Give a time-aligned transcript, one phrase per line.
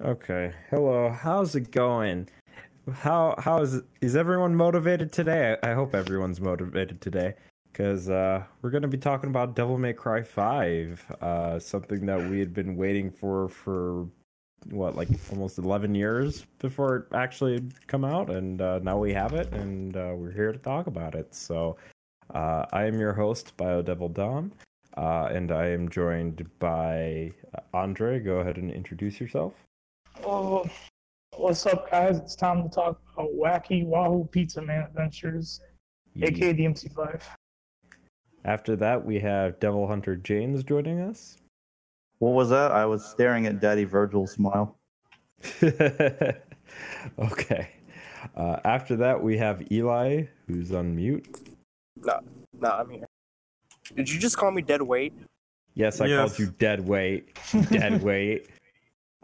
[0.00, 0.52] Okay.
[0.68, 1.08] Hello.
[1.08, 2.28] How's it going?
[2.92, 5.56] How how is is everyone motivated today?
[5.62, 7.32] I, I hope everyone's motivated today
[7.72, 12.38] because uh, we're gonna be talking about Devil May Cry Five, uh, something that we
[12.38, 14.06] had been waiting for for
[14.68, 19.32] what like almost 11 years before it actually come out and uh, now we have
[19.32, 21.76] it and uh, we're here to talk about it so
[22.34, 24.50] uh, i am your host biodevil dom
[24.96, 27.30] uh, and i am joined by
[27.74, 29.52] andre go ahead and introduce yourself
[30.24, 30.64] Oh,
[31.36, 32.18] what's up, guys?
[32.18, 35.60] It's time to talk about Wacky Wahoo Pizza Man Adventures,
[36.22, 37.20] aka DMC5.
[38.44, 41.36] after that we have devil hunter james joining us
[42.20, 42.70] What was that?
[42.72, 44.76] I was staring at Daddy Virgil's smile.
[45.62, 47.68] okay
[48.36, 51.26] uh, after that we have eli who's on mute
[51.96, 52.20] No,
[52.60, 53.04] no, I'm here.
[53.94, 55.12] Did you just call me dead weight?
[55.74, 56.18] Yes, I Yes.
[56.18, 57.36] called you dead weight.
[57.70, 58.48] Dead weight.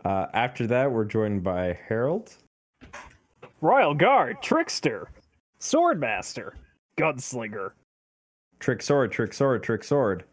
[0.05, 2.35] Uh, after that, we're joined by Harold.
[3.61, 5.09] Royal Guard, Trickster,
[5.61, 6.53] Swordmaster,
[6.97, 7.71] Gunslinger.
[8.59, 10.25] Trick sword, trick sword, trick sword.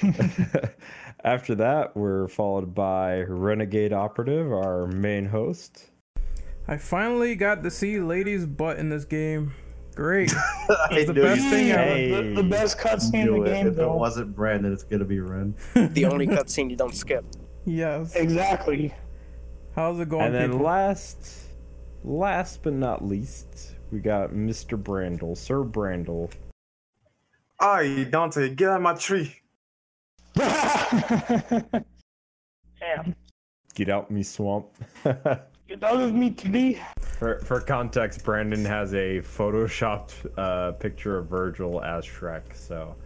[1.24, 5.90] after that, we're followed by Renegade Operative, our main host.
[6.66, 9.54] I finally got to see Lady's butt in this game.
[9.94, 10.32] Great.
[10.90, 11.82] I the best thing do ever.
[11.82, 12.10] Hey.
[12.34, 13.38] The, the best cutscene in it.
[13.38, 13.96] the game, If it though.
[13.96, 15.54] wasn't Brandon, it's gonna be Ren.
[15.74, 17.24] The only cutscene you don't skip.
[17.68, 18.14] Yes.
[18.14, 18.94] Exactly.
[19.74, 20.66] How's it going, and then people?
[20.66, 21.28] last,
[22.02, 24.82] last but not least, we got Mr.
[24.82, 26.32] Brandle, Sir Brandle.
[27.60, 29.34] Aye, Dante, get out of my tree.
[30.34, 31.84] Damn.
[33.74, 34.66] Get out me swamp.
[35.68, 36.80] Get out of me tree.
[37.00, 42.56] For for context, Brandon has a photoshopped uh, picture of Virgil as Shrek.
[42.56, 42.96] So,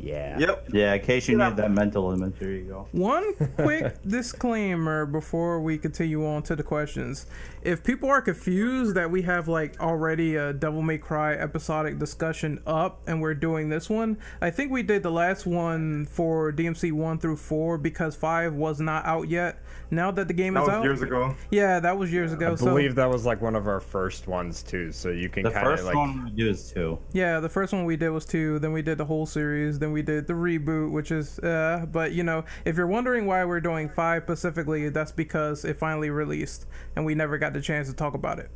[0.00, 0.38] yeah.
[0.38, 0.68] Yep.
[0.72, 2.88] Yeah, in case you need that mental image, there you go.
[2.92, 7.26] One quick disclaimer before we continue on to the questions.
[7.62, 12.60] If people are confused that we have like already a Devil May Cry episodic discussion
[12.66, 16.92] up and we're doing this one, I think we did the last one for DMC
[16.92, 19.58] 1 through 4 because 5 was not out yet.
[19.92, 20.84] Now that the game That is was out.
[20.84, 21.36] years ago.
[21.50, 22.52] Yeah, that was years ago.
[22.52, 24.90] I so believe that was like one of our first ones too.
[24.90, 26.98] So you can The kind of first one we do is two.
[27.12, 28.58] Yeah, the first one we did was two.
[28.58, 29.78] Then we did the whole series.
[29.82, 33.44] Then we did the reboot, which is, uh, but you know, if you're wondering why
[33.44, 37.88] we're doing five specifically, that's because it finally released and we never got the chance
[37.88, 38.48] to talk about it.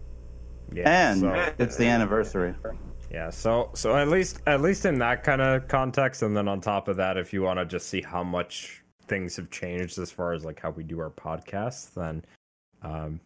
[0.73, 1.11] yeah.
[1.11, 2.55] And so, it's the anniversary.
[3.11, 3.31] yeah.
[3.31, 6.87] So so at least at least in that kind of context, and then on top
[6.87, 10.33] of that, if you want to just see how much things have changed as far
[10.33, 12.25] as like how we do our podcasts, then
[12.83, 13.21] um,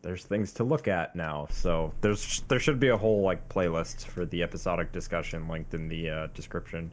[0.00, 1.46] there's things to look at now.
[1.50, 5.88] So there's there should be a whole like playlist for the episodic discussion linked in
[5.88, 6.90] the uh, description.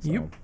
[0.00, 0.36] So, Yep.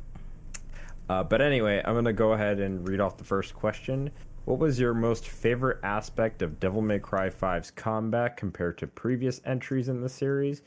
[1.09, 4.10] Uh, but anyway, I'm gonna go ahead and read off the first question.
[4.44, 9.41] What was your most favorite aspect of Devil May Cry 5's combat compared to previous
[9.44, 10.62] entries in the series?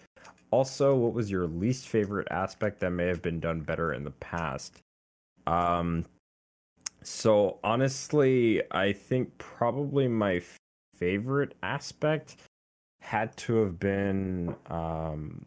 [0.51, 4.11] Also, what was your least favorite aspect that may have been done better in the
[4.11, 4.81] past?
[5.47, 6.05] Um,
[7.01, 10.41] so honestly, I think probably my
[10.95, 12.35] favorite aspect
[12.99, 15.43] had to have been um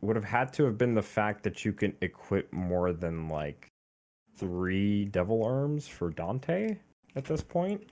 [0.00, 3.68] would have had to have been the fact that you can equip more than like
[4.36, 6.76] three devil arms for Dante
[7.14, 7.82] at this point.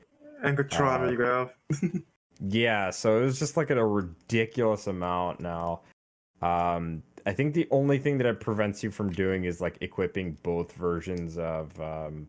[0.42, 2.02] And Katrana, Uh, you have.
[2.40, 5.82] Yeah, so it was just like at a ridiculous amount now.
[6.42, 10.36] Um I think the only thing that it prevents you from doing is like equipping
[10.42, 12.26] both versions of um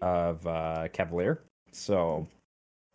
[0.00, 1.42] of uh Cavalier.
[1.72, 2.26] So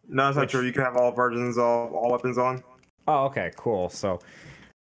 [0.08, 0.62] No, that's not true.
[0.66, 2.64] You can have all versions of all weapons on.
[3.08, 3.90] Oh, okay, cool.
[3.90, 4.20] So,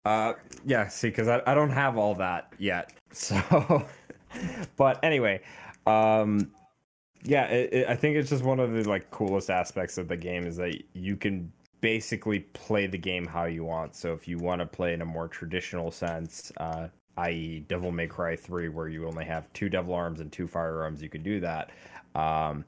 [0.05, 2.93] uh, yeah, see, because I, I don't have all that yet.
[3.15, 3.87] So,
[4.77, 5.43] but anyway,
[5.87, 6.51] um,
[7.23, 10.17] yeah, it, it, I think it's just one of the like coolest aspects of the
[10.17, 11.53] game is that you can
[11.83, 13.95] basically play the game how you want.
[13.95, 16.89] So if you want to play in a more traditional sense, uh,
[17.19, 21.03] i.e., Devil May Cry Three, where you only have two devil arms and two firearms,
[21.03, 21.71] you can do that.
[22.15, 22.65] Um,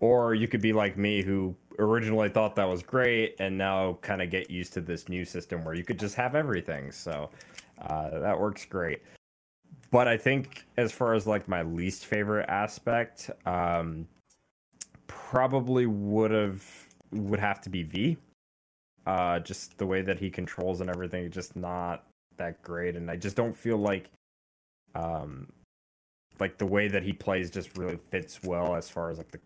[0.00, 4.20] or you could be like me who originally thought that was great and now kind
[4.20, 6.90] of get used to this new system where you could just have everything.
[6.90, 7.30] So
[7.82, 9.02] uh, that works great.
[9.90, 14.06] But i think as far as like my least favorite aspect um
[15.06, 16.62] probably would have
[17.12, 18.16] would have to be v.
[19.06, 22.04] Uh just the way that he controls and everything just not
[22.36, 22.96] that great.
[22.96, 24.10] And i just don't feel like
[24.94, 25.46] um
[26.38, 29.40] like the way that he plays just really fits well as far as like the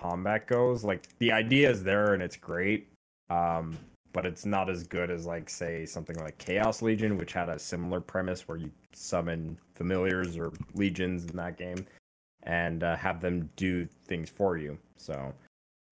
[0.00, 0.84] combat goes.
[0.84, 2.88] Like the idea is there and it's great,
[3.30, 3.76] um,
[4.12, 7.58] but it's not as good as like say something like Chaos Legion, which had a
[7.58, 11.86] similar premise where you summon familiars or legions in that game,
[12.44, 14.78] and uh, have them do things for you.
[14.96, 15.32] So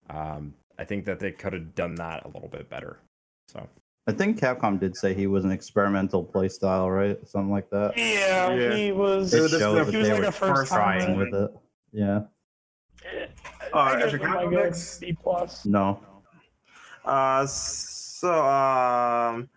[0.09, 2.97] um, I think that they could have done that a little bit better.
[3.47, 3.67] So
[4.07, 7.17] I think Capcom did say he was an experimental playstyle, right?
[7.27, 7.93] Something like that.
[7.97, 8.75] Yeah, Yeah.
[8.75, 9.33] he was.
[9.33, 11.05] It It was He just shows their that was they like were a first trying
[11.07, 11.17] time.
[11.17, 11.51] with it.
[11.91, 12.21] Yeah.
[13.03, 14.99] Uh, I give actually, him can I like go a next?
[14.99, 15.65] B plus.
[15.65, 15.99] No.
[17.03, 19.47] Uh, so um,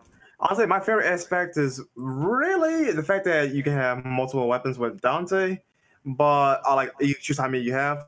[0.41, 5.01] honestly, my favorite aspect is really the fact that you can have multiple weapons with
[5.01, 5.59] Dante,
[6.05, 8.07] but I like you choose how many you have.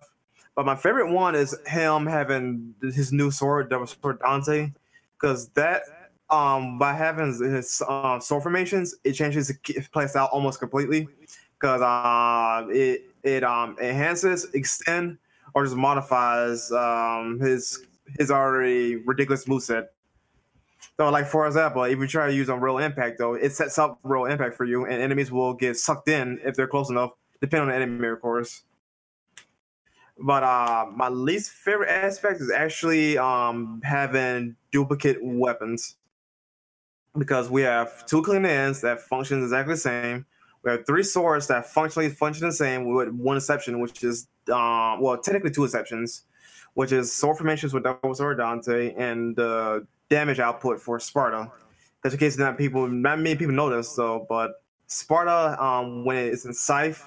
[0.54, 4.72] But my favorite one is him having his new sword, Devil Sword Dante,
[5.18, 5.82] because that
[6.28, 11.08] um by having his um, sword formations, it changes the play style almost completely.
[11.58, 15.18] Because um it it um enhances, extend,
[15.54, 17.86] or just modifies um his
[18.18, 19.86] his already ridiculous moveset.
[20.96, 23.78] So, like for example, if you try to use on real impact, though, it sets
[23.78, 27.12] up real impact for you, and enemies will get sucked in if they're close enough,
[27.40, 28.62] depending on the enemy, of course.
[30.18, 35.96] But uh, my least favorite aspect is actually um, having duplicate weapons
[37.16, 40.26] because we have two Kalina Anns that function exactly the same.
[40.62, 45.00] We have three swords that functionally function the same, with one exception, which is um,
[45.00, 46.24] well, technically two exceptions
[46.74, 51.50] which is sword formations with Devil Sword Dante and uh, damage output for Sparda.
[52.02, 54.52] Because in case not people, not many people know this though, but
[54.88, 57.06] Sparda, um, when it's in Scythe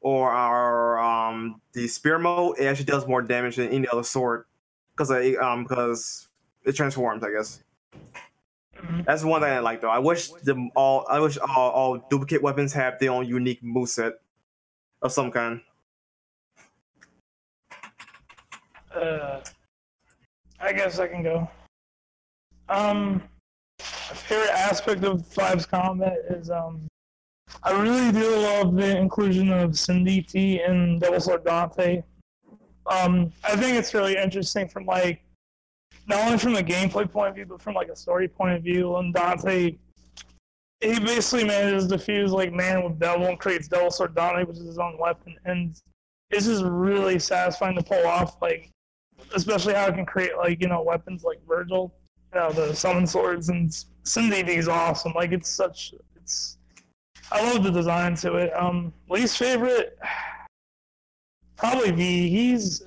[0.00, 4.44] or our um, the spear mode, it actually does more damage than any other sword
[4.96, 5.10] because
[5.40, 6.28] um because
[6.64, 7.62] it transforms, I guess.
[8.94, 9.04] Mhm.
[9.04, 9.90] That's one thing I like though.
[9.90, 11.06] I wish them all.
[11.08, 14.12] I wish all, all duplicate weapons have their own unique moveset
[15.02, 15.60] of some kind.
[18.94, 19.40] Uh,
[20.60, 21.48] I guess I can go.
[22.68, 23.22] Um,
[23.78, 26.86] my favorite aspect of Five's combat is um,
[27.62, 32.02] I really do love the inclusion of Sin DT and Devil Sword Dante.
[32.86, 35.22] Um, I think it's really interesting from like
[36.06, 38.62] not only from a gameplay point of view, but from like a story point of
[38.62, 38.96] view.
[38.96, 39.76] And Dante,
[40.80, 44.58] he basically manages to fuse like man with devil and creates Devil Sword Dante, which
[44.58, 45.74] is his own weapon, and
[46.30, 48.40] it's just really satisfying to pull off.
[48.42, 48.70] Like
[49.34, 51.94] especially how it can create like you know weapons like Virgil,
[52.32, 53.72] you know the summon swords and
[54.04, 55.12] Sin DT is awesome.
[55.14, 56.58] Like it's such it's
[57.32, 58.52] I love the design to it.
[58.54, 59.98] Um, least favorite
[61.56, 62.28] probably V.
[62.28, 62.82] He's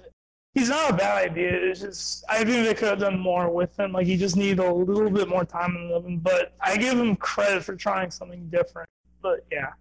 [0.57, 1.51] he's not a bad idea.
[1.53, 3.91] It's just I think they could have done more with him.
[3.91, 6.17] Like he just needed a little bit more time in the him.
[6.19, 8.89] But I give him credit for trying something different.
[9.21, 9.73] But yeah.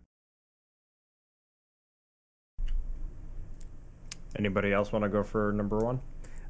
[4.38, 6.00] anybody else want to go for number one?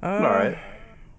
[0.02, 0.58] Uh, All right.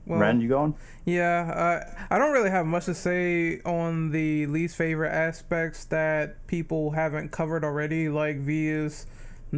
[0.06, 0.76] Well, Ren, you going?
[1.06, 6.48] Yeah, uh, I don't really have much to say on the least favorite aspects that
[6.48, 8.08] people haven't covered already.
[8.08, 9.06] Like V is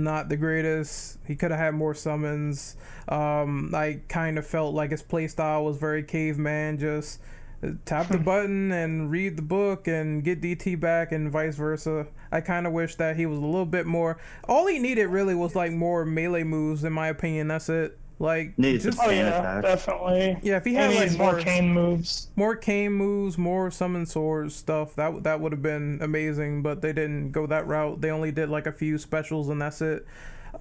[0.03, 1.19] not the greatest.
[1.25, 2.75] He could have had more summons.
[3.07, 7.19] Um, I kind of felt like his playstyle was very caveman, just
[7.63, 12.07] uh, tap the button and read the book and get DT back and vice versa.
[12.31, 14.19] I kind of wish that he was a little bit more.
[14.47, 17.47] All he needed really was like more melee moves, in my opinion.
[17.47, 17.97] That's it.
[18.21, 19.63] Like Needs to just Oh Fan yeah, attack.
[19.63, 20.37] definitely.
[20.43, 22.27] yeah, if he He had like more more cane moves.
[22.35, 24.93] more cane moves, more summon swords stuff.
[24.95, 28.01] That that would have been amazing, but they didn't go that route.
[28.01, 30.05] They only did like a few specials and that's it.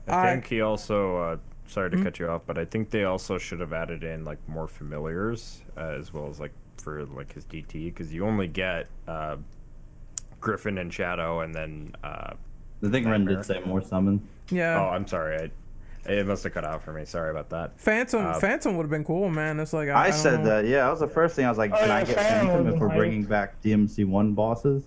[0.06, 1.16] I I- think he also.
[1.16, 4.24] Uh, sorry to cut you off, but I think they also should have added in
[4.24, 8.46] like more familiars uh, as well as like for like his DT because you only
[8.48, 9.36] get uh,
[10.40, 11.92] Griffon and Shadow, and then.
[12.04, 12.34] Uh,
[12.84, 14.26] I think Ren did say more summon.
[14.50, 15.36] Yeah, oh, I'm sorry.
[15.36, 15.50] I,
[16.08, 17.04] it must have cut out for me.
[17.04, 17.80] Sorry about that.
[17.80, 19.60] Phantom uh, Phantom would have been cool, man.
[19.60, 20.46] It's like I, I, I said know.
[20.46, 20.66] that.
[20.66, 21.44] Yeah, that was the first thing.
[21.44, 22.96] I was like, Oh, can yeah, I get Phantom Phantom if we're hype.
[22.98, 24.84] bringing back DMC one bosses?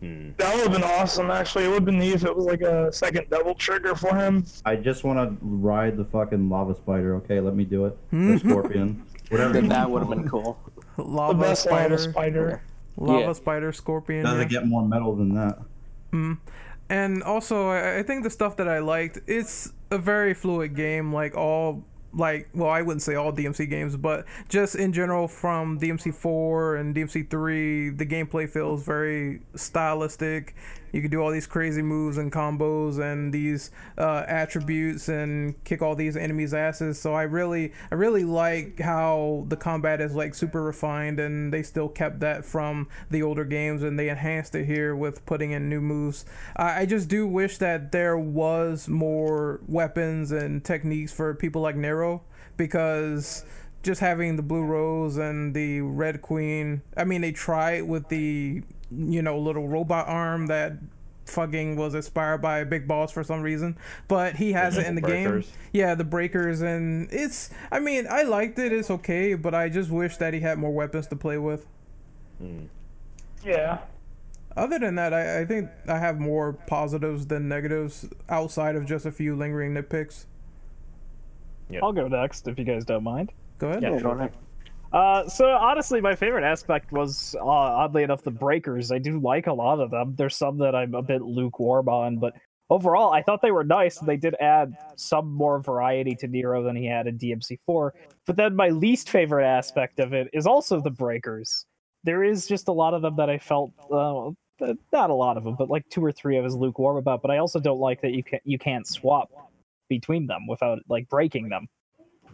[0.00, 0.30] Hmm.
[0.38, 1.30] That would have been awesome.
[1.30, 4.14] Actually, it would have been neat if it was like a second double trigger for
[4.16, 4.44] him.
[4.64, 7.14] I just want to ride the fucking lava spider.
[7.16, 7.96] Okay, let me do it.
[8.10, 9.04] The scorpion.
[9.28, 9.52] Whatever.
[9.54, 10.72] Then that would have been call cool.
[10.96, 12.62] The lava best spider, lava spider.
[12.96, 13.32] lava Yeah.
[13.32, 14.20] spider, scorpion.
[14.20, 14.24] it.
[14.24, 14.58] Doesn't yeah.
[14.60, 15.58] get more metal than that.
[16.90, 21.12] And also, I I think the stuff that I liked, it's a very fluid game.
[21.12, 25.78] Like all, like well, I wouldn't say all DMC games, but just in general, from
[25.78, 30.54] DMC four and DMC three, the gameplay feels very stylistic.
[30.92, 35.80] You can do all these crazy moves and combos and these uh, attributes and kick
[35.82, 37.00] all these enemies' asses.
[37.00, 41.62] So I really, I really like how the combat is like super refined, and they
[41.62, 45.68] still kept that from the older games, and they enhanced it here with putting in
[45.68, 46.24] new moves.
[46.56, 51.76] I, I just do wish that there was more weapons and techniques for people like
[51.76, 52.22] Nero,
[52.56, 53.44] because
[53.82, 56.82] just having the blue rose and the red queen.
[56.96, 58.62] I mean, they tried with the
[58.96, 60.74] you know little robot arm that
[61.26, 65.00] fucking was inspired by big boss for some reason, but he has it in the
[65.00, 65.44] game.
[65.72, 67.50] Yeah, the breakers, and it's.
[67.70, 68.72] I mean, I liked it.
[68.72, 71.66] It's okay, but I just wish that he had more weapons to play with.
[72.38, 72.64] Hmm.
[73.44, 73.78] Yeah.
[74.56, 79.06] Other than that, I, I think I have more positives than negatives outside of just
[79.06, 80.26] a few lingering nitpicks.
[81.82, 83.32] I'll go next if you guys don't mind.
[83.58, 83.82] Go ahead.
[83.82, 84.32] Yeah, go ahead.
[84.92, 88.92] Uh, so honestly, my favorite aspect was uh, oddly enough the breakers.
[88.92, 90.14] I do like a lot of them.
[90.16, 92.34] There's some that I'm a bit lukewarm on, but
[92.68, 93.98] overall, I thought they were nice.
[93.98, 97.90] They did add some more variety to Nero than he had in DMC4.
[98.26, 101.64] But then my least favorite aspect of it is also the breakers.
[102.04, 104.30] There is just a lot of them that I felt, uh,
[104.92, 107.22] not a lot of them, but like two or three I was lukewarm about.
[107.22, 109.30] But I also don't like that you can you can't swap
[109.88, 111.66] between them without like breaking them.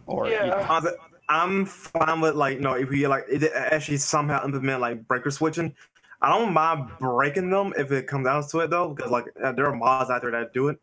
[0.07, 0.65] Or Yeah.
[0.69, 0.97] Uh, the-
[1.29, 5.75] I'm fine with like no if we like it actually somehow implement like breaker switching.
[6.21, 9.51] I don't mind breaking them if it comes down to it though, because like uh,
[9.53, 10.79] there are mods out there that do it.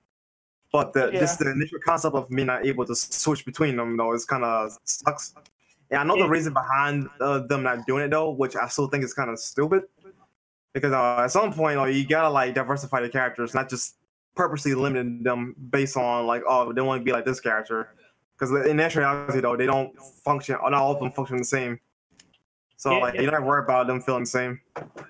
[0.73, 4.15] But the just the initial concept of me not able to switch between them though
[4.15, 5.35] is kind of sucks.
[5.91, 8.89] And I know the reason behind uh, them not doing it though, which I still
[8.89, 9.83] think is kind of stupid.
[10.73, 13.97] Because uh, at some point, like, you gotta like diversify the characters, not just
[14.35, 17.95] purposely limiting them based on like, oh, they want to be like this character.
[18.39, 20.57] Because in actuality, though, they don't function.
[20.63, 21.81] Not all of them function the same.
[22.77, 23.21] So Yeah, like, yeah.
[23.23, 24.61] you don't have to worry about them feeling the same.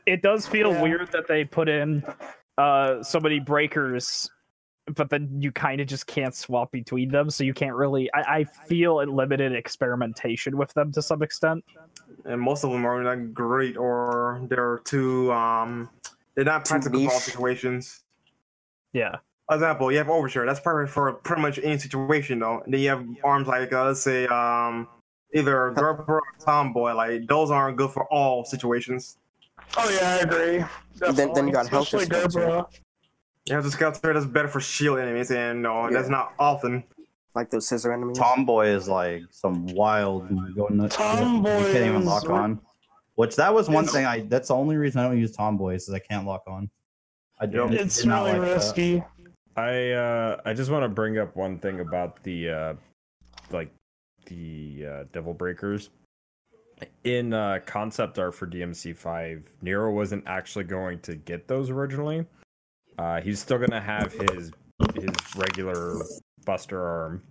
[0.06, 0.82] it does feel Yeah.
[0.82, 2.04] weird that they put in
[2.58, 4.30] uh so many breakers
[4.94, 8.20] but then you kind of just can't swap between them so you can't really I,
[8.38, 11.64] I feel it limited experimentation with them to some extent
[12.24, 15.90] And most of them are not great, or they're too um,
[16.36, 18.04] they're not practical for all situations.
[18.92, 19.16] yeah
[19.54, 20.44] example, you have Overture.
[20.46, 22.60] That's perfect for pretty much any situation, though.
[22.64, 24.88] And then you have arms like, uh, let's say, um,
[25.34, 26.92] either Gerbera or Tomboy.
[26.94, 29.18] Like those aren't good for all situations.
[29.76, 30.64] Oh yeah, I agree.
[30.98, 31.68] Then- then you got Definitely.
[31.70, 32.40] Helter Especially Skelter.
[32.40, 32.66] Gerbera.
[33.46, 36.82] You have the Skelter that's better for shield enemies, and no, that's not often.
[37.34, 38.18] Like those scissor enemies.
[38.18, 40.96] Tomboy is like some wild go nuts.
[40.96, 42.60] Tomboy You can't even lock on.
[43.14, 44.20] Which that was one It's- thing I.
[44.20, 46.70] That's the only reason I don't use tomboys is I can't lock on.
[47.38, 47.72] I don't.
[47.74, 49.06] It's did not really like that.
[49.56, 52.74] I uh I just want to bring up one thing about the uh
[53.50, 53.70] like
[54.26, 55.90] the uh, Devil Breakers.
[57.04, 62.26] In uh, concept art for DMC5, Nero wasn't actually going to get those originally.
[62.98, 64.52] Uh, he's still gonna have his
[64.94, 66.02] his regular
[66.44, 67.22] Buster arm,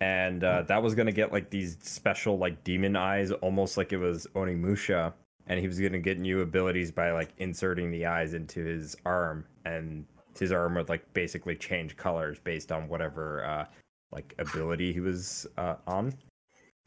[0.00, 3.98] and uh, that was gonna get like these special like demon eyes, almost like it
[3.98, 5.12] was Onimusha,
[5.46, 9.44] and he was gonna get new abilities by like inserting the eyes into his arm,
[9.66, 10.06] and
[10.38, 13.66] his arm would like basically change colors based on whatever uh,
[14.12, 16.14] like ability he was uh, on.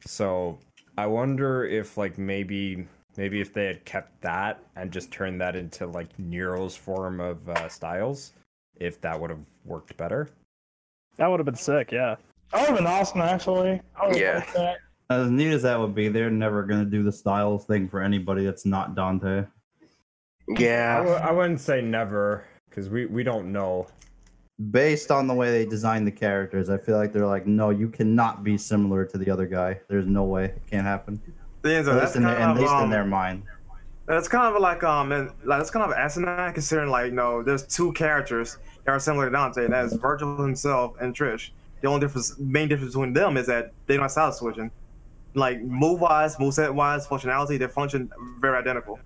[0.05, 0.59] So
[0.97, 2.87] I wonder if like maybe
[3.17, 7.47] maybe if they had kept that and just turned that into like Nero's form of
[7.49, 8.33] uh, styles,
[8.75, 10.29] if that would have worked better.
[11.17, 12.15] that would have been sick yeah
[12.51, 13.81] That would have been awesome, actually.
[14.01, 14.45] I Yeah.
[14.53, 14.77] that.
[15.09, 18.43] As neat as that would be, they're never gonna do the styles thing for anybody
[18.43, 19.45] that's not Dante.
[20.57, 20.97] Yeah.
[20.97, 22.43] w- I wouldn't say never
[22.75, 23.87] because we we don't know.
[24.71, 27.89] Based on the way they designed the characters, I feel like they're like, no, you
[27.89, 29.81] cannot be similar to the other guy.
[29.89, 31.21] There's no way, it can't happen.
[31.61, 33.43] Then, so At that's least, in, their- at of, least in um, their mind.
[34.05, 37.63] That's kind of like um, and, like that's kind of asinine considering like no, there's
[37.63, 41.49] two characters that are similar to Dante, and that is Virgil himself and Trish.
[41.81, 44.71] The only difference, main difference between them is that they don't have style switching.
[45.33, 48.99] Like move wise, moveset wise, functionality, they function very identical.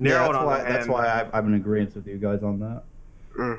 [0.00, 0.54] Yeah, that's why.
[0.60, 2.84] other That's hand, why I, I'm in agreement with you guys on that.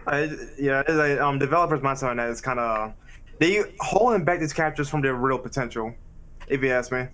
[0.07, 2.93] I, yeah, it's like, um, developers' mindset on that is kind of
[3.39, 5.93] they holding back these characters from their real potential.
[6.47, 7.07] If you ask me,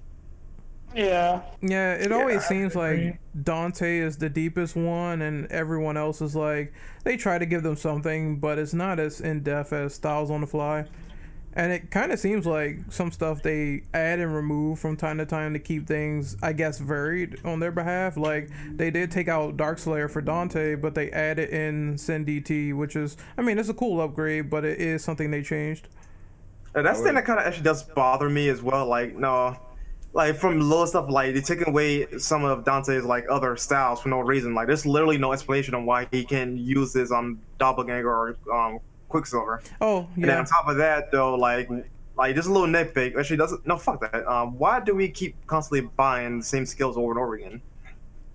[0.93, 1.41] Yeah.
[1.61, 3.05] Yeah, it Yeah, always I seems agree.
[3.05, 7.63] like Dante is the deepest one, and everyone else is like they try to give
[7.63, 10.85] them something, but it's not as in depth as Styles on the Fly.
[11.53, 15.25] And it kind of seems like some stuff they add and remove from time to
[15.25, 18.15] time to keep things, I guess, varied on their behalf.
[18.15, 22.95] Like they did take out Darkslayer for Dante, but they added in Sin DT, which
[22.95, 25.89] is, I mean, it's a cool upgrade, but it is something they changed.
[26.73, 28.85] And that's the thing that kind of actually does bother me as well.
[28.85, 29.57] Like, no,
[30.13, 34.07] like from little stuff, like they're taking away some of Dante's like other styles for
[34.07, 34.53] no reason.
[34.53, 38.79] Like, there's literally no explanation on why he can use his um doppelganger or um
[39.11, 39.61] Quicksilver.
[39.79, 40.23] Oh yeah.
[40.23, 41.69] And on top of that, though, like,
[42.17, 43.17] like just a little nitpick.
[43.17, 44.25] Actually, doesn't no fuck that.
[44.25, 47.61] Um, why do we keep constantly buying the same skills over and over again?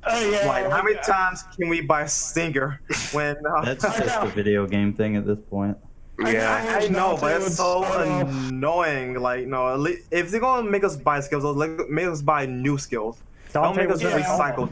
[0.04, 0.46] Oh yeah.
[0.46, 1.02] Like, how many yeah.
[1.02, 2.80] times can we buy Stinger
[3.12, 3.36] when?
[3.44, 5.76] Uh, That's just a video game thing at this point.
[6.18, 6.78] Yeah.
[6.80, 9.14] I, I know, but it's so annoying.
[9.20, 12.46] Like, no, at lea- if they're gonna make us buy skills, like, make us buy
[12.46, 13.18] new skills.
[13.52, 14.20] Don't Dante make us was Yeah.
[14.20, 14.70] recycle.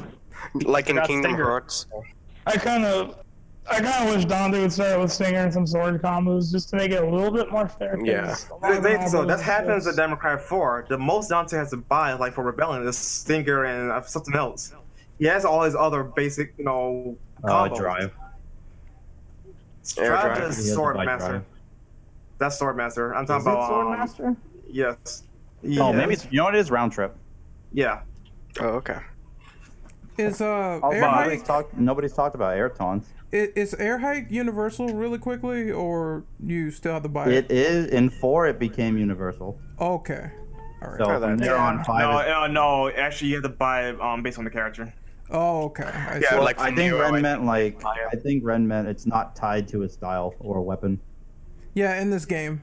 [0.54, 1.44] Like in Kingdom Stinger.
[1.44, 1.87] Hearts.
[2.46, 3.24] I kind of,
[3.71, 6.76] I kind of wish Dante would start with Stinger and some sword combos just to
[6.76, 7.97] make it a little bit more fair.
[7.97, 8.35] 'cause Yeah.
[8.62, 9.97] They- they- so that happens at skills.
[9.97, 10.85] Devil May Cry 4.
[10.88, 14.75] The most Dante has to buy, like for Rebellion, is Stinger and uh, something else.
[15.18, 17.76] He has all his other basic, you know, Uh, combos.
[17.76, 18.11] drive.
[19.99, 20.50] Air Drive drive.
[20.50, 21.28] Is has Sword Master.
[21.30, 21.44] drive.
[22.38, 23.14] That's Sword Master.
[23.14, 24.37] I'm talking Is it about Sword um, Master?
[24.66, 25.23] Yes.
[25.26, 25.94] Oh, Yes.
[25.94, 26.71] maybe it's, you know what it is?
[26.71, 27.16] Round trip.
[27.73, 28.00] Yeah.
[28.61, 28.99] Oh, okay.
[30.18, 31.75] Is uh Oh, air nobody's hike talked.
[31.76, 33.09] Nobody's talked about air taunts.
[33.34, 37.50] I- is air hike universal really quickly, or you still have to buy It it?
[37.50, 38.46] is in four.
[38.46, 39.58] It became universal.
[39.80, 40.30] Okay.
[40.82, 40.98] All right.
[40.98, 41.82] So Oh, from that- there on yeah.
[41.82, 42.00] five.
[42.10, 42.90] No, is- uh, no.
[42.90, 44.92] Actually, you have to buy it um, based on the character.
[45.30, 45.84] Oh, okay.
[45.84, 46.34] I Yeah.
[46.34, 48.08] Well, like I think Nero, Ren meant like Fire.
[48.12, 51.00] I think Ren meant it's not tied to a style or a weapon.
[51.74, 52.62] yeah, in this game,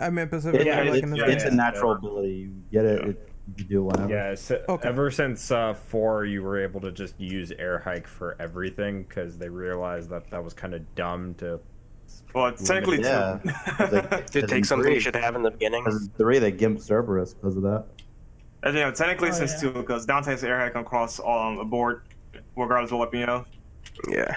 [0.00, 1.34] I meant It, specifically Yeah, like it's, in this yeah, game.
[1.36, 2.30] it's a natural ability.
[2.32, 3.27] You get it.
[3.50, 4.12] It you do it whenever.
[4.12, 4.88] Yeah, so Okay.
[4.88, 9.38] ever since uh, four, you were able to just use air hike for everything because
[9.38, 11.60] they realized that that was kind of dumb to.
[12.34, 13.38] Well, technically, Yeah.
[13.42, 14.02] too.
[14.40, 15.84] To take something you should have in the beginning.
[15.84, 17.84] Because three, they gimped Cerberus because of that.
[18.62, 19.70] As you know, technically, Oh, since yeah.
[19.70, 22.02] two, because Dante's air hack across um, a board,
[22.56, 23.44] regardless of what you know.
[24.08, 24.36] Yeah.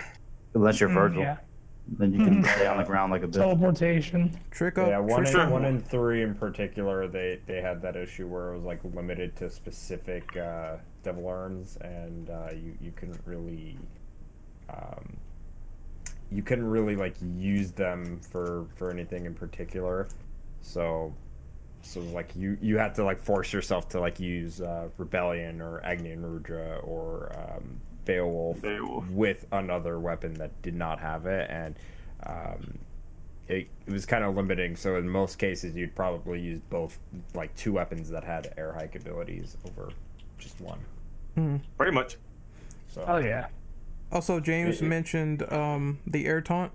[0.54, 1.38] Unless you're Mm, Virgil, Yeah.
[1.98, 3.34] Then you can stay on the ground like a bitch.
[3.34, 4.40] Teleportation.
[4.50, 4.88] Trick up.
[4.88, 8.54] Yeah, one trick and, one and three in particular, they they had that issue where
[8.54, 13.78] it was like limited to specific uh, devil arms, and uh, you you couldn't really.
[14.70, 15.18] Um,
[16.32, 20.08] you couldn't really like use them for for anything in particular,
[20.62, 21.14] so
[21.82, 24.88] so it was like you you had to like force yourself to like use uh,
[24.98, 27.82] rebellion or Agni and Rudra or um,
[28.16, 29.08] Beowulf, Beowulf.
[29.10, 31.76] with another weapon that did not have it, and
[32.26, 32.78] um,
[33.48, 34.76] it, it was kind of limiting.
[34.76, 36.98] So in most cases, you'd probably use both
[37.34, 39.90] like two weapons that had air hike abilities over
[40.38, 40.80] just one.
[41.78, 42.18] Pretty much.
[42.88, 43.48] So Oh yeah.
[44.12, 46.72] Also, James It- it- mentioned um the air taunt.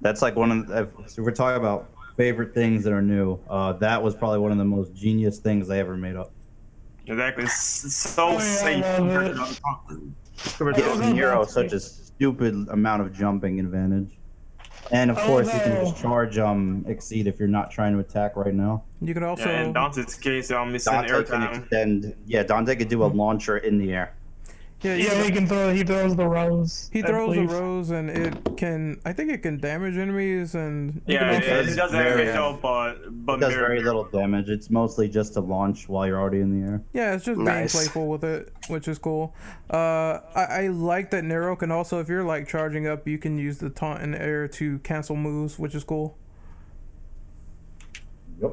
[0.00, 3.38] That's like one of the, if so we're talking about favorite things that are new.
[3.50, 6.30] Uh, that was probably one of the most genius things they ever made up.
[7.06, 7.44] Exactly.
[7.44, 7.54] It's
[7.94, 9.60] so Oh, yeah, safe.
[10.44, 10.82] Love compared it.
[10.82, 10.98] to other consoles.
[10.98, 11.14] Compared to Gives.
[11.14, 14.10] Nero such a stupid amount of jumping advantage.
[14.92, 17.98] And of Oh, course, you can just charge um exceed if you're not trying to
[17.98, 18.84] attack right now.
[19.00, 21.54] You could also Yeah, in Dante's case, um, it's in Dante air can time.
[21.62, 22.14] extend.
[22.24, 24.12] Yeah, Dante could do a launcher in the air.
[24.86, 25.72] Yeah, you Yeah, he can throw.
[25.72, 26.88] He throws the rose.
[26.92, 29.00] he throws the rose and it can.
[29.04, 31.02] I think it can damage enemies and.
[31.06, 32.94] Yeah, can it, it does does very- damage but
[33.26, 34.48] but It does very little damage.
[34.48, 36.82] It's mostly just to launch while you're already in the air.
[36.92, 37.72] Yeah, it's just Nice.
[37.74, 39.34] being playful with it, which is cool.
[39.70, 43.38] Uh, I, I like that Nero can also, if you're like charging up, you can
[43.38, 46.16] use the taunt in the air to cancel moves, which is cool.
[48.40, 48.52] Yep.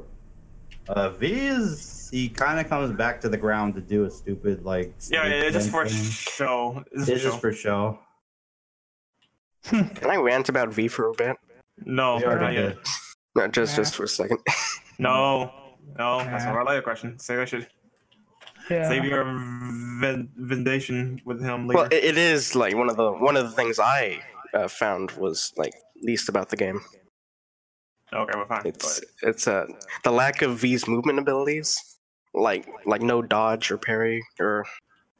[0.88, 4.64] Uh, V is he kind of comes back to the ground to do a stupid
[4.64, 4.94] like.
[5.10, 6.04] Yeah, snake yeah, just for thing.
[6.04, 6.84] show.
[6.92, 7.40] It's It's for just show.
[7.40, 8.00] for show.
[10.00, 11.38] Can I rant about V for a bit?
[11.86, 12.76] No, not yet.
[12.76, 12.78] did.
[13.36, 13.78] No, just Yeah.
[13.78, 14.40] just for a second.
[15.00, 15.52] No,
[15.98, 16.62] no, that's Yeah.
[16.62, 17.18] a later question.
[17.18, 17.68] Say that shit.
[18.70, 18.88] Yeah.
[18.88, 21.78] Save your vin- vindication with him later.
[21.80, 24.22] Well, it, it is like one of the one of the things I
[24.54, 25.74] uh, found was like
[26.04, 26.80] least about the game.
[28.14, 28.62] okay, we're fine.
[28.66, 29.66] It's it's uh
[30.04, 31.93] the lack of V's movement abilities,
[32.34, 34.66] like like no dodge or parry or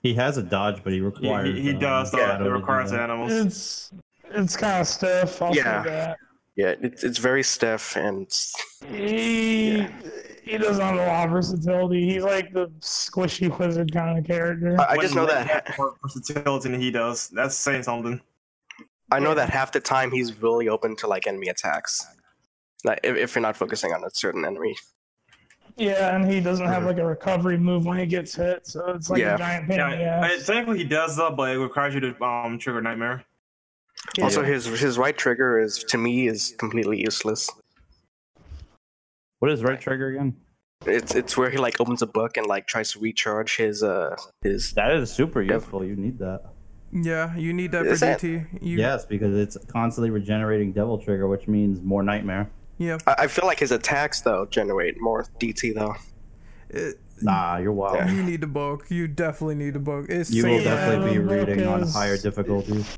[0.02, 1.56] He has a dodge, but he He, requires.
[1.56, 2.12] he, he um, does.
[2.12, 2.18] though.
[2.20, 3.32] Shadow it to do requires animals.
[3.32, 3.92] It's
[4.32, 5.42] it's kind of stiff.
[5.42, 5.84] I'll Yeah.
[5.84, 6.18] say that.
[6.56, 8.54] yeah, it's it's very stiff and it's,
[8.88, 9.88] He
[10.44, 12.10] he doesn't have a lot of versatility.
[12.14, 14.80] He's like the squishy wizard kind of character.
[14.82, 17.30] I, I just know that more versatility than he does.
[17.30, 18.20] That's saying something.
[19.12, 22.06] I know that half the time he's really open to like enemy attacks.
[22.84, 24.76] Like if, if you're not focusing on a certain enemy.
[25.76, 29.10] Yeah, and he doesn't have like a recovery move when he gets hit, so it's
[29.10, 29.36] like Yeah.
[29.36, 30.46] a giant pain Yeah, in the ass.
[30.46, 33.24] technically he does though, but it requires you to um trigger nightmare.
[34.22, 37.50] Also, his his right trigger is to me is completely useless.
[39.40, 40.36] What is right trigger again?
[40.86, 44.16] It's it's where he like opens a book and like tries to recharge his uh
[44.42, 45.54] his That is super Yep.
[45.54, 45.84] useful.
[45.84, 46.42] You need that.
[46.92, 48.46] Yeah, you need that Is for that- DT.
[48.62, 52.50] You, Yes, because it's constantly regenerating devil trigger, which means more nightmare.
[52.78, 52.98] Yeah.
[53.08, 55.96] I, I feel like his attacks though generate more DT though.
[56.70, 58.10] It- Nah, you're wild.
[58.10, 58.88] you need the book.
[58.90, 60.08] You definitely need the book.
[60.10, 62.98] It's You will definitely be the book reading on higher difficulties,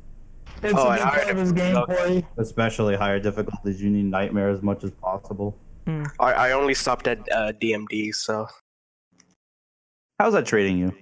[0.64, 2.24] It's Oh, a and big I- part of his gameplay.
[2.38, 3.80] especially higher difficulties.
[3.80, 5.56] You need nightmare as much as possible.
[5.86, 8.48] I, I only stopped at uh, DMD, so
[10.18, 10.92] How's that trading you?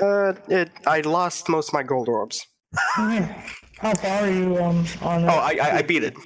[0.00, 2.46] uh, it I lost most of my gold orbs.
[2.94, 5.28] How far are you um, on it?
[5.28, 6.16] Oh, I I, I beat it.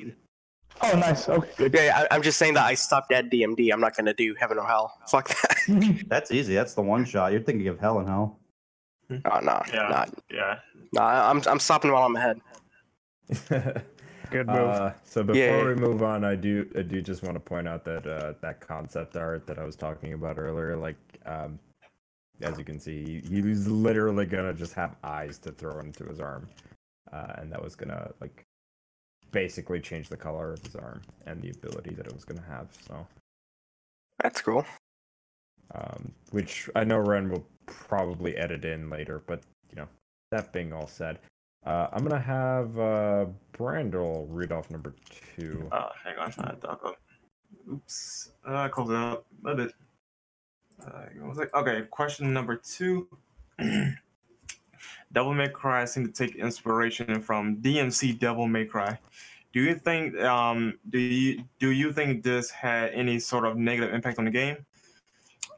[0.82, 1.28] Oh, nice.
[1.28, 1.74] Okay, good.
[1.74, 3.72] Yeah, I, I'm just saying that I stopped at DMD.
[3.72, 4.98] I'm not gonna do heaven or hell.
[5.08, 6.04] Fuck that.
[6.08, 6.54] That's easy.
[6.54, 7.32] That's the one shot.
[7.32, 8.38] You're thinking of hell and hell.
[9.10, 9.88] Oh no, Yeah.
[9.88, 10.58] nah, Yeah.
[10.92, 11.28] nah.
[11.30, 12.40] I'm I'm stopping while I'm ahead.
[14.30, 14.56] Good move.
[14.56, 15.64] Uh, so before Yeah, yeah.
[15.66, 18.60] we move on, I do I do just want to point out that uh, that
[18.60, 21.58] concept art that I was talking about earlier, like um,
[22.40, 26.20] as you can see, he, he's literally gonna just have eyes to throw into his
[26.20, 26.48] arm,
[27.12, 28.46] uh, and that was gonna like
[29.32, 32.68] basically change the color of his arm and the ability that it was gonna have.
[32.86, 33.06] So,
[34.22, 34.64] That's cool.
[35.74, 39.88] um, which I know Ren will probably edit in later, but you know,
[40.30, 41.18] that being all said.
[41.66, 44.94] Uh, I'm gonna have uh, Brandel read off number
[45.36, 45.68] two.
[45.70, 46.96] Uh, hang on, trying to dock up.
[47.70, 48.30] Oops.
[48.46, 49.26] Uh, close it up.
[49.44, 49.74] A bit.
[50.84, 51.82] Uh, it was like okay.
[51.90, 53.06] Question number two.
[55.12, 58.98] Devil May Cry seemed to take inspiration from DMC Devil May Cry.
[59.52, 63.92] Do you think um do you do you think this had any sort of negative
[63.92, 64.64] impact on the game?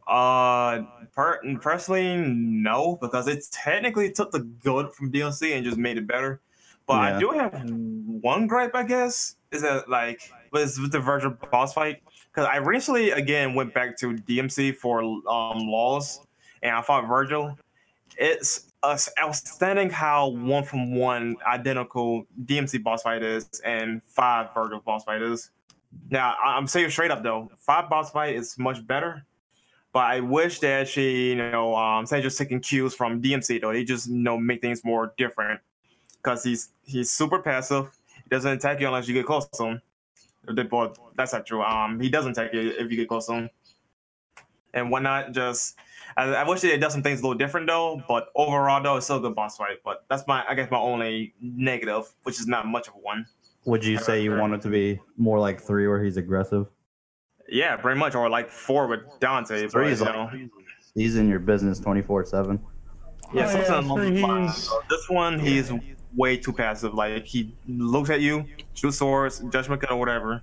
[0.07, 0.83] Uh,
[1.15, 6.07] per- personally, no, because it technically took the good from DMC and just made it
[6.07, 6.41] better.
[6.87, 11.37] But I do have one gripe, I guess, is that like was with the Virgil
[11.51, 16.27] boss fight because I recently again went back to DMC for um laws
[16.63, 17.57] and I fought Virgil.
[18.19, 24.81] It's us outstanding how one from one identical DMC boss fight is and five Virgil
[24.81, 25.51] boss fight is.
[26.11, 29.25] Now I'm saying straight up though, five boss fight is much better.
[29.93, 33.61] But I wish that she, you know, um, instead of just taking cues from DMC
[33.61, 35.61] though, they just you know make things more different.
[36.17, 37.91] Because he's he's super passive.
[38.15, 39.83] He doesn't attack you unless you get close to him.
[40.51, 41.63] They both- That's not true.
[41.63, 43.51] Um, he doesn't attack you if you get close to him.
[44.75, 45.77] And whatnot, just
[46.17, 48.03] I, I wish they had done some things a little different though.
[48.09, 49.79] But overall though, it's still a good boss fight.
[49.85, 53.27] But that's my I guess my only negative, which is not much of one.
[53.65, 56.67] Would you say you want it to be more like three, where he's aggressive?
[57.49, 59.69] Yeah, pretty much, or like four with Dante.
[59.69, 60.49] Three but, is you like know.
[60.95, 62.59] he's in your business twenty four seven.
[62.65, 64.53] Oh, yeah, Oh, something yeah, along three, those lines.
[64.55, 65.73] he's- So This one, he's
[66.17, 66.93] way too passive.
[66.95, 68.45] Like he looks at you,
[68.75, 70.43] shoots swords, judgment gun, or whatever.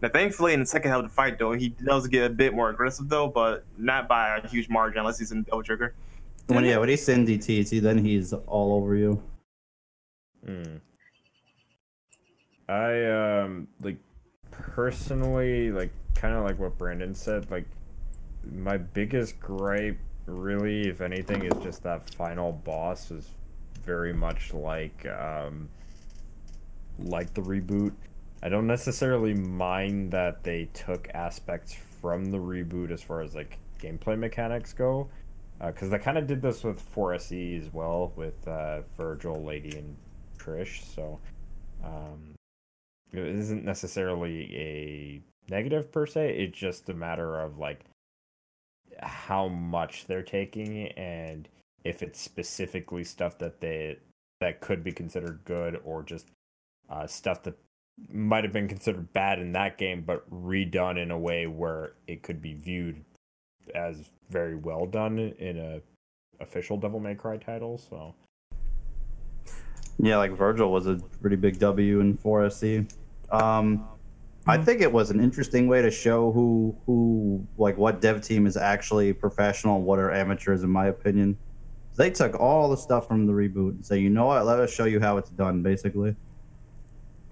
[0.00, 2.54] Now, thankfully, in the second half of the fight, though, he does get a bit
[2.54, 5.94] more aggressive, though, but not by a huge margin unless he's in double trigger.
[6.46, 9.22] When yeah, when he's in DT, then he's all over you.
[10.44, 10.76] Hmm.
[12.68, 13.96] I um like
[14.50, 17.64] personally like kind of like what Brandon said like
[18.52, 23.28] my biggest gripe really if anything is just that final boss is
[23.84, 25.68] very much like um
[26.98, 27.92] like the reboot.
[28.42, 33.58] I don't necessarily mind that they took aspects from the reboot as far as like
[33.80, 35.08] gameplay mechanics go
[35.66, 39.96] because they kind of did this with 4SE as well with uh, Virgil, Lady, and
[40.38, 40.84] Trish.
[40.94, 41.18] So
[41.84, 42.34] um,
[43.12, 45.20] it isn't necessarily a
[45.50, 46.38] negative per se.
[46.38, 47.80] It's just a matter of like
[49.00, 51.48] how much they're taking and
[51.84, 53.96] if it's specifically stuff that they
[54.40, 56.26] that could be considered good or just
[56.90, 57.54] uh, stuff that
[58.10, 62.22] might have been considered bad in that game but redone in a way where it
[62.22, 63.04] could be viewed
[63.74, 65.80] as very well done in a
[66.40, 67.78] official Devil May Cry title.
[67.78, 68.14] So
[69.98, 72.90] Yeah, like Virgil was a pretty big W in 4SE.
[73.30, 73.86] Um,
[74.46, 78.46] I think it was an interesting way to show who who like what dev team
[78.46, 81.36] is actually professional what are amateurs, in my opinion.
[81.96, 84.72] They took all the stuff from the reboot and say, you know what, let us
[84.72, 86.14] show you how it's done, basically.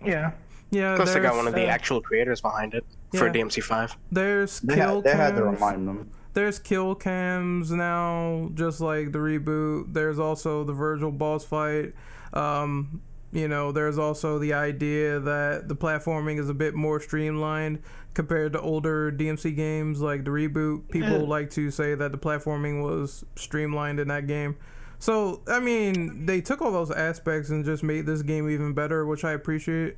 [0.04, 0.32] Yeah.
[0.70, 3.94] Yeah, Plus, they got one of the uh, actual creators behind it for DMC5.
[4.10, 5.54] there's They kill had, they had to cams.
[5.60, 6.10] remind them.
[6.34, 9.94] There's kill cams now, just like the reboot.
[9.94, 11.94] There's also the Virgil boss fight.
[12.34, 13.00] Um,
[13.32, 17.80] you know, there's also the idea that the platforming is a bit more streamlined
[18.14, 20.90] compared to older DMC games like the reboot.
[20.90, 21.28] People Yeah.
[21.28, 24.56] like to say that the platforming was streamlined in that game.
[24.98, 29.06] So, I mean, they took all those aspects and just made this game even better,
[29.06, 29.96] which I appreciate.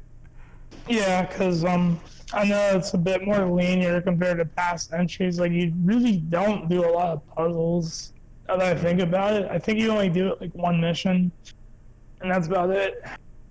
[0.88, 2.00] Yeah, because um,
[2.33, 5.38] I know it's a bit more linear compared to past entries.
[5.38, 8.12] Like you really don't do a lot of puzzles.
[8.48, 11.31] Now that I think about it, I think you only do it like one mission,
[12.20, 13.02] and that's about it.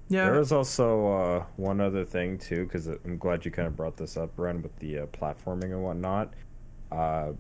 [0.10, 0.25] Yeah.
[0.25, 3.97] There was also uh, one other thing too, because I'm glad you kind of brought
[3.97, 6.34] this up, Ren, with the uh, platforming and whatnot.
[6.91, 7.34] Uh,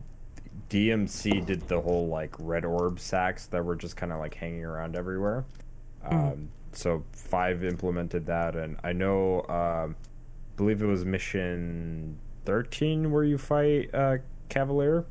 [0.69, 4.65] DMC did the whole like red orb sacks that were just kind of like hanging
[4.65, 5.45] around everywhere.
[6.03, 9.95] Um, so five implemented that, and I know, um,
[10.55, 14.17] believe it was mission thirteen where you fight uh,
[14.49, 15.05] Cavalier.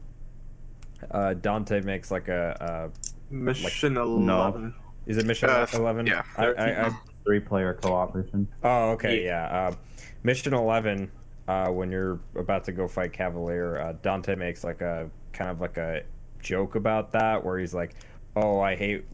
[1.11, 2.89] Uh, Dante makes like a, uh
[3.31, 4.75] Mission 11.
[5.07, 6.07] a is it mission Uh, eleven?
[6.07, 6.91] yeah, I, I, I
[7.25, 8.47] Three player cooperation.
[8.63, 9.47] Oh, okay, yeah.
[9.47, 9.75] Uh,
[10.23, 11.11] Mission Eleven,
[11.49, 15.61] uh, when you're about to go fight Cavalier, uh, Dante makes like a kind of
[15.61, 16.03] like a
[16.41, 17.95] joke about that, where he's like,
[18.37, 19.05] "Oh, I hate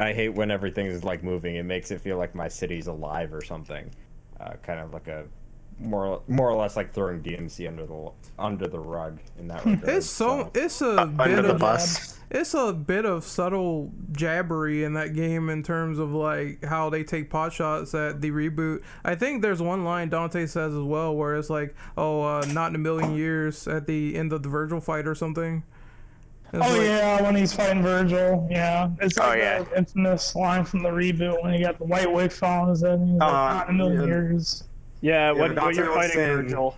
[0.00, 1.56] I hate when everything is like moving.
[1.56, 3.90] It makes it feel like my city's alive or something.
[4.40, 5.24] Uh, kind of like a
[5.78, 9.88] more more or less like throwing DMC under the under the rug in that regard.
[9.88, 12.18] It's so it's a bit Under the of bus.
[12.30, 17.02] it's a bit of subtle jabbery in that game in terms of like how they
[17.02, 18.82] take pot shots at the reboot.
[19.04, 22.70] I think there's one line Dante says as well where it's like, "Oh, uh, not
[22.70, 25.62] in a million years" at the end of the Virgil fight or something.
[26.52, 29.60] It's Oh like- yeah, when he's fighting Virgil, yeah, it's Oh, like yeah.
[29.62, 32.98] that infamous line from the reboot when he got the white wig on his head.
[32.98, 34.06] And he's like, Uh, "Not in a million yeah.
[34.06, 34.64] years."
[35.00, 36.76] Yeah, when, when you're fighting saying- Virgil,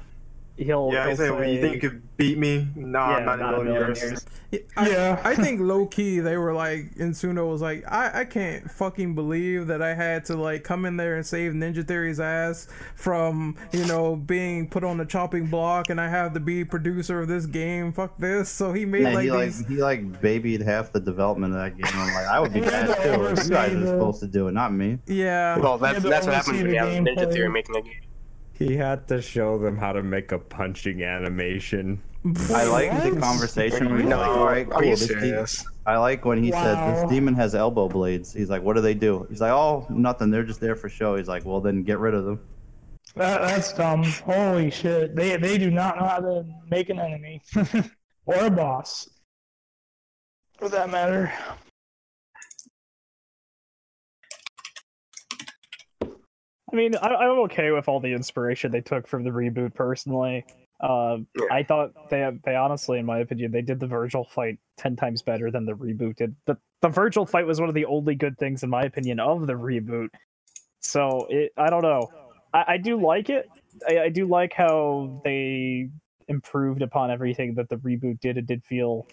[0.64, 2.68] he'll, Yeah, he he'll said, say, "You think you could beat me?
[2.76, 4.26] No, yeah, not, in a million years." years.
[4.76, 5.20] I, Yeah.
[5.24, 9.66] I think low key they were like Itsuno was like I, I can't fucking believe
[9.68, 13.86] that I had to like come in there and save Ninja Theory's ass from you
[13.86, 17.46] know being put on the chopping block and I have to be producer of this
[17.46, 21.00] game fuck this so he made Yeah, like he like he like babied half the
[21.00, 21.90] development of that game.
[21.94, 23.42] I'm like, I would be He bad to too.
[23.44, 24.98] You guys are supposed to do it, not me.
[25.06, 27.32] yeah Well, that's to that's what oversee happens when the you have Ninja gameplay.
[27.32, 27.92] Theory making a game.
[28.68, 32.02] He had to show them how to make a punching animation.
[32.54, 34.78] I like the conversation where he's No, like, all right, cool.
[34.78, 35.66] are you this de- serious?
[35.86, 38.32] I like when he said this demon has elbow blades.
[38.32, 39.26] He's like, what do they do?
[39.28, 40.30] He's like, oh, nothing.
[40.30, 41.16] They're just there for show.
[41.16, 42.40] He's like, well, then get rid of them.
[43.16, 44.04] That, that's dumb.
[44.04, 45.16] Holy shit.
[45.16, 47.42] They they do not know how to make an enemy
[48.26, 49.08] or a boss,
[50.58, 51.32] for that matter.
[56.72, 59.74] I mean, I, I'm okay with all the inspiration they took from the reboot.
[59.74, 60.44] Personally,
[60.80, 61.46] uh, Yeah.
[61.50, 65.22] I thought they they honestly, in my opinion, they did the Virgil fight ten times
[65.22, 66.34] better than the reboot did.
[66.46, 69.46] The the Virgil fight was one of the only good things, in my opinion, of
[69.46, 70.08] the reboot.
[70.80, 72.10] So it, I don't know.
[72.52, 73.48] I, I do like it.
[73.88, 75.90] I, I do like how they
[76.28, 78.38] improved upon everything that the reboot did.
[78.38, 79.06] It did feel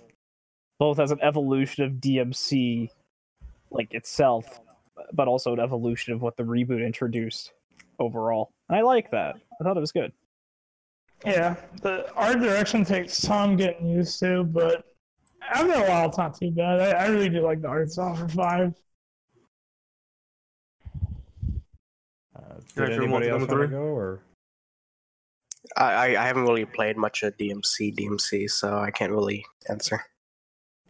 [0.80, 2.90] both as an evolution of DMC,
[3.70, 4.60] like itself,
[5.14, 7.54] but also an evolution of what the reboot introduced
[8.00, 8.52] overall.
[8.70, 9.36] And I like that.
[9.60, 10.12] I thought it was good.
[11.26, 14.86] Yeah, the art direction takes time getting used to, but
[15.54, 16.80] after a while, it's not too bad.
[16.80, 18.74] I, I really do like the art style for five.
[22.36, 22.42] Uh,
[22.76, 24.22] did anybody else want to go or?
[25.76, 30.02] I, I I haven't really played much of DMC DMC, so I can't really answer.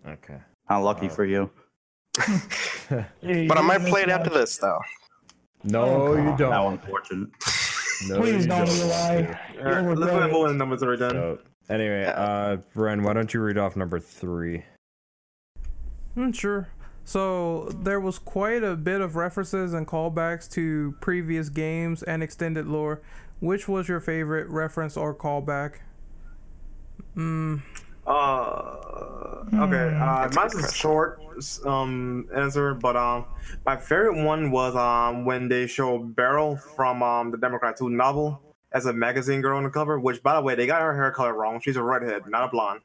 [0.07, 0.37] Okay.
[0.67, 1.49] How lucky Uh, for you.
[2.17, 4.79] Yeah, you But I might play it after this, though.
[5.63, 6.51] no, Oh, you don't.
[6.51, 7.29] How unfortunate.
[8.07, 8.87] No, Please you don't don't.
[8.89, 9.39] lie.
[9.59, 11.11] All right, let's go ahead and move on to number three then.
[11.11, 14.63] So, anyway, uh, Ren, why don't you read off number three?
[16.15, 16.69] Mm, sure.
[17.03, 22.67] So there was quite a bit of references and callbacks to previous games and extended
[22.67, 23.01] lore.
[23.41, 25.75] Which was your favorite reference or callback?
[27.15, 27.61] Mm,
[28.09, 29.93] Uh, okay.
[29.93, 30.01] Hmm.
[30.01, 31.21] Uh, That's a mine's a short
[31.65, 33.25] um answer, but um,
[33.65, 37.73] my favorite one was um when they showed Beryl from um the Devil May Cry
[37.73, 38.41] 2 novel
[38.71, 39.99] as a magazine girl on the cover.
[39.99, 41.61] Which, by the way, they got her hair color wrong.
[41.61, 42.81] She's a redhead, not a blonde.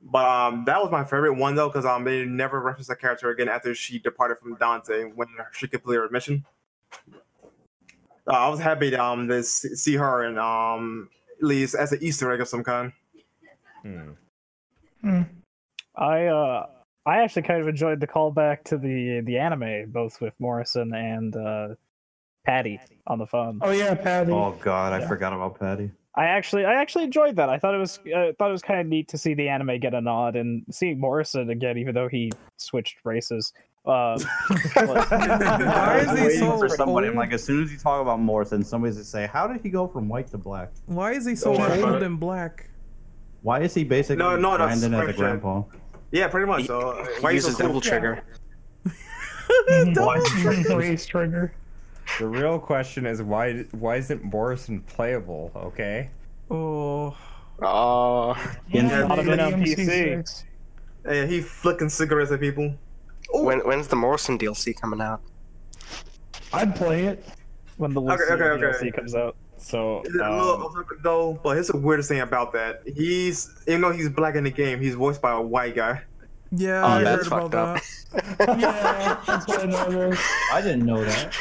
[0.00, 3.30] But um, that was my favorite one though, because um, they never referenced the character
[3.30, 6.44] again after she departed from Dante when she completed her mission.
[8.28, 11.92] Uh, I was happy to um to see see her and um at least as
[11.92, 12.92] an Easter egg of some kind.
[13.82, 14.12] Hmm.
[15.06, 15.22] Hmm.
[15.96, 16.66] I uh
[17.06, 21.36] I actually kind of enjoyed the callback to the the anime, both with Morrison and
[21.36, 21.68] uh,
[22.44, 23.60] Patty on the phone.
[23.62, 24.32] Oh yeah, Patty.
[24.32, 25.06] Oh God, I Yeah.
[25.08, 25.90] forgot about Patty.
[26.16, 27.48] I actually I actually enjoyed that.
[27.48, 29.78] I thought it was uh, thought it was kind of neat to see the anime
[29.78, 33.52] get a nod and seeing Morrison again, even though he switched races.
[33.84, 34.18] Uh,
[34.74, 37.06] Why is he so for somebody.
[37.06, 39.68] I'm like, as soon as you talk about Morrison, somebody's gonna say, "How did he
[39.68, 40.70] go from white to black?
[40.86, 42.68] why is he so Don't worry about old and black?
[43.46, 45.62] Why is he basically No, no, that's Brandon as a grandpa?"
[46.10, 46.66] Yeah, pretty much.
[46.66, 47.66] So, He why you so uses cool?
[47.68, 48.22] Devil Trigger.
[50.76, 51.52] Race trigger.
[52.18, 55.52] The real question is why why isn't Morrison playable?
[55.54, 56.10] Okay.
[56.50, 57.16] Oh,
[57.62, 58.34] Oh,
[58.68, 59.86] Yeah, Not the even on DMC PC.
[59.86, 60.44] six.
[61.08, 62.74] Yeah, he flicking cigarettes at people.
[63.32, 65.20] when when's the Morrison DLC coming out?
[66.52, 67.24] I'd play it.
[67.76, 68.78] when the Okay, Lucia okay, okay.
[68.88, 69.36] DLC comes out.
[69.66, 72.82] So It's a um, little off topic though, but here's the weirdest thing about that.
[72.86, 76.02] He's even though he's black in the game, he's voiced by a white guy.
[76.52, 78.48] yeah, Oh, I heard that's about fucked that.
[78.48, 78.58] up.
[78.60, 80.22] Yeah, that's what I noticed.
[80.52, 81.34] I didn't know that.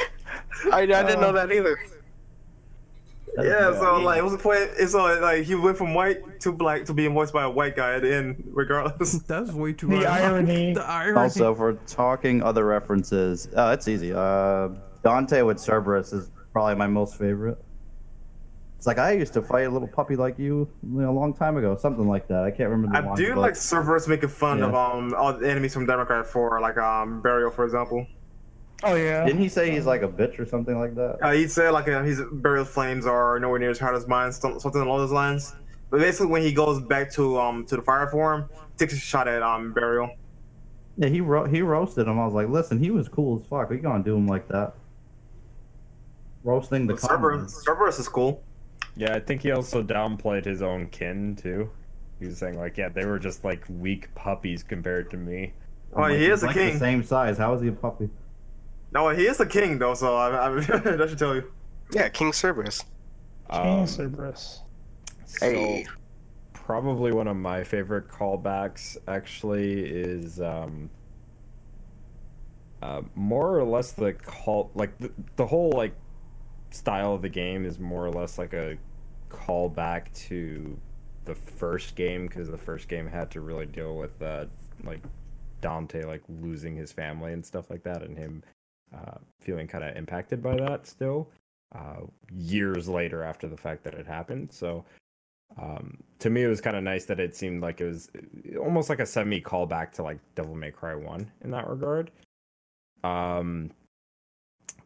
[0.74, 1.78] I, I didn't know that either.
[3.36, 3.80] That's yeah, bad.
[3.80, 4.70] so like, what's the point?
[4.78, 7.76] It's so like he went from white to black to being voiced by a white
[7.76, 9.20] guy at the end, regardless.
[9.28, 9.88] That's way too.
[9.88, 10.50] The ironic.
[10.50, 10.74] irony.
[10.82, 11.20] The irony.
[11.20, 14.14] Also, for talking other references, uh, it's easy.
[14.14, 14.70] Uh,
[15.04, 17.60] Dante with Cerberus is probably my most favorite.
[18.86, 21.34] It's like I used to fight a little puppy like you, you know, a long
[21.34, 22.44] time ago, something like that.
[22.44, 22.92] I can't remember.
[22.96, 24.66] The I line, do but- like Cerberus making fun Yeah.
[24.66, 28.06] of um all the enemies from Devil May Cry 4, like um Berial, for example.
[28.84, 29.26] Oh yeah.
[29.26, 31.18] Didn't he say he's like a bitch or something like that?
[31.20, 34.32] Uh, he said like uh, his Berial flames are nowhere near as hard as mine,
[34.32, 35.56] something along those lines.
[35.90, 39.28] But basically, when he goes back to um to the fire form, takes a shot
[39.28, 40.12] at um Berial.
[40.98, 42.20] Yeah, he ro- he roasted him.
[42.20, 43.72] I was like, listen, he was cool as fuck.
[43.72, 44.76] We gonna do him like that?
[46.44, 47.64] Roasting the Cerberus, comments.
[47.66, 48.44] Cerberus is cool.
[48.96, 51.70] Yeah, I think he also downplayed his own kin too.
[52.20, 55.54] He was saying like, yeah, they were just like weak puppies compared to me.
[55.94, 56.74] Oh, I'm like, he he's is a like king.
[56.74, 57.38] The same size.
[57.38, 58.10] How is he a puppy?
[58.94, 61.52] No, he is the king though, so I, I that should tell you.
[61.92, 62.84] Yeah, King Cerberus.
[63.50, 64.62] Um, King Cerberus.
[65.26, 65.86] so Hey.
[66.54, 70.90] probably one of my favorite callbacks actually is um,
[72.82, 75.94] uh, more or less the call like the, the whole like
[76.76, 78.78] style of the game is more or less like a
[79.30, 80.78] callback to
[81.24, 84.46] the first game because the first game had to really deal with uh,
[84.84, 85.02] like
[85.62, 88.44] Dante like losing his family and stuff like that and him
[88.94, 91.30] uh, feeling kind of impacted by that still
[91.74, 94.52] uh, years later after the fact that it happened.
[94.52, 94.86] So
[95.60, 98.10] um, to me it was kind of nice that it seemed like it was
[98.60, 102.12] almost like a semi callback to like Devil May Cry 1 in that regard.
[103.04, 103.72] Um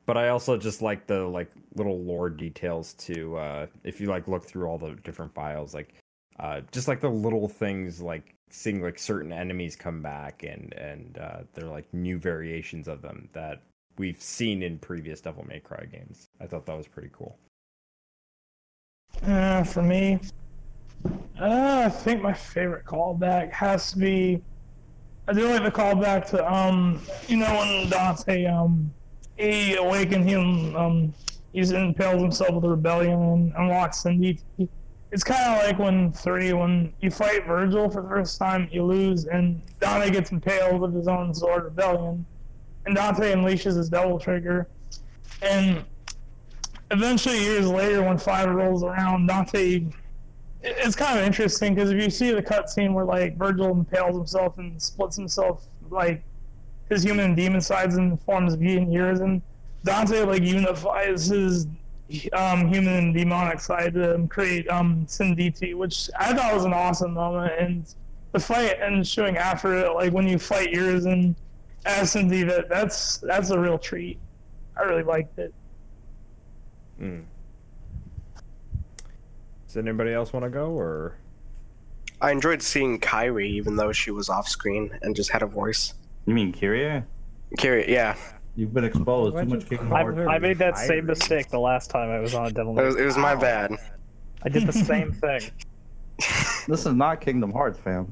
[0.06, 4.28] but I also just like the like little lore details to Uh, if you like
[4.28, 5.94] look through all the different files, like
[6.40, 11.18] uh, just like the little things like seeing like certain enemies come back and and
[11.18, 13.62] uh, they're like new variations of them that
[13.98, 16.30] we've seen in previous Devil May Cry games.
[16.42, 17.38] I thought that was pretty cool.
[19.24, 20.20] Uh, for me,
[21.40, 24.42] uh, I think my favorite callback has to be.
[25.28, 28.92] I do like the callback to um, you know when Dante um,
[29.38, 31.14] he awakened him um,
[31.54, 34.68] he's impaled himself with rebellion and unlocks Sin DT.
[35.12, 38.84] It's kind of like when three when you fight Virgil for the first time, you
[38.84, 42.26] lose, and Dante gets impaled with his own sword rebellion,
[42.86, 44.68] and Dante unleashes his devil trigger,
[45.42, 45.84] and
[46.92, 49.86] eventually years later when five rolls around dante
[50.62, 54.58] it's kind of interesting because if you see the cutscene where like virgil impales himself
[54.58, 56.24] and splits himself like
[56.90, 59.42] his human and demon sides the forms of he and Urizen,
[59.84, 61.68] dante like unifies his
[62.34, 66.74] um, human and demonic side to create um, Sin DT, which I thought was an
[66.74, 67.54] awesome moment.
[67.60, 67.96] And
[68.32, 71.36] the fight and showing after it, like when you fight Urizen
[71.86, 74.20] as Sin DT, that's that's a real treat.
[74.76, 75.54] I really liked it.
[77.00, 77.24] Mm.
[79.68, 81.15] Does anybody else want to go or?
[82.22, 85.94] I enjoyed seeing Kyrie, even though she was off screen and just had a voice.
[86.26, 87.04] You mean Kyrie?
[87.58, 88.18] Kyrie, yeah,
[88.60, 89.32] You've been exposed.
[89.32, 90.19] Too Why'd much you Kingdom I, Hearts.
[90.30, 92.95] I made that same mistake the last time I was on Devil it May was,
[92.98, 93.72] it was my bad.
[94.43, 95.41] I did the same thing.
[96.67, 98.12] This is not Kingdom Hearts, fam.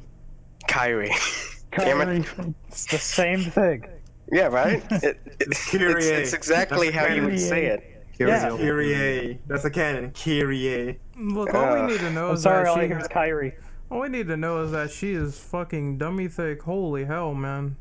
[0.66, 1.12] Kyrie.
[1.78, 2.26] Damn it.
[2.70, 3.86] It's the same thing.
[4.32, 4.82] Yeah, right?
[4.92, 6.06] It, it, it's, Kyrie.
[6.06, 8.06] it's exactly how you would say it.
[8.18, 8.48] Yeah.
[8.50, 9.40] Kyrie.
[9.48, 10.12] That's a canon.
[10.12, 10.98] Kyrie.
[11.18, 12.88] Look, all Uh, we need to know I'm is sorry, that all I she.
[12.88, 13.56] hear is Kyrie.
[13.92, 16.62] All we need to know is that she is fucking dummy thick.
[16.64, 17.76] Holy hell, man.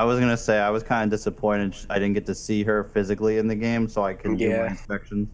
[0.00, 2.84] I was gonna say I was kind of disappointed I didn't get to see her
[2.84, 4.70] physically in the game, so I couldn't do my Yeah.
[4.70, 5.28] inspections.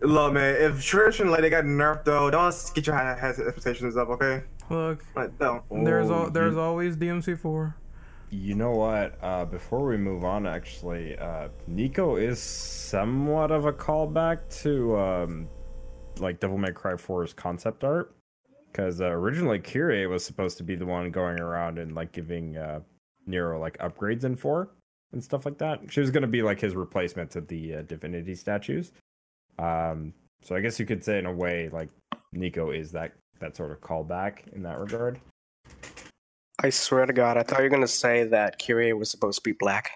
[0.00, 3.96] Look, man, if Trish and Lady got nerfed though, don't get your high high expectations
[3.96, 4.42] up, okay?
[4.68, 5.62] Look, Like, no.
[5.70, 7.74] there's Oh, al- there's you- always DMC4.
[8.30, 9.16] You know what?
[9.22, 15.48] Uh, before we move on, actually, uh, Nico is somewhat of a callback to um,
[16.18, 18.14] like Devil May Cry 4's concept art,
[18.72, 22.56] because uh, originally Kyrie was supposed to be the one going around and like giving
[22.56, 22.80] uh,
[23.26, 24.70] Nero like upgrades in four
[25.12, 25.80] and stuff like that.
[25.88, 28.92] She was gonna be like his replacement to the uh, divinity statues.
[29.58, 30.12] Um,
[30.42, 31.88] so I guess you could say in a way like
[32.32, 35.20] Nico is that that sort of callback in that regard.
[36.62, 39.42] I swear to God, I thought you were gonna say that Kyrie was supposed to
[39.42, 39.90] be black.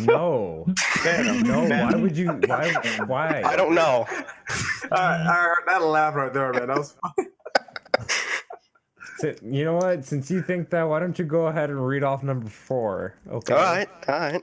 [0.00, 0.66] No,
[1.04, 1.66] no.
[1.68, 2.32] Why would you?
[2.46, 2.72] Why?
[3.06, 3.42] Why?
[3.44, 4.06] I don't know.
[4.90, 6.68] I, I heard that laugh right there, man.
[6.68, 7.26] That was fun.
[9.18, 10.04] Si- You know what?
[10.04, 13.14] Since you think that, why don't you go ahead and read off number four?
[13.30, 13.54] Okay.
[13.54, 14.42] All right, all right.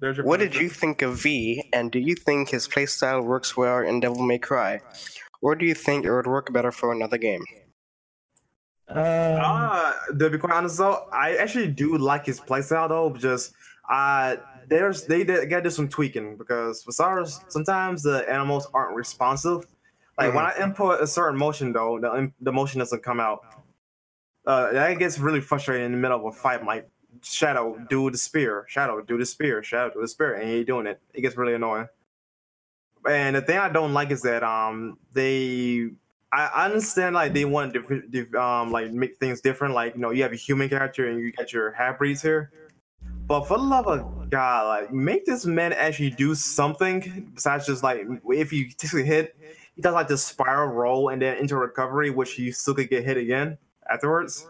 [0.00, 3.56] There's your What did you think of V, and do you think his playstyle works
[3.56, 4.80] well in Devil May Cry?
[5.42, 7.44] Or do you think it would work better for another game?
[8.88, 13.10] um, Uh, to be quite honest though, I actually do like his playstyle though.
[13.16, 13.52] Just
[13.90, 14.36] uh,
[14.68, 18.96] there's they did got to do some tweaking because for starters, sometimes the animals aren't
[18.96, 19.66] responsive.
[20.18, 23.44] Like when I input a certain motion though, the the motion doesn't come out.
[24.46, 26.64] Uh, that gets really frustrating in the middle of a fight.
[26.64, 26.88] Like,
[27.22, 28.64] Shadow, do the spear.
[28.68, 29.62] Shadow, do the spear.
[29.62, 31.00] Shadow, do the spear, and he doing it.
[31.12, 31.88] It gets really annoying.
[33.08, 35.90] And the thing I don't like is that um they
[36.32, 39.74] I understand like they want to um like make things different.
[39.74, 42.52] Like you know you have a human character and you got your half breeds here.
[43.26, 47.82] But for the love of God, like make this man actually do something besides just
[47.82, 49.36] like if you take a hit,
[49.74, 53.04] he does like this spiral roll and then into recovery, which you still could get
[53.04, 53.58] hit again
[53.88, 54.46] afterwards.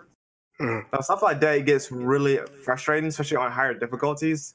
[0.61, 0.87] Mhm.
[0.93, 4.55] Now, stuff like that it gets really frustrating, especially on higher difficulties.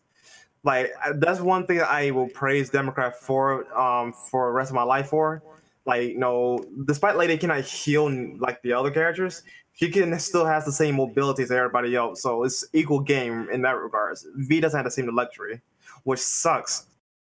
[0.64, 4.72] Like uh, that's one thing that I will praise Democrat for um for the rest
[4.72, 5.44] of my life for.
[5.86, 8.10] Like you know, despite like they cannot heal
[8.40, 12.22] like the other characters, he can still has the same mobility as everybody else.
[12.22, 14.26] So it's equal game in that regards.
[14.36, 15.62] V doesn't have the same luxury,
[16.04, 16.88] which sucks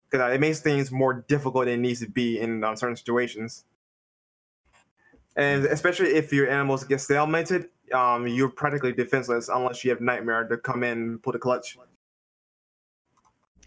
[0.09, 3.63] because it makes things more difficult than it needs to be in um, certain situations.
[5.35, 10.47] And especially if your animals get stalemated, um, you're practically defenseless unless you have Nightmare
[10.47, 11.77] to come in and put a clutch.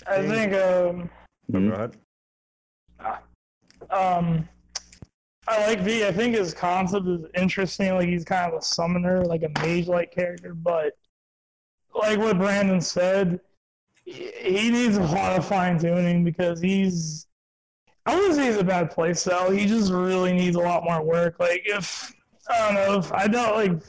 [0.06, 1.10] I think um
[1.50, 1.68] So Mhm.
[1.68, 1.96] Go ahead.
[3.90, 4.48] um
[5.46, 6.06] I like V.
[6.06, 7.94] I think his concept is interesting.
[7.94, 10.54] Like he's kind of a summoner, like a mage-like character.
[10.54, 10.94] But
[11.94, 13.40] like what Brandon said,
[14.04, 17.23] he he needs a lot of fine tuning because he's.
[18.06, 19.56] I wouldn't say he's a bad playstyle.
[19.56, 21.36] He just really needs a lot more work.
[21.40, 22.12] Like if
[22.48, 23.82] I don't know if I don't like.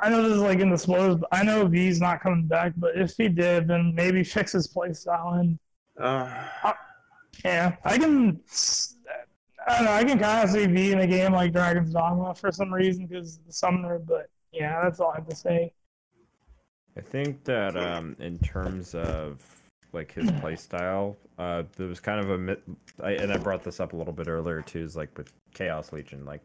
[0.00, 2.74] I know this is like in the spoilers, but I know V's not coming back.
[2.76, 5.58] But if he did, then maybe fix his playstyle and
[5.98, 6.72] Uh,
[7.44, 8.40] yeah, I can.
[9.66, 9.92] I don't know.
[9.92, 13.06] I can kind of see V in a game like Dragon's Dogma for some reason
[13.06, 13.98] because the summoner.
[13.98, 15.72] But yeah, that's all I have to say.
[16.96, 19.40] I think that um, in terms of
[19.94, 22.56] like his play style, uh, there was kind of a
[23.02, 24.80] and I brought this up a little bit earlier too.
[24.80, 26.44] Is like with Chaos Legion, like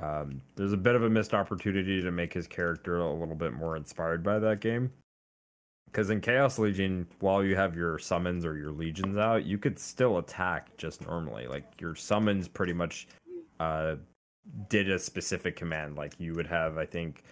[0.00, 3.52] um, there's a bit of a missed opportunity to make his character a little bit
[3.52, 4.92] more inspired by that game.
[5.86, 9.78] Because in Chaos Legion, while you have your summons or your legions out, you could
[9.78, 11.46] still attack just normally.
[11.46, 13.06] Like your summons pretty much
[13.60, 13.94] uh,
[14.68, 15.96] did a specific command.
[15.96, 17.22] Like you would have, I think,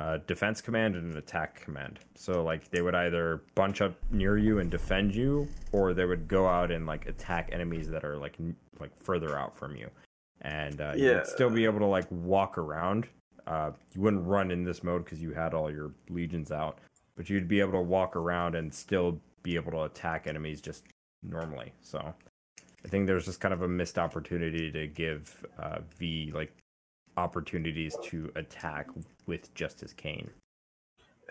[0.00, 1.98] a defense command and an attack command.
[2.14, 6.28] So like they would either bunch up near you and defend you, or they would
[6.28, 9.90] go out and like attack enemies that are like n- like further out from you,
[10.42, 11.16] and uh, Yeah.
[11.18, 13.08] you'd still be able to like walk around.
[13.46, 16.78] Uh, you wouldn't run in this mode because you had all your legions out,
[17.16, 20.84] but you'd be able to walk around and still be able to attack enemies just
[21.22, 21.72] normally.
[21.80, 22.14] So
[22.84, 26.52] I think there's just kind of a missed opportunity to give uh, V like
[27.18, 28.88] opportunities to attack
[29.26, 30.30] with just his cane.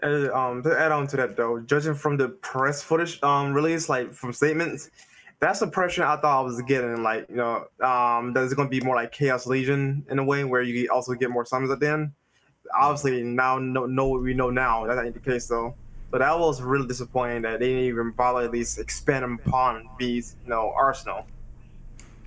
[0.04, 3.90] And, um, to add on to that though, judging from the press footage um release,
[3.90, 4.92] like from statements,
[5.40, 7.04] that's the impression I thought I was getting.
[7.04, 10.24] Like, you know, um, that it's going to be more like Chaos Legion in a
[10.24, 12.12] way where you also get more summons at the end.
[12.78, 14.86] Obviously, now know, know what we know now.
[14.86, 15.76] That ain't the case though.
[16.10, 20.36] But that was really disappointing that they didn't even bother at least expand upon these,
[20.44, 21.26] you know, arsenal.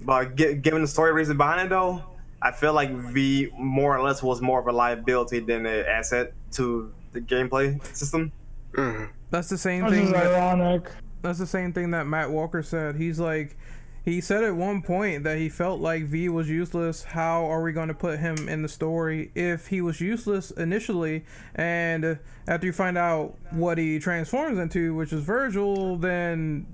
[0.02, 2.02] But gi- given the story reason behind it though,
[2.42, 6.32] I feel like V more or less was more of a liability than an asset
[6.52, 8.32] to the gameplay system.
[8.72, 9.10] Mhm.
[9.30, 10.12] That's the same Which thing.
[10.12, 10.90] That, ironic.
[11.22, 12.96] that's the same thing that Matt Walker said.
[12.96, 13.56] He's like,
[14.04, 17.02] he said at one point that he felt like V was useless.
[17.04, 21.24] How are we going to put him in the story if he was useless initially?
[21.54, 22.18] And
[22.48, 26.66] after you find out what he transforms into, which is Virgil, then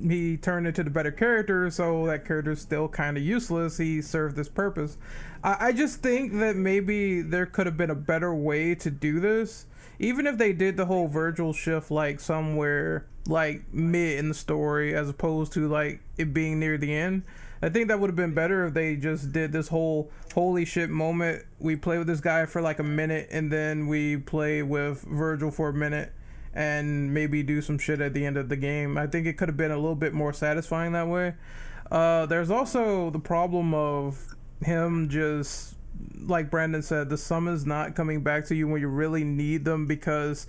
[0.00, 1.70] he turned into the better character.
[1.70, 3.78] So that character's still kind of useless.
[3.78, 4.96] He served this purpose.
[5.42, 9.20] I, I just think that maybe there could have been a better way to do
[9.20, 9.66] this
[9.98, 14.94] even if they did the whole Virgil shift like somewhere like mid in the story
[14.94, 17.22] as opposed to like it being near the end,
[17.62, 20.90] I think that would have been better if they just did this whole holy shit
[20.90, 21.44] moment.
[21.58, 25.50] We play with this guy for like a minute and then we play with Virgil
[25.50, 26.12] for a minute
[26.54, 28.96] and maybe do some shit at the end of the game.
[28.96, 31.34] I think it could have been a little bit more satisfying that way.
[31.90, 35.74] Uh, there's also the problem of him just
[36.26, 39.86] like Brandon said, the summons not coming back to you when you really need them
[39.86, 40.46] because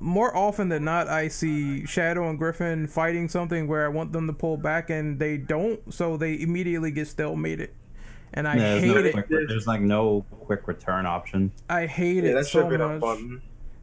[0.00, 4.26] more often than not, I see Shadow and Griffon fighting something where I want them
[4.26, 7.70] to pull back and they don't, so they immediately get stalemated.
[8.34, 9.12] And I Yeah, hate no it.
[9.12, 11.52] quick, there's like no quick return option.
[11.68, 13.18] I hate Yeah, it that should so have been a much.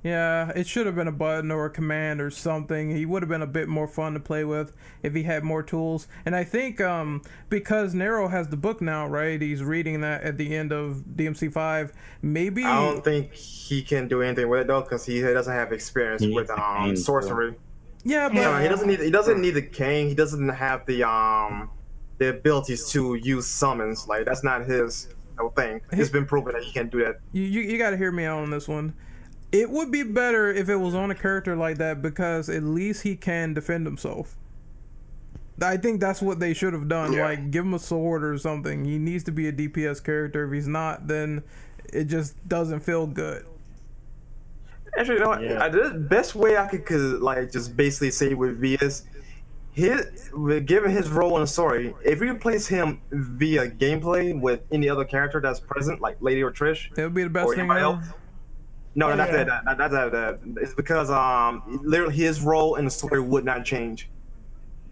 [0.04, 0.12] Button.
[0.12, 2.96] Yeah, it should have been a button or a command or something.
[2.96, 4.74] He would have been a bit more fun to play with
[5.04, 6.08] if he had more tools.
[6.26, 9.42] And I think um, because Nero has the book now, right?
[9.42, 11.92] He's reading that at the end of DMC5.
[12.22, 15.72] Maybe I don't think he can do anything with it though, because he doesn't have
[15.72, 17.56] experience He with um sorcery.
[18.04, 19.00] yeah, but No, he doesn't need.
[19.00, 20.08] He doesn't need the cane.
[20.08, 21.70] He doesn't have the um
[22.18, 24.08] the abilities to use summons.
[24.08, 25.10] Like that's not his
[25.56, 25.82] thing.
[25.92, 27.20] It's been proven that he can't do that.
[27.32, 28.94] you, you, you got to hear me out on this one.
[29.52, 33.04] It would be better if it was on a character like that because at least
[33.04, 34.36] he can defend himself.
[35.62, 37.14] I think that's what they should have done.
[37.14, 37.26] Yeah.
[37.26, 38.86] Like, give him a sword or something.
[38.86, 40.46] He needs to be a DPS character.
[40.46, 41.44] If he's not, then
[41.92, 43.46] it just doesn't feel good.
[44.98, 45.42] Actually, you know what?
[45.42, 45.64] Yeah.
[45.64, 49.04] I, the best way I could, could like just basically say with V is
[49.72, 51.94] his with given his role in the story.
[52.04, 56.52] If you replace him via gameplay with any other character that's present, like Lady or
[56.52, 58.06] Trish, It would be the best or thing anybody else.
[59.00, 59.46] No, Oh, not yeah.
[59.46, 60.40] that, not, not that, that.
[60.62, 64.10] It's because um, literally his role in the story would not change.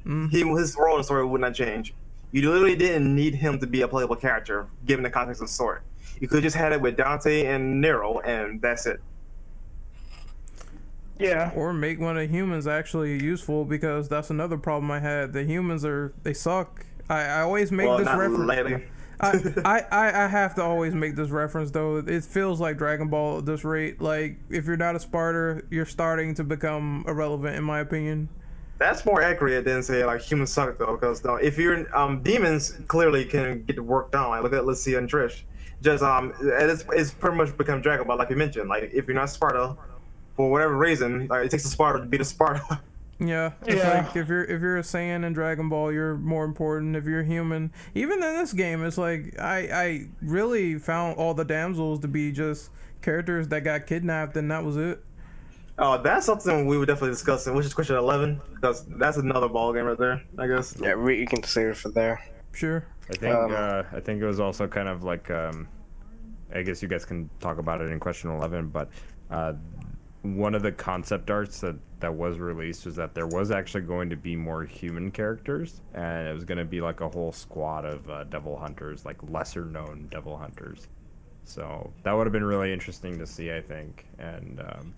[0.06, 0.32] Mm.
[0.32, 1.94] He his role in the story would not change.
[2.32, 5.54] You literally didn't need him to be a playable character, given the context of the
[5.54, 5.82] story.
[6.22, 9.02] You could just had it with Dante and Nero, and that's it.
[11.20, 11.52] Yeah.
[11.54, 15.34] Or make one of the humans actually useful because that's another problem I had.
[15.34, 16.86] The humans are they suck.
[17.10, 18.84] I, I always make well, this reference.
[19.20, 21.98] I, I, I have to always make this reference though.
[21.98, 24.02] It feels like Dragon Ball at this rate.
[24.02, 28.30] Like if you're not a Sparda, you're starting to become irrelevant in my opinion.
[28.78, 32.78] That's more accurate than say like humans suck though, because no, if you're um demons
[32.88, 34.30] clearly can get the work done.
[34.30, 35.42] Like look at let's see and Trish,
[35.82, 38.70] just um it's, it's pretty much become Dragon Ball like you mentioned.
[38.70, 39.76] Like if you're not Sparda,
[40.36, 42.82] for whatever reason, like it takes a Sparda to beat a Sparda.
[43.20, 44.06] Yeah, it's Yeah.
[44.06, 46.96] like if you're if you're a Saiyan in Dragon Ball, you're more important.
[46.96, 51.46] If you're human, even in this game, it's like I I really found all the
[51.46, 52.70] damsels to be just
[53.02, 55.04] characters that got kidnapped, and that was it.
[55.80, 59.74] oh, that's something we would definitely discuss, which is question eleven, because that's another ball
[59.74, 60.22] game right there.
[60.38, 60.76] I guess.
[60.80, 62.20] Yeah, we, you can save it for there.
[62.54, 62.86] Sure.
[63.10, 65.68] I think Um, uh, I think it was also kind of like um,
[66.54, 68.90] I guess you guys can talk about it in question eleven, but
[69.32, 69.54] uh,
[70.22, 74.10] one of the concept arts that that was released was that there was actually going
[74.10, 77.86] to be more human characters, and it was going to be like a whole squad
[77.86, 80.88] of uh, devil hunters, like lesser known devil hunters.
[81.44, 84.94] So that would have been really interesting to see, I think, and um,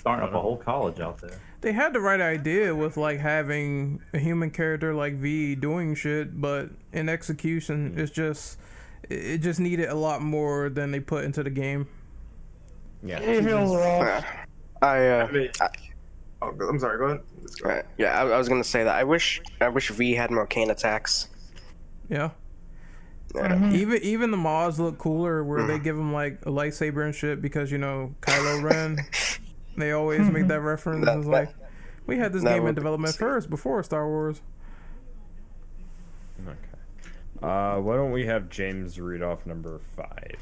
[0.00, 1.40] Starting up a whole college out there.
[1.60, 6.40] They had the right idea with like having a human character like V doing shit,
[6.40, 8.58] but in execution, it's just
[9.02, 11.88] it it just needed a lot more than they put into the game.
[13.02, 14.24] Yeah, It feels rough.
[14.82, 15.50] I, uh, I mean,
[16.42, 16.98] oh, I'm sorry.
[16.98, 17.20] Go ahead.
[17.40, 17.68] Let's go.
[17.68, 18.94] right, yeah, I, I was gonna say that.
[18.94, 21.28] I wish, I wish V had more cane attacks.
[22.08, 22.30] Yeah.
[23.34, 23.72] Yeah.
[23.72, 27.42] Even even the mods look cooler where they give him like a lightsaber and shit
[27.42, 28.98] because you know Kylo Ren.
[29.76, 31.04] they always make that reference.
[31.04, 31.54] That- it's that- like
[32.06, 34.40] we had this game in would be development first before Star Wars.
[36.46, 36.56] okay.
[37.42, 40.38] Uh, why don't we have James read off number five?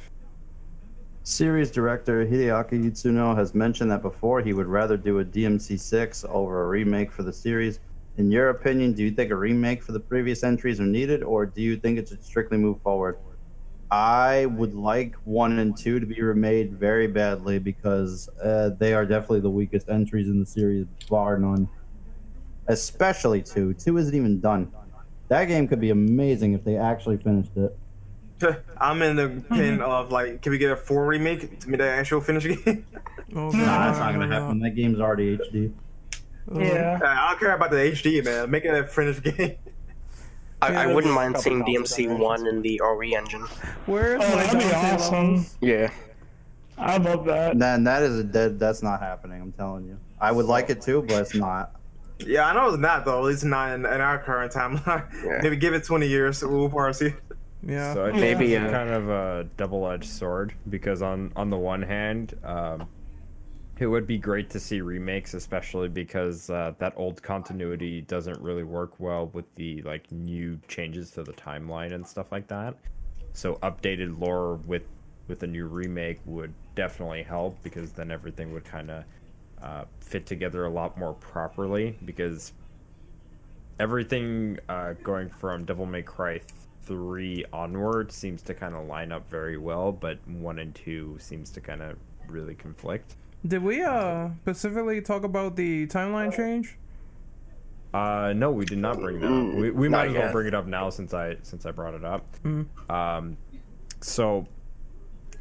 [1.28, 6.62] Series director Hideaki Itsuno has mentioned that before he would rather do a DMC6 over
[6.62, 7.80] a remake for the series.
[8.16, 11.44] In your opinion, do you think a remake for the previous entries are needed, or
[11.44, 13.18] do you think it should strictly move forward?
[13.90, 19.04] I would like one and two to be remade very badly because uh, they are
[19.04, 21.68] definitely the weakest entries in the series, bar none.
[22.68, 23.74] Especially two.
[23.74, 24.70] Two isn't even done.
[25.26, 27.76] That game could be amazing if they actually finished it.
[28.78, 29.54] I'm in the mm-hmm.
[29.54, 32.84] pin of like, can we get a four remake to make the actual finish game?
[33.34, 34.60] Oh, Nah, that's not gonna happen.
[34.60, 35.72] That game's already HD.
[36.54, 37.00] Yeah.
[37.02, 38.50] Uh, I don't care about the HD, man.
[38.50, 39.56] Make it a finished game.
[40.62, 43.42] I, I wouldn't mind seeing DMC one in the RE engine.
[43.84, 45.46] Where's Oh, my that'd be Dante awesome.
[45.60, 45.90] Yeah,
[46.78, 47.58] I love that.
[47.58, 48.58] Then that is a dead.
[48.58, 49.42] That's not happening.
[49.42, 49.98] I'm telling you.
[50.18, 51.72] I would like it too, but it's not.
[52.20, 53.18] Yeah, I know it's not though.
[53.18, 55.06] At least not in, in our current timeline.
[55.22, 55.40] Yeah.
[55.42, 56.42] Maybe give it 20 years.
[56.42, 57.14] We'll probably see.
[57.62, 57.94] Yeah.
[57.94, 61.56] So I think Maybe, it's uh, kind of a double-edged sword because on on the
[61.56, 62.88] one hand, um,
[63.78, 68.62] it would be great to see remakes, especially because uh, that old continuity doesn't really
[68.62, 72.74] work well with the like new changes to the timeline and stuff like that.
[73.32, 74.86] So updated lore with
[75.28, 79.04] with a new remake would definitely help because then everything would kind of
[79.60, 82.52] uh, fit together a lot more properly because
[83.80, 86.40] everything uh, going from Devil May Cry
[86.86, 91.50] 3 onward seems to kind of line up very well, but 1 and 2 seems
[91.50, 91.96] to kind of
[92.28, 93.16] really conflict.
[93.46, 96.76] Did we uh specifically talk about the timeline change?
[97.94, 99.54] Uh, no, we did not bring that up.
[99.54, 101.94] We, we Not might as well bring it up now since I since I brought
[101.94, 102.24] it up.
[102.42, 102.66] Mhm.
[102.90, 103.36] Um,
[104.00, 104.46] so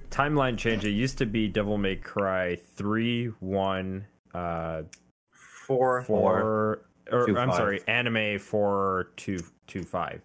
[0.10, 0.86] timeline change.
[0.86, 4.84] It used to be Devil May Cry 3, 1, uh,
[5.32, 6.04] Four.
[6.04, 6.82] four
[7.12, 7.58] or Two I'm five.
[7.58, 10.22] sorry, anime four two two five.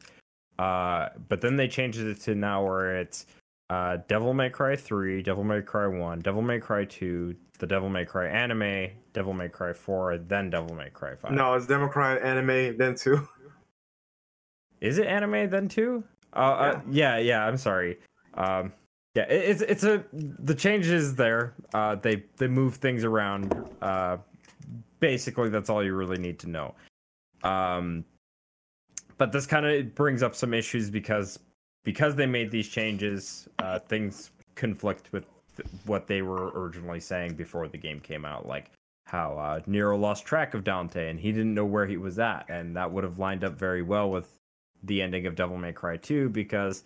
[0.60, 3.24] Uh, but then they changed it to now where it's
[3.70, 7.88] uh, Devil May Cry three, Devil May Cry one, Devil May Cry two, the Devil
[7.88, 11.32] May Cry anime, Devil May Cry four, then Devil May Cry five.
[11.32, 13.26] No, it's Devil May Cry anime, then two.
[14.82, 16.04] is it anime then two?
[16.34, 17.46] Uh, uh, yeah, yeah.
[17.46, 17.98] I'm sorry.
[18.34, 18.70] Um,
[19.14, 21.54] yeah, it, it's it's a the changes there.
[21.72, 23.54] Uh, they they move things around.
[23.80, 24.18] Uh,
[24.98, 26.74] basically, that's all you really need to know.
[27.44, 28.04] Um,
[29.20, 31.38] but this kind of brings up some issues because
[31.84, 37.34] because they made these changes, uh, things conflict with th- what they were originally saying
[37.34, 38.70] before the game came out, like
[39.04, 42.46] how uh, Nero lost track of Dante and he didn't know where he was at,
[42.48, 44.26] and that would have lined up very well with
[44.84, 46.82] the ending of Devil May Cry 2 because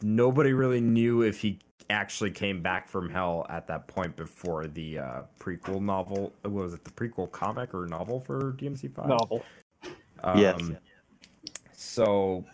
[0.00, 1.58] nobody really knew if he
[1.90, 6.32] actually came back from hell at that point before the uh, prequel novel.
[6.42, 9.08] What was it the prequel comic or novel for DMC5?
[9.08, 9.42] Novel.
[10.22, 10.60] Um, Yes.
[11.80, 12.44] So,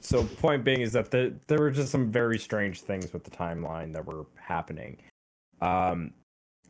[0.00, 3.30] so point being is that the, there were just some very strange things with the
[3.30, 4.98] timeline that were happening.
[5.60, 6.12] Um,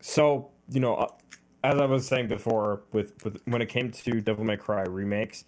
[0.02, 1.08] so you know, uh,
[1.64, 5.44] as I was saying before, with with when it came to Devil May Cry remakes,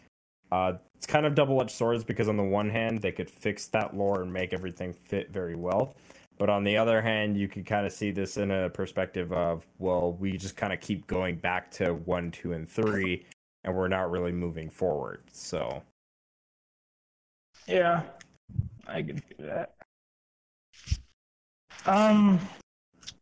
[0.50, 3.66] uh, it's kind of double edged swords because on the one hand they could fix
[3.68, 5.96] that lore and make everything fit very well.
[6.38, 9.66] But on the other hand, you could kind of see this in a perspective of,
[9.78, 13.24] well, we just kind of keep going back to one, two, and three,
[13.64, 15.22] and we're not really moving forward.
[15.32, 15.82] So
[17.66, 18.02] Yeah,
[18.86, 19.74] I could do that.
[21.86, 22.40] Um,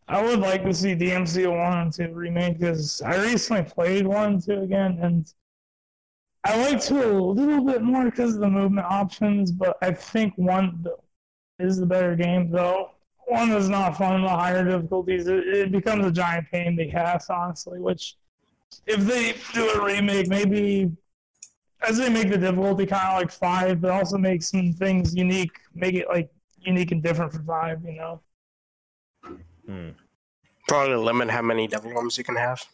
[0.09, 4.35] I would like to see DMC one and two remake because I recently played one
[4.35, 5.33] and two again, and
[6.45, 9.53] I like two a little bit more because of the movement options.
[9.53, 10.85] But I think one
[11.59, 12.91] is the better game, though.
[13.27, 15.29] One is not fun the higher difficulties.
[15.29, 17.79] It, it becomes a giant pain in the ass, honestly.
[17.79, 18.17] Which,
[18.87, 20.91] if they do a remake, maybe
[21.87, 25.53] as they make the difficulty kind of like five, but also make some things unique,
[25.75, 27.83] make it like unique and different for five.
[27.85, 28.21] You know.
[29.67, 29.89] hmm.
[30.69, 32.65] Probably limit how many devil worms you can have.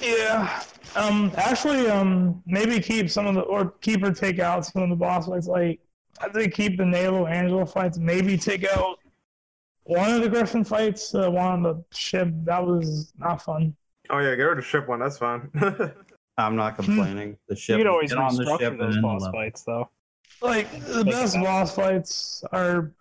[0.00, 0.62] Yeah.
[0.96, 1.32] Um.
[1.36, 2.42] Actually, um.
[2.46, 5.46] Maybe keep some of the or keep or take out some of the boss fights.
[5.46, 5.80] Like
[6.20, 7.98] I think keep the Nelo Angelo fights.
[7.98, 8.98] Maybe take out
[9.84, 11.14] one of the Griffon fights.
[11.14, 12.28] Uh, one on the ship.
[12.44, 13.76] That was not fun.
[14.10, 15.00] Oh yeah, get rid of ship one.
[15.00, 15.50] That's fine.
[16.38, 17.36] I'm not complaining.
[17.48, 17.78] The ship.
[17.78, 19.38] you could always get on the ship restructure and those then boss level.
[19.40, 19.90] fights, though.
[20.40, 22.92] Like the Take best boss fights are,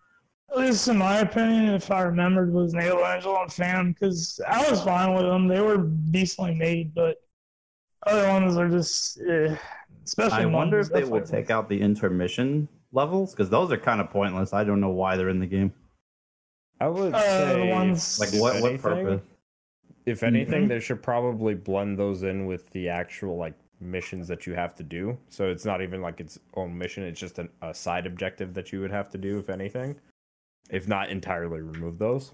[0.51, 4.67] at least in my opinion, if I remembered, was Nelo Angelo and Phantom because I
[4.69, 5.47] was fine with them.
[5.47, 5.77] They were
[6.09, 7.17] decently made, but
[8.07, 9.19] other ones are just.
[9.21, 9.55] Eh,
[10.03, 13.49] especially I wonder ones if they that will fight take out the intermission levels because
[13.49, 14.51] those are kind of pointless.
[14.53, 15.71] I don't know why they're in the game.
[16.81, 18.61] I would Uh, the say ones- Like what?
[18.61, 19.21] What anything- purpose?
[20.07, 20.69] If anything, Mhm.
[20.69, 24.83] they should probably blend those in with the actual like missions that you have to
[24.83, 25.17] do.
[25.27, 28.71] So it's not even like its own mission; it's just an, a side objective that
[28.71, 29.99] you would have to do, if anything.
[30.69, 32.33] If not entirely remove those.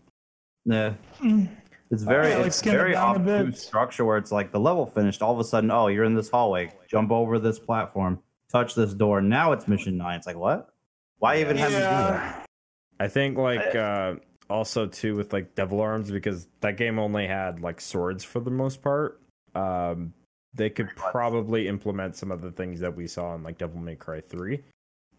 [0.65, 0.93] Yeah.
[1.19, 1.49] Mm.
[1.91, 4.85] It's very, yeah, it's skim very down a obtuse structure where it's like the level
[4.85, 5.21] finished.
[5.21, 6.71] All of a sudden, oh, you're in this hallway.
[6.87, 8.19] Jump over this platform.
[8.51, 9.21] Touch this door.
[9.21, 10.17] Now it's mission nine.
[10.17, 10.69] It's like what?
[11.19, 12.45] Why even have me do that?
[12.99, 14.15] I think like uh
[14.53, 18.51] also too with like Devil Arms because that game only had like swords for the
[18.51, 19.19] most part.
[19.55, 20.13] Um
[20.53, 23.95] they could probably implement some of the things that we saw in like Devil May
[23.95, 24.61] Cry 3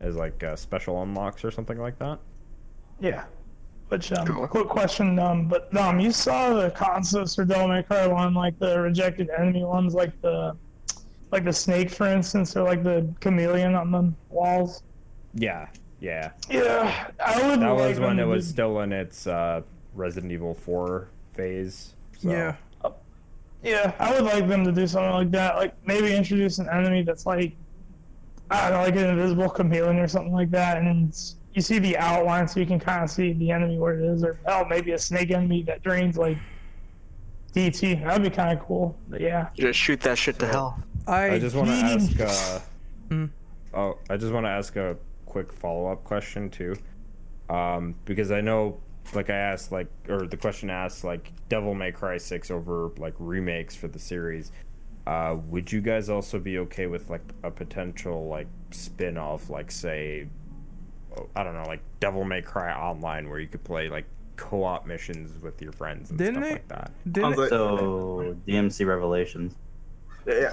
[0.00, 2.20] as like uh, special unlocks or something like that.
[3.00, 3.24] Yeah.
[3.88, 4.46] Which um, Cool.
[4.46, 8.58] quick question, um, but um, you saw the concepts for Devil May Cry one, like
[8.60, 10.56] the rejected enemy ones, like the,
[11.32, 14.84] like the snake, for instance, or like the chameleon on the walls.
[15.34, 15.68] Yeah.
[16.04, 16.30] Yeah.
[16.50, 17.60] Yeah, I would.
[17.60, 19.62] That was when them it was do- still in its uh
[19.94, 21.94] Resident Evil 4 phase.
[22.18, 22.30] So.
[22.30, 22.56] Yeah.
[23.62, 25.56] Yeah, I would like them to do something like that.
[25.56, 27.54] Like maybe introduce an enemy that's like,
[28.50, 31.16] I don't know, like an invisible chameleon or something like that, and
[31.54, 34.22] you see the outline so you can kind of see the enemy where it is,
[34.22, 36.36] or hell, maybe a snake enemy that drains like
[37.54, 38.04] DT.
[38.04, 38.98] That'd be kind of cool.
[39.08, 40.82] But yeah, Just shoot that shit to hell.
[41.06, 42.20] I, I just want to ask.
[42.20, 42.60] Uh,
[43.10, 43.28] Mm.
[43.74, 44.96] Oh, I just want to ask a
[45.34, 46.76] quick follow up question too,
[47.50, 48.78] um, because I know,
[49.14, 53.14] like I asked, like or the question asked, like Devil May Cry Six over like
[53.18, 54.52] remakes for the series.
[55.08, 59.72] Uh, would you guys also be okay with like a potential like spin off, like
[59.72, 60.28] say,
[61.34, 64.06] I don't know, like Devil May Cry Online, where you could play like
[64.36, 66.90] co op missions with your friends and Didn't stuff they- like that?
[67.10, 69.56] didn't Sounds like- So DMC Revelations.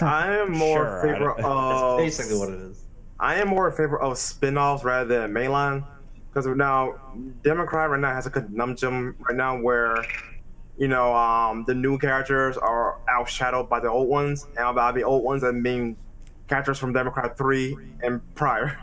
[0.01, 2.83] I am more Sure, I in favor don't- of basically what it is.
[3.21, 5.85] I am more in favor of spin-offs rather than mainline.
[6.33, 6.95] Because now
[7.43, 9.97] Democrat right now has a conundrum right now where
[10.77, 15.03] you know um, the new characters are outshadowed by the old ones, and by the
[15.03, 15.97] old ones I mean
[16.47, 18.79] characters from Democrat three and prior.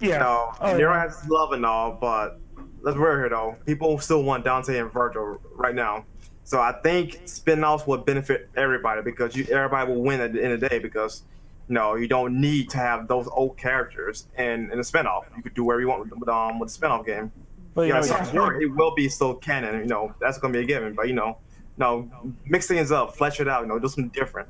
[0.00, 0.18] yeah.
[0.18, 1.02] No, Oh, Nero yeah.
[1.02, 2.40] has love and all, but
[2.82, 3.56] let's be real here though.
[3.64, 6.04] People still want Dante and Virgil right now.
[6.42, 10.52] So I think spin-offs would benefit everybody because you everybody will win at the end
[10.52, 11.22] of the day because
[11.68, 15.26] you know you don't need to have those old characters in, in a spin-off.
[15.36, 17.32] You could do whatever you want with, with um with the spin-off game.
[17.74, 20.52] But you Yeah, know, so sure, it will be still canon, you know, that's gonna
[20.52, 20.94] be a given.
[20.94, 21.38] But you know,
[21.76, 22.08] no,
[22.46, 24.48] mix things up, flesh it out, you know, do something different.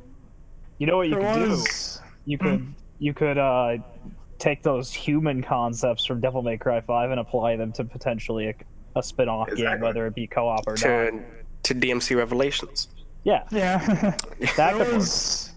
[0.78, 1.64] you know what you There could do?
[2.26, 3.76] You could you could uh,
[4.38, 8.54] take those human concepts from Devil May Cry 5 and apply them to potentially a,
[8.98, 10.78] a spin off game, whether it be co op or not.
[10.80, 11.22] To
[11.62, 12.88] to DMC Revelations.
[13.22, 13.78] Yeah, Yeah.
[13.78, 14.92] that there could work.
[14.94, 15.50] was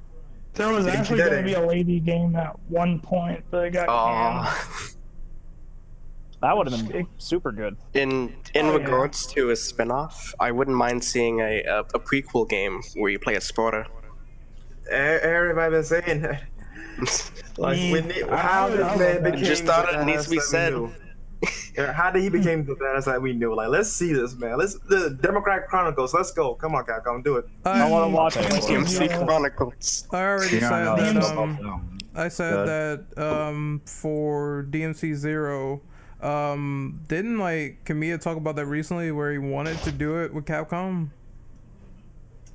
[0.57, 3.87] there was actually going to be a lady game at one point, but it got
[3.87, 4.47] canned.
[4.47, 4.89] Oh,
[6.41, 7.77] That would have been super good.
[7.93, 8.77] in in Oh, yeah.
[8.83, 13.17] regards to a spin-off, I wouldn't mind seeing a, a, a prequel game where you
[13.19, 13.85] play a Sparda.
[14.87, 16.43] E- Everybody been saying that.
[17.59, 19.31] Like, we need, I- how I this love man that.
[19.31, 20.73] became Just thought it needs to be badass said.
[20.73, 20.91] knew.
[21.77, 23.53] Yeah, how did he become the badass that we knew?
[23.53, 24.57] Like, let's see this man.
[24.57, 26.11] Let's the Democratic Chronicles.
[26.13, 26.55] Let's go.
[26.55, 27.45] Come on, Capcom, do it.
[27.65, 28.43] I want to watch it.
[28.63, 29.23] DMC Yeah.
[29.25, 30.07] Chronicles.
[30.11, 31.38] I already Yeah, said no, that.
[31.38, 31.99] Um.
[32.15, 33.05] I said Good.
[33.15, 35.81] that um, for DMC Zero.
[36.19, 40.45] Um, didn't like Kamiya talk about that recently, where he wanted to do it with
[40.45, 41.09] Capcom?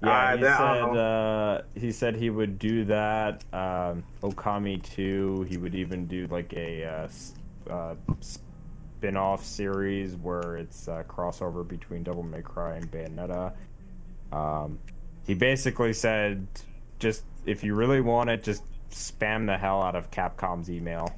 [0.03, 3.45] Yeah, Ah, he that- I don't said uh, he said he would do that.
[3.53, 5.47] Um, Okami two.
[5.49, 7.95] He would even do like a uh, uh,
[9.07, 13.53] spin-off series where it's a crossover between Devil May Cry and Bayonetta.
[14.31, 14.79] Um,
[15.27, 16.47] he basically said,
[17.01, 21.13] just if you really want it, just spam the hell out of Capcom's email.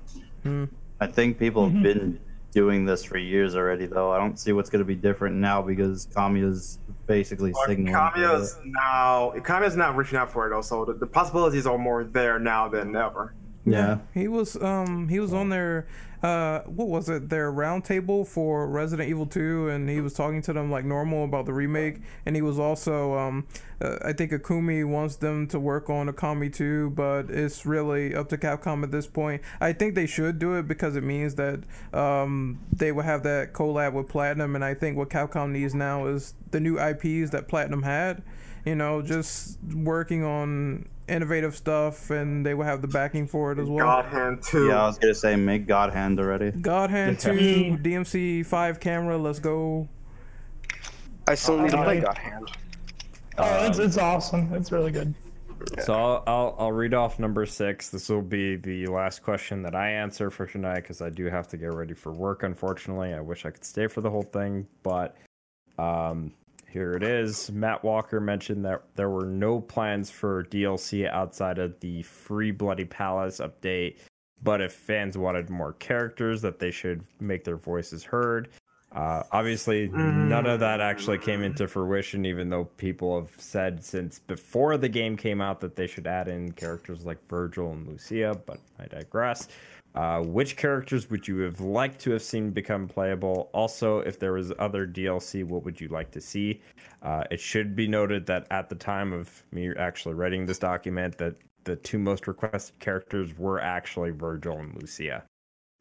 [0.98, 1.74] I think people Mm-hmm.
[1.76, 2.20] have been
[2.52, 4.12] doing this for years already, though.
[4.12, 7.94] I don't see what's going to be different now because Kamiya's basically Like, signaling.
[7.94, 12.04] Kamiya's now Kamiya's not reaching out for it though, so the, the possibilities are more
[12.04, 13.34] there now than ever.
[13.64, 13.98] Yeah.
[14.12, 15.86] He was um he was on their
[16.22, 20.52] uh what was it their roundtable for Resident Evil 2 and he was talking to
[20.52, 23.46] them like normal about the remake and he was also um
[23.80, 28.28] uh, I think Akumi wants them to work on Okami 2 but it's really up
[28.30, 29.42] to Capcom at this point.
[29.60, 31.60] I think they should do it because it means that
[31.92, 36.06] um they will have that collab with Platinum and I think what Capcom needs now
[36.06, 38.22] is the new IPs that Platinum had
[38.64, 43.58] you know, just working on innovative stuff, and they will have the backing for it
[43.58, 43.86] as well.
[43.86, 44.68] God Hand too.
[44.68, 46.50] Yeah, I was going to say make God Hand already.
[46.50, 47.30] God Hand 2,
[47.82, 49.88] DMC 5 camera, let's go.
[51.26, 52.50] I still need to play Uh, God Hand.
[53.38, 54.52] Oh, it's, it's awesome.
[54.54, 55.14] It's really good.
[55.82, 57.88] So I'll, I'll I'll read off number six.
[57.88, 61.48] This will be the last question that I answer for tonight because I do have
[61.48, 62.42] to get ready for work.
[62.42, 65.16] Unfortunately, I wish I could stay for the whole thing, but
[65.78, 66.32] um,
[66.74, 67.52] here it is.
[67.52, 72.84] Matt Walker mentioned that there were no plans for DLC outside of the Free Bloody
[72.84, 73.98] Palace update,
[74.42, 78.48] but if fans wanted more characters, that they should make their voices heard.
[78.90, 84.18] Uh, obviously, none of that actually came into fruition, even though people have said since
[84.18, 88.40] before the game came out that they should add in characters like Virgil and Lucia,
[88.46, 89.46] but I digress.
[89.94, 93.48] Uh, which characters would you have liked to have seen become playable?
[93.52, 96.60] Also, if there was other DLC, what would you like to see?
[97.02, 101.16] Uh, it should be noted that at the time of me actually writing this document,
[101.18, 105.24] that the two most requested characters were actually Virgil and Lucia.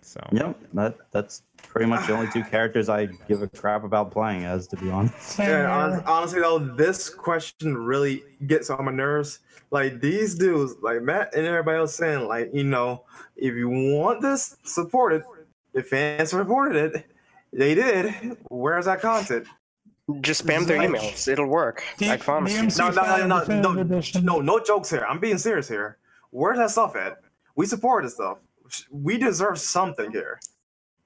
[0.04, 4.12] So Yep, that that's pretty much the only two characters I give a crap about
[4.12, 5.40] playing as, to be honest.
[5.40, 9.40] Yeah, honestly though, this question really gets on my nerves.
[9.72, 14.22] Like these dudes, like Matt and everybody else saying, like, you know, if you want
[14.22, 15.24] this, support it.
[15.74, 17.06] If fans supported it,
[17.52, 18.38] they did.
[18.50, 19.48] Where's that content?
[20.22, 21.28] Just spam their emails.
[21.28, 21.82] It'll work.
[21.98, 22.64] D- I promise you.
[22.64, 25.06] DMC No, no, no, no, no, no, no jokes here.
[25.08, 25.98] I'm being serious here.
[26.30, 27.20] Where's that stuff at?
[27.56, 28.40] We support this stuff.
[28.92, 30.40] We deserve something here.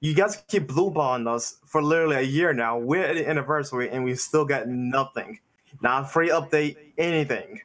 [0.00, 2.78] You guys keep blue balling us for literally a year now.
[2.78, 5.40] We're at the anniversary and we still got nothing.
[5.82, 7.60] Not free update, anything.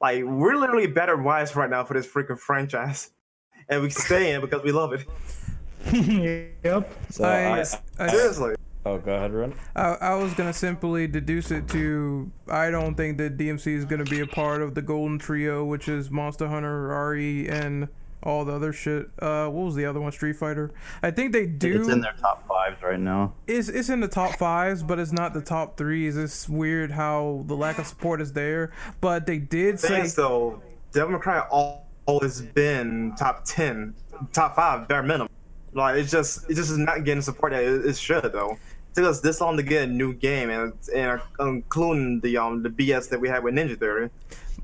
[0.00, 3.10] Like we're literally better wise right now for this freaking franchise.
[3.68, 5.06] And we stay in because we love it.
[6.64, 6.90] yep.
[7.10, 7.64] So I, I,
[7.98, 8.54] I, Seriously.
[8.84, 9.54] oh, go ahead, Ren.
[9.74, 14.04] I, I was gonna simply deduce it to I don't think that DMC is gonna
[14.04, 17.88] be a part of the Golden Trio, which is Monster Hunter, RE, and
[18.26, 19.08] all the other shit.
[19.20, 20.10] Uh, what was the other one?
[20.10, 20.72] Street Fighter.
[21.02, 21.80] I think they do.
[21.80, 23.34] It's in their top fives right now.
[23.46, 26.16] It's it's in the top fives, but it's not the top threes.
[26.16, 28.72] It's weird how the lack of support is there.
[29.00, 30.60] But they did say Things though,
[30.92, 33.94] Devil May Cry always been top ten,
[34.32, 35.28] top five bare minimum.
[35.72, 38.52] Like it's just it just is not getting support that it, it should though.
[38.52, 42.64] It took us this long to get a new game and and including the um
[42.64, 44.10] the BS that we had with Ninja Theory.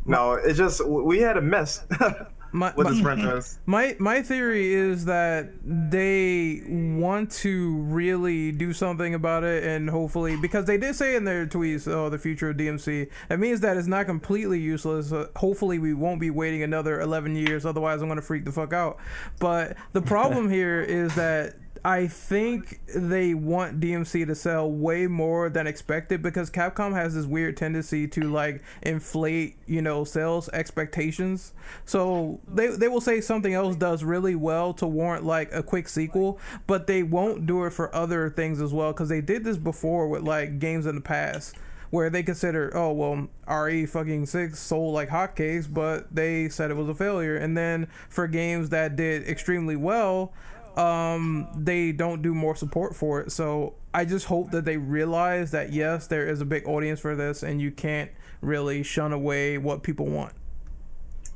[0.04, 1.84] No, it's just we had a mess
[2.52, 3.58] my, with my- this franchise.
[3.66, 10.36] My my theory is that they want to really do something about it, and hopefully,
[10.36, 13.76] because they did say in their tweets, "Oh, the future of DMC." That means that
[13.76, 15.12] it's not completely useless.
[15.12, 17.64] Uh, hopefully, we won't be waiting another 11 years.
[17.66, 18.98] Otherwise, I'm gonna freak the fuck out.
[19.38, 21.54] But the problem here is that
[21.84, 27.26] I think they want DMC to sell way more than expected because Capcom has this
[27.26, 31.52] weird tendency to like inflate, you know, sales expectations.
[31.84, 35.88] So they they will say something else does really well to warrant like a quick
[35.88, 39.56] sequel, but they won't do it for other things as well because they did this
[39.56, 41.56] before with like games in the past
[41.90, 46.74] where they consider, oh well, RE fucking six sold like hotcakes, but they said it
[46.74, 47.36] was a failure.
[47.36, 50.32] And then for games that did extremely well,
[50.78, 53.32] um, they don't do more support for it.
[53.32, 57.14] So I just hope that they realize that yes, there is a big audience for
[57.14, 58.10] this, and you can't
[58.40, 60.34] really shun away what people want.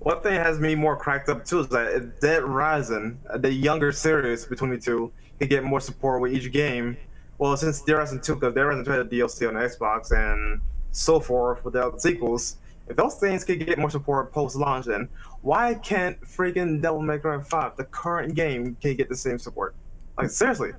[0.01, 3.93] One thing has me more cracked up too is that Dead Rising, uh, the younger
[3.93, 6.97] series between the two, can get more support with each game
[7.39, 10.61] well, since Dead Rising 2, because Dead Rising 2 had a DLC on Xbox and
[10.91, 12.57] so forth without the sequels,
[12.89, 15.09] if those things could get more support post launch, then
[15.47, 19.77] why can't freaking Devil May Cry 5, the current game, can get the same support?
[20.19, 20.73] Like, seriously.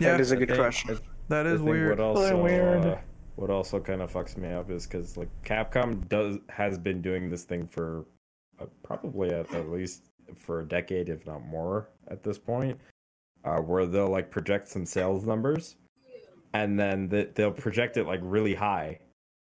[0.00, 0.98] Yeah, That is a good question.
[1.28, 2.00] that I is think weird.
[2.00, 2.84] What also, weird.
[2.84, 2.96] Uh,
[3.36, 7.30] what also kind of fucks me up is because like Capcom does has been doing
[7.30, 8.06] this thing for
[8.60, 10.02] uh, probably at, at least
[10.36, 12.76] for a decade, if not more, at this point,
[13.44, 15.76] uh, where they'll like project some sales numbers,
[16.54, 18.98] and then the, they'll project it like really high,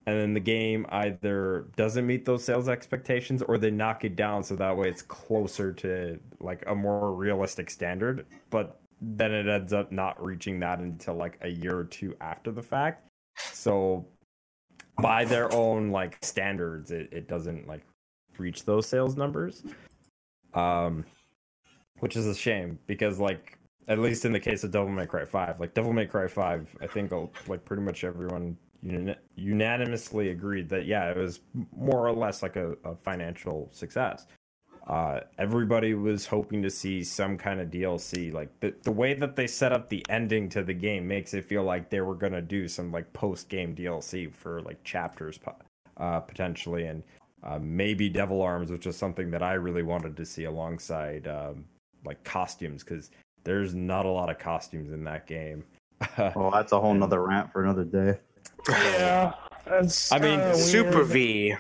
[0.07, 4.45] and then the game either doesn't meet those sales expectations or they knock it down
[4.45, 9.73] so that way it's closer to like a more realistic standard, but then it ends
[9.73, 13.09] up not reaching that until like a year or two after the fact.
[13.37, 14.07] So
[15.03, 17.85] by their own like standards, it, it doesn't like
[18.39, 19.65] reach those sales numbers.
[20.55, 21.05] Um
[21.99, 25.25] which is a shame because like at least in the case of Devil May Cry
[25.25, 28.57] 5, like Devil May Cry 5, I think uh, like pretty much everyone
[29.37, 31.41] unanimously agreed that yeah, it was
[31.77, 34.27] more or less like a, a financial success
[34.87, 38.33] uh, everybody was hoping to see some kind of DLC.
[38.33, 41.45] Like the the way that they set up the ending to the game makes it
[41.45, 45.57] feel like they were gonna do some like post game DLC for like chapters, po-
[45.97, 47.03] uh, potentially, and
[47.43, 51.65] uh, maybe Devil Arms, which is something that I really wanted to see alongside um,
[52.05, 53.11] like costumes, because
[53.43, 55.65] there's not a lot of costumes in that game.
[56.17, 58.21] Well, that's a whole nother rant for another day.
[58.69, 60.11] Yeah, that's.
[60.13, 61.07] I mean, kinda Super weird.
[61.09, 61.55] V.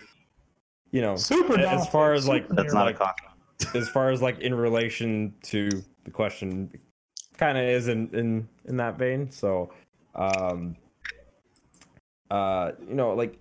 [0.93, 1.59] you know, Super.
[1.59, 3.81] as far as like That's not a Like- costume.
[3.83, 5.69] as far as like in relation to
[6.05, 6.71] the question
[7.39, 9.71] kind of is in, in in that vein so
[10.15, 10.75] um
[12.31, 13.39] uh you know like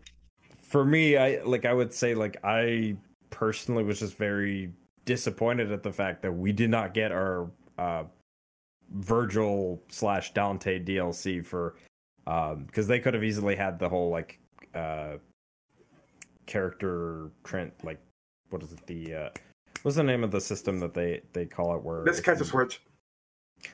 [0.62, 2.96] for me i like i would say like i
[3.30, 4.72] personally was just very
[5.06, 8.04] disappointed at the fact that we did not get our uh
[8.96, 11.76] virgil slash dante dlc for
[12.28, 14.40] um because they could have easily had the whole like
[14.74, 15.14] uh
[16.46, 18.00] character trend like
[18.50, 19.30] what is it the uh
[19.84, 22.40] what's the name of the system that they they call it where This if catch
[22.42, 22.82] a switch.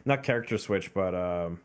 [0.05, 1.59] not character switch but um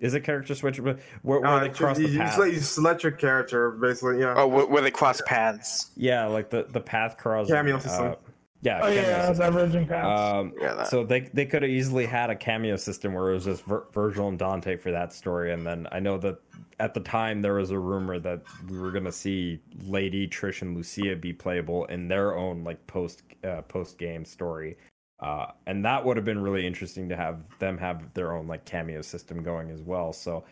[0.00, 2.54] is it character switch but where, where Uh, they cross you, the you path select,
[2.54, 4.34] you select your character, basically, yeah.
[4.36, 5.90] Oh, where, where they cross paths.
[5.96, 8.16] yeah like the the path cross Cameo system.
[8.62, 9.52] Yeah Oh cameo yeah, system.
[9.54, 10.20] diverging paths.
[10.34, 10.86] Um, Yeah, that.
[10.88, 13.86] so they they could have easily had a cameo system where it was just Vir-
[13.92, 16.38] Virgil and Dante for that story, and then I know that
[16.80, 20.76] at the time there was a rumor that we were gonna see Lady Trish and
[20.76, 24.76] Lucia be playable in their own like post uh, post game story,
[25.20, 28.64] uh, and that would have been really interesting to have them have their own like
[28.64, 30.12] cameo system going as well.
[30.12, 30.44] So.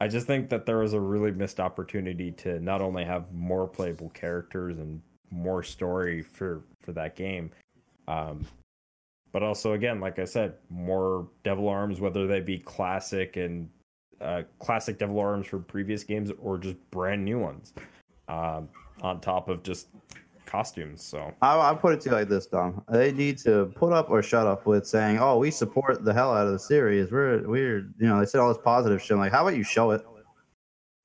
[0.00, 3.68] I just think that there was a really missed opportunity to not only have more
[3.68, 5.00] playable characters and
[5.30, 7.50] more story for for that game,
[8.08, 8.44] um,
[9.32, 13.68] but also again, like I said, more Devil Arms, whether they be classic and
[14.20, 17.72] uh, classic Devil Arms from previous games or just brand new ones,
[18.28, 18.68] um,
[19.00, 19.88] on top of just
[20.46, 21.02] costumes.
[21.02, 22.84] So I, I put it to you like this, Dom.
[22.90, 26.32] They need to put up or shut up with saying, "Oh, we support the hell
[26.32, 29.12] out of the series." We're we're you know they said all this positive shit.
[29.12, 30.02] I'm like, how about you show it?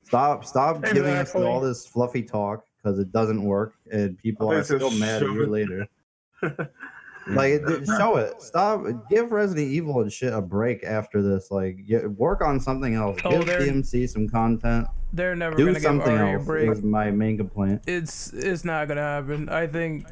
[0.03, 4.63] Stop stop giving us all this fluffy talk because it doesn't work and people are
[4.63, 5.49] still mad a show year it.
[5.49, 5.87] later.
[7.29, 8.41] like it, it- show it.
[8.41, 8.83] Stop.
[9.09, 11.51] Give Resident Evil and shit a break after this.
[11.51, 13.19] Like get, work on something else.
[13.25, 14.87] Oh, Give DMC some content.
[15.13, 16.45] They're never Do gonna give something RE a else.
[16.45, 16.69] break.
[16.69, 17.81] Is my main complaint.
[17.87, 19.49] It's it's not gonna happen.
[19.49, 20.05] I think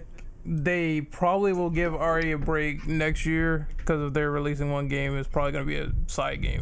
[0.46, 5.18] they probably will give RE a break next year because if they're releasing one game,
[5.18, 6.62] it's probably gonna be a side game.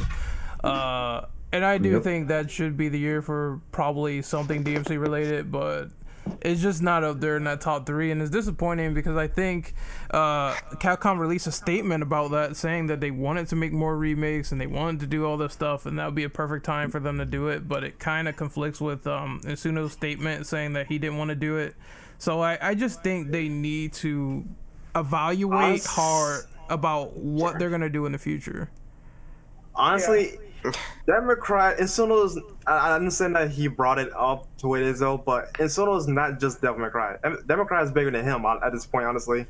[0.64, 2.04] Uh, and I do Yep.
[2.04, 5.90] think that should be the year for probably something DMC related, but
[6.42, 9.74] it's just not up there in that top three, and it's disappointing because I think
[10.12, 14.52] uh, Capcom released a statement about that, saying that they wanted to make more remakes
[14.52, 16.92] and they wanted to do all this stuff, and that would be a perfect time
[16.92, 17.68] for them to do it.
[17.68, 21.36] But it kind of conflicts with um, Itsuno's statement saying that he didn't want to
[21.36, 21.76] do it.
[22.18, 24.46] So I, I just think they need to
[24.96, 28.70] evaluate Us- hard about what they're gonna do in the future.
[29.76, 30.40] honestly, Devil
[31.08, 32.40] May Cry, Insono's.
[32.68, 35.98] I I understand that he brought it up to what it is though, but Insono
[35.98, 37.18] is not just Devil May Cry.
[37.24, 39.06] Devil May Cry is bigger than him at this point.
[39.06, 39.46] Honestly,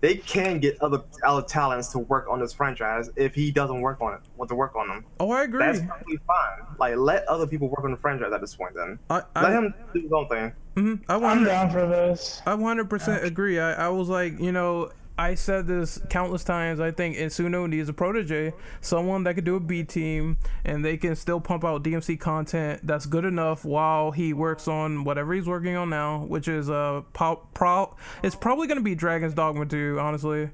[0.00, 4.00] they can get other other talents to work on this franchise if he doesn't work
[4.00, 4.20] on it.
[4.36, 5.04] Want to work on them?
[5.20, 5.60] Oh, I agree.
[5.64, 6.66] That's perfectly fine.
[6.78, 8.74] Like let other people work on the franchise at this point.
[8.74, 10.52] Then I, I, let him do his own thing.
[10.76, 12.42] mhm, I I'm want down for this.
[12.46, 13.58] I 100% agree.
[13.58, 16.80] I, I was like, you know, I said this countless times.
[16.80, 20.96] I think Insuno needs a protege, someone that could do a B team, and they
[20.96, 25.46] can still pump out DMC content that's good enough while he works on whatever he's
[25.46, 27.94] working on now, which is uh, po- pro-
[28.24, 30.50] it's probably gonna be Dragon's Dogma 2, honestly.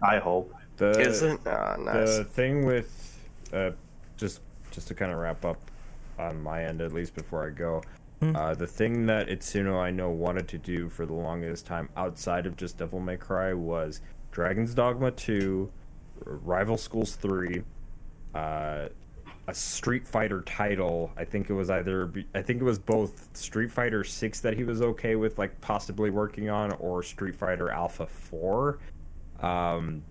[0.00, 0.54] I hope.
[0.76, 1.40] The, Is it?
[1.46, 2.18] Ah, nice.
[2.18, 3.18] the thing with
[3.52, 3.70] uh,
[4.16, 4.40] just
[4.70, 5.58] just to kind of wrap up
[6.18, 7.82] on my end at least before I go.
[8.22, 12.46] Uh, the thing that Itsuno I know wanted to do for the longest time outside
[12.46, 14.00] of just Devil May Cry was
[14.30, 15.70] Dragon's Dogma 2,
[16.24, 17.62] Rival Schools 3,
[18.34, 18.88] uh,
[19.46, 21.10] a Street Fighter title.
[21.16, 24.64] I think it was either I think it was both Street Fighter 6 that he
[24.64, 28.78] was okay with like possibly working on or Street Fighter Alpha 4.
[29.40, 30.02] Um,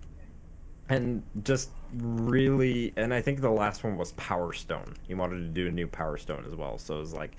[0.90, 5.48] and just really and i think the last one was power stone he wanted to
[5.48, 7.38] do a new power stone as well so it was like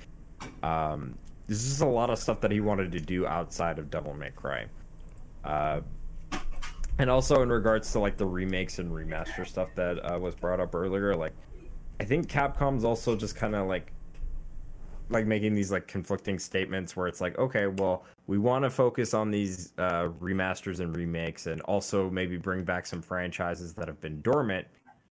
[0.63, 1.15] um
[1.47, 4.31] this is a lot of stuff that he wanted to do outside of devil may
[4.31, 4.67] cry.
[5.45, 5.81] Uh
[6.99, 10.61] and also in regards to like the remakes and remaster stuff that uh, was brought
[10.61, 11.33] up earlier like
[11.99, 13.93] i think capcom's also just kind of like
[15.11, 19.13] like making these like conflicting statements where it's like okay well we want to focus
[19.13, 24.01] on these uh, remasters and remakes and also maybe bring back some franchises that have
[24.01, 24.67] been dormant.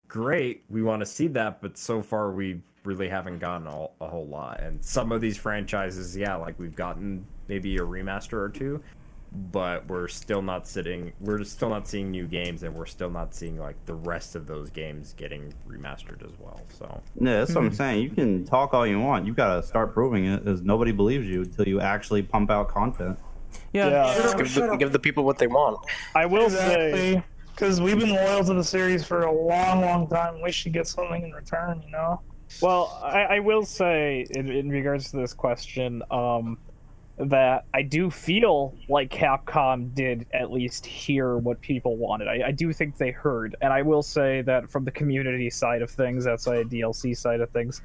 [0.09, 4.09] Great we want to see that but so far we really haven't gotten a, a
[4.09, 8.49] whole lot and some of these franchises yeah like we've gotten maybe a remaster or
[8.49, 8.81] two
[9.53, 13.35] but we're still not sitting we're still not seeing new games and we're still not
[13.35, 17.65] seeing like the rest of those games getting remastered as well so Yeah, that's what
[17.65, 17.75] I'm hmm.
[17.75, 18.03] saying.
[18.03, 19.27] You can talk all you want.
[19.27, 23.19] You gotta start proving it, because nobody believes you until you actually pump out content.
[23.73, 24.35] Yeah, Yeah.
[24.37, 25.79] give, the, give the people what they want.
[26.15, 27.23] I will say,
[27.53, 30.41] Because we've been loyal to the series for a long, long time.
[30.43, 32.21] We should get something in return, you know?
[32.61, 36.59] Well, I, I will say in, in regards to this question, um,
[37.19, 42.29] that I do feel like Capcom did at least hear what people wanted.
[42.29, 45.81] I, I do think they heard, and I will say that from the community side
[45.81, 47.81] of things, outside DLC side of things,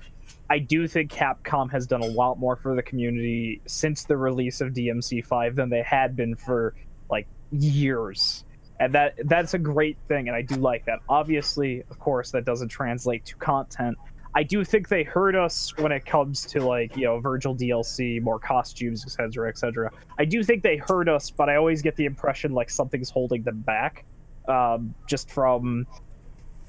[0.50, 4.60] I do think Capcom has done a lot more for the community since the release
[4.60, 6.76] of DMC5 than they had been for
[7.10, 8.44] like years.
[8.80, 11.00] And that that's a great thing and I do like that.
[11.08, 13.98] Obviously, of course, that doesn't translate to content.
[14.34, 18.22] I do think they hurt us when it comes to like, you know, Virgil DLC,
[18.22, 19.92] more costumes, etc., etc.
[20.18, 23.44] I do think they hurt us, but I always get the impression like something's holding
[23.44, 24.06] them back.
[24.48, 25.86] Um, just from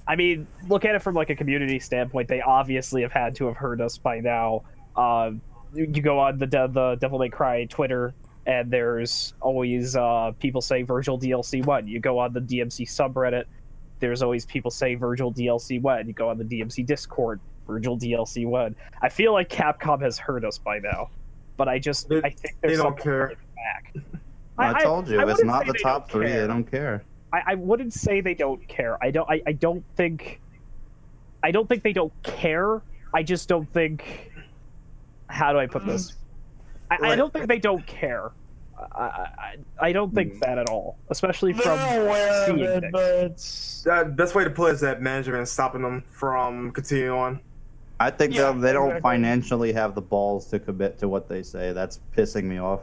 [0.06, 2.28] I mean, look at it from like a community standpoint.
[2.28, 4.62] They obviously have had to have hurt us by now.
[4.96, 5.32] Uh,
[5.72, 8.12] you go on the De- the Devil May Cry Twitter,
[8.44, 11.86] and there's always uh, people say Virgil DLC one.
[11.86, 13.44] You go on the DMC subreddit,
[14.02, 16.08] there's always people say Virgil DLC one.
[16.08, 18.74] You go on the DMC Discord, Virgil DLC one.
[19.00, 21.10] I feel like Capcom has heard us by now,
[21.56, 23.28] but I just They- I think there's they don't care.
[23.28, 23.94] holding back.
[24.58, 26.26] I, told you, I it's wouldn't the top three.
[26.26, 26.42] care.
[26.42, 27.04] They don't care.
[27.32, 29.02] I, I wouldn't say they don't care.
[29.02, 29.28] I don't.
[29.28, 30.40] I, I don't think.
[31.42, 32.82] I don't think they don't care.
[33.14, 34.30] I just don't think.
[35.28, 36.14] How do I put this?
[36.90, 38.32] I, I don't think they don't care.
[38.94, 40.38] I, I, I don't think hmm.
[40.40, 42.92] that at all, especially from They're aware of seeing it, things.
[42.92, 43.82] but it's.
[43.82, 47.40] The best way to put it is that management is stopping them from continuing on.
[48.02, 49.00] I think Yeah, they'll- don't exactly.
[49.00, 51.72] financially have the balls to commit to what they say.
[51.72, 52.80] That's pissing me off.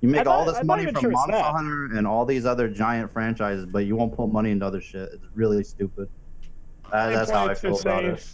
[0.00, 1.38] You make I'm all this I'm not money from sure Monster.
[1.38, 5.10] Hunter and all these other giant franchises, but you won't put money into other shit.
[5.14, 6.08] It's really stupid.
[6.92, 8.26] Uh, that's how I feel too about it.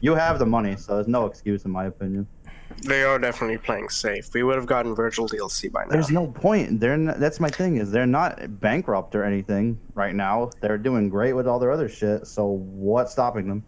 [0.00, 2.26] You have the money, so there's no excuse in my opinion.
[2.86, 4.32] They are definitely playing safe.
[4.32, 5.90] We would have gotten Virgil DLC by now.
[5.90, 6.80] There's no point.
[6.80, 10.50] They're not, that's my thing is they're not bankrupt or anything right now.
[10.60, 12.26] They're doing great with all their other shit.
[12.26, 13.64] So what's stopping them?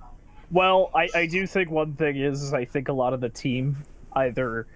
[0.52, 3.30] Well, I, I do think one thing is, is I think a lot of the
[3.30, 3.76] team
[4.14, 4.66] either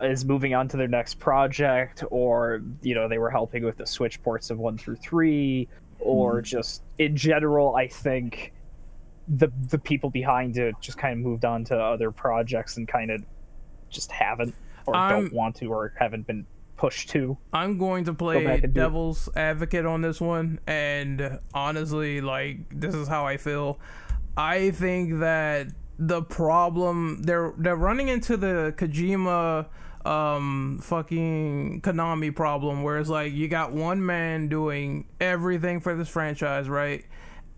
[0.00, 3.86] is moving on to their next project or you know they were helping with the
[3.86, 6.44] switch ports of one through three or mm-hmm.
[6.44, 8.54] just in general i think
[9.28, 13.10] the the people behind it just kind of moved on to other projects and kind
[13.10, 13.22] of
[13.90, 14.54] just haven't
[14.86, 16.46] or I'm- don't want to or haven't been
[16.76, 17.36] pushed to.
[17.52, 23.26] I'm going to play devil's advocate on this one, and honestly, like this is how
[23.26, 23.78] I feel.
[24.36, 25.68] I think that
[25.98, 29.66] the problem they're they're running into the Kojima
[30.06, 36.08] um fucking Konami problem where it's like you got one man doing everything for this
[36.08, 37.04] franchise, right?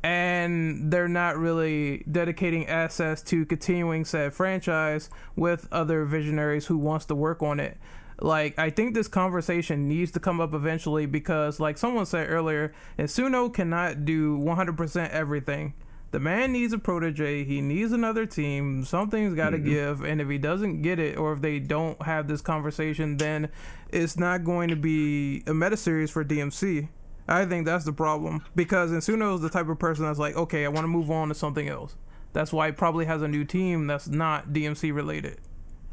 [0.03, 7.05] and they're not really dedicating assets to continuing said franchise with other visionaries who wants
[7.07, 7.79] to work on it
[8.21, 12.73] like i think this conversation needs to come up eventually because like someone said earlier
[12.99, 15.75] Itsuno cannot do 100% everything
[16.13, 19.69] the man needs a protege he needs another team something's got to mm-hmm.
[19.69, 23.49] give and if he doesn't get it or if they don't have this conversation then
[23.91, 26.89] it's not going to be a meta series for dmc
[27.29, 30.65] I think that's the problem because Itsuno is the type of person that's like, okay,
[30.65, 31.97] I want to move on to something else.
[32.33, 35.39] That's why he probably has a new team that's not DMC related.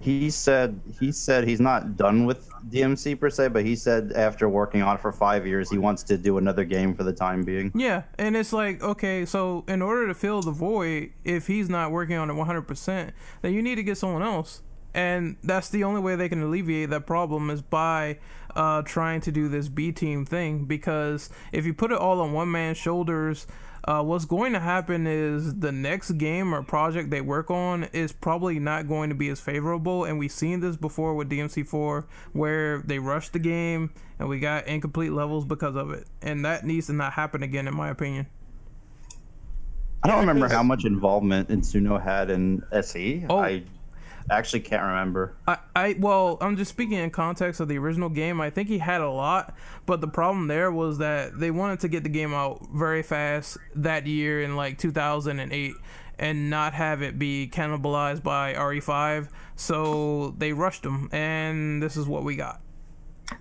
[0.01, 4.47] He said he said he's not done with DMC per se, but he said after
[4.47, 7.43] working on it for five years, he wants to do another game for the time
[7.43, 7.71] being.
[7.75, 11.91] Yeah, and it's like, okay, so in order to fill the void, if he's not
[11.91, 14.61] working on it 100%, then you need to get someone else.
[14.93, 18.17] And that's the only way they can alleviate that problem is by
[18.55, 20.65] uh, trying to do this B team thing.
[20.65, 23.45] Because if you put it all on one man's shoulders,
[23.85, 28.11] uh, what's going to happen is the next game or project they work on is
[28.11, 30.05] probably not going to be as favorable.
[30.05, 34.67] And we've seen this before with DMC4, where they rushed the game and we got
[34.67, 36.07] incomplete levels because of it.
[36.21, 38.27] And that needs to not happen again, in my opinion.
[40.03, 43.25] I don't remember how much involvement Itsuno had in SE.
[43.29, 43.37] Oh.
[43.37, 43.63] I
[44.29, 45.35] actually can't remember.
[45.47, 48.39] I, I well, I'm just speaking in context of the original game.
[48.41, 49.55] I think he had a lot,
[49.85, 53.57] but the problem there was that they wanted to get the game out very fast
[53.75, 55.73] that year in like 2008
[56.19, 59.29] and not have it be cannibalized by RE5.
[59.55, 62.61] So they rushed them, and this is what we got.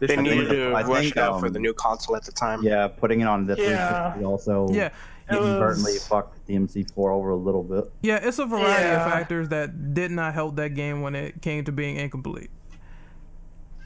[0.01, 2.63] They needed to rush think, it out for um, the new console at the time.
[2.63, 4.13] Yeah, putting it on the Yeah.
[4.13, 4.93] 360 also Yeah, It
[5.31, 7.85] inadvertently was- fucked DMC4 over a little bit.
[8.03, 9.05] yeah, it's a variety Yeah.
[9.07, 12.51] of factors that did not help that game when it came to being incomplete.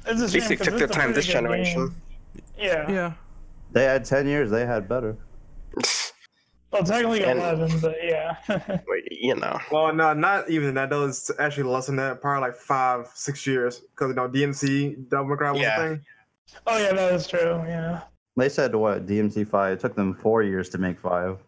[0.06, 1.88] It's At least shame took their it's time this generation.
[2.34, 2.42] game.
[2.58, 2.90] Yeah.
[2.90, 3.12] Yeah,
[3.72, 4.50] They had 10 years.
[4.50, 5.16] They had better.
[6.72, 8.36] Well, technically And- 11, but yeah.
[8.88, 9.58] Wait, you know.
[9.70, 10.88] Well, no, not even that.
[10.90, 12.20] Though it's actually less than that.
[12.22, 13.80] Probably like five, six years.
[13.80, 15.80] Because you know DMC Devil May Cry was Yeah.
[15.82, 16.00] a thing.
[16.66, 17.62] oh, yeah, that is true.
[17.66, 18.00] Yeah.
[18.36, 21.38] They said what DMC5 it took them four years to make five.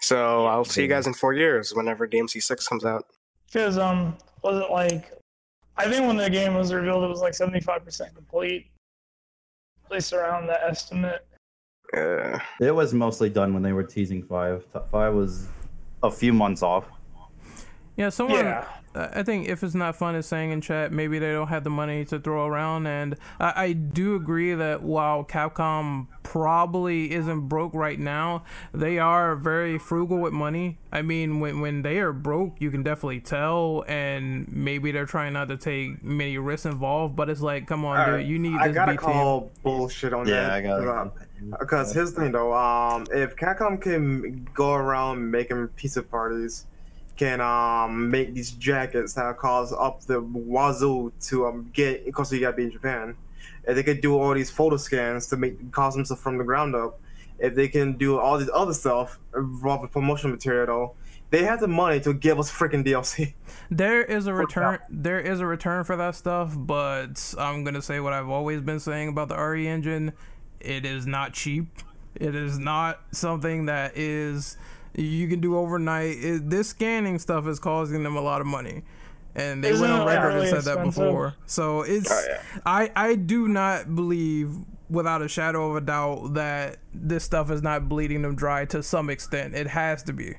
[0.00, 3.04] So I'll see you guys in four years whenever DMC six comes out.
[3.46, 5.12] Because, um, was it like,
[5.76, 8.70] I think when the game was revealed, it was like 75% complete.
[9.86, 11.26] At least around that estimate.
[11.96, 14.64] Uh, It was mostly done when they were teasing five.
[14.90, 15.48] Five was
[16.02, 16.84] a few months off.
[17.96, 18.08] yeah.
[18.10, 18.66] Someone, Yeah.
[19.12, 21.70] I think if it's not fun is saying in chat, maybe they don't have the
[21.70, 22.86] money to throw around.
[22.86, 29.34] And I, I do agree that while Capcom probably isn't broke right now, they are
[29.36, 30.78] very frugal with money.
[30.92, 35.32] I mean, when when they are broke, you can definitely tell, and maybe they're trying
[35.32, 37.14] not to take many risks involved.
[37.16, 39.04] But it's like, come on, Alright, dude, you need I this gotta B team.
[39.06, 40.50] call bullshit on Yeah, that.
[40.52, 41.10] I got uh,
[41.60, 46.66] Because here's the thing though, um, if Capcom can go around making pizza parties,
[47.18, 52.40] can um make these jackets that cost up the wazoo to um get because you
[52.40, 53.16] gotta be in Japan.
[53.64, 56.98] If they could do all these photo scans to make costumes from the ground up,
[57.38, 60.94] if they can do all this other stuff involved with promotional material, though,
[61.30, 63.34] they have the money to give us freaking DLC.
[63.70, 64.78] There is a return.
[64.88, 68.80] There is a return for that stuff, but I'm gonna say what I've always been
[68.80, 70.14] saying about the RE engine.
[70.58, 71.66] It is not cheap.
[72.14, 74.56] It is not something that is
[75.02, 76.16] you can do overnight.
[76.18, 78.82] It, this scanning stuff is causing them a lot of money,
[79.34, 81.34] and they Isn't went on like, record and really said that before.
[81.46, 82.42] So it's Oh, yeah.
[82.66, 84.50] I I do not believe
[84.90, 88.82] without a shadow of a doubt that this stuff is not bleeding them dry to
[88.82, 89.54] some extent.
[89.54, 90.34] It has to be.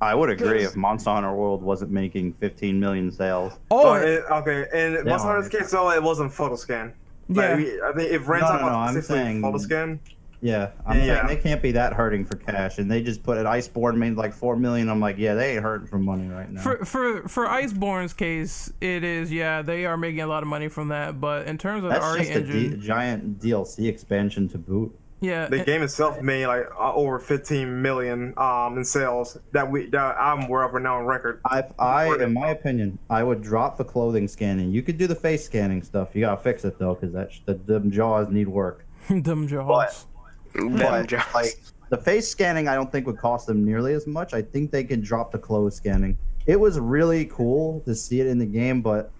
[0.00, 3.52] I would agree if Monster Hunter World wasn't making 15 million sales.
[3.70, 5.58] Oh, But it, okay, and Yeah, Monster Hunter's okay.
[5.58, 6.92] case, though, it wasn't photo scan.
[7.28, 7.56] Like, Yeah.
[7.56, 10.00] we- I think if Ren No, talking no, no, about I'm saying- photo scan,
[10.44, 11.04] Yeah, I'm Yeah.
[11.24, 13.46] saying they can't be that hurting for cash, and they just put it.
[13.46, 14.88] Iceborne made like four million.
[14.88, 16.60] I'm like, yeah, they ain't hurting for money right now.
[16.60, 20.66] For for for Iceborne's case, it is yeah they are making a lot of money
[20.68, 21.20] from that.
[21.20, 24.58] But in terms of That's the RE just a engine, D- giant DLC expansion to
[24.58, 24.98] boot.
[25.20, 29.70] yeah, the and- game itself made like uh, over 15 million um in sales that
[29.70, 31.40] we that I'm aware of right now on record.
[31.46, 34.72] I, I, in my opinion, I would drop the clothing scanning.
[34.72, 36.16] You could do the face scanning stuff.
[36.16, 38.84] You gotta fix it though, because that sh- the them jaws need work.
[39.08, 40.02] them jaws.
[40.02, 40.08] Them
[40.54, 41.60] But like
[41.90, 44.34] the face scanning, I don't think would cost them nearly as much.
[44.34, 46.16] I think they can drop the clothes scanning.
[46.46, 49.12] It was really cool to see it in the game, but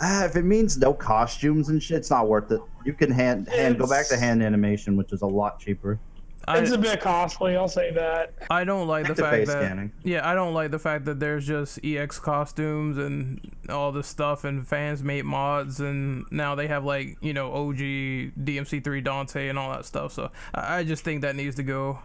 [0.00, 2.60] ah, if it means no costumes and shit, it's not worth it.
[2.84, 5.98] You can hand hand go back to hand animation, which is a lot cheaper.
[6.46, 7.56] I, It's a bit costly.
[7.56, 8.34] I'll say that.
[8.50, 9.92] I don't like the Active fact that scanning.
[10.02, 14.44] yeah, I don't like the fact that there's just EX costumes and all this stuff
[14.44, 19.58] and fans made mods and now they have like you know OG DMC3 Dante and
[19.58, 20.12] all that stuff.
[20.12, 21.98] So I, I just think that needs to go.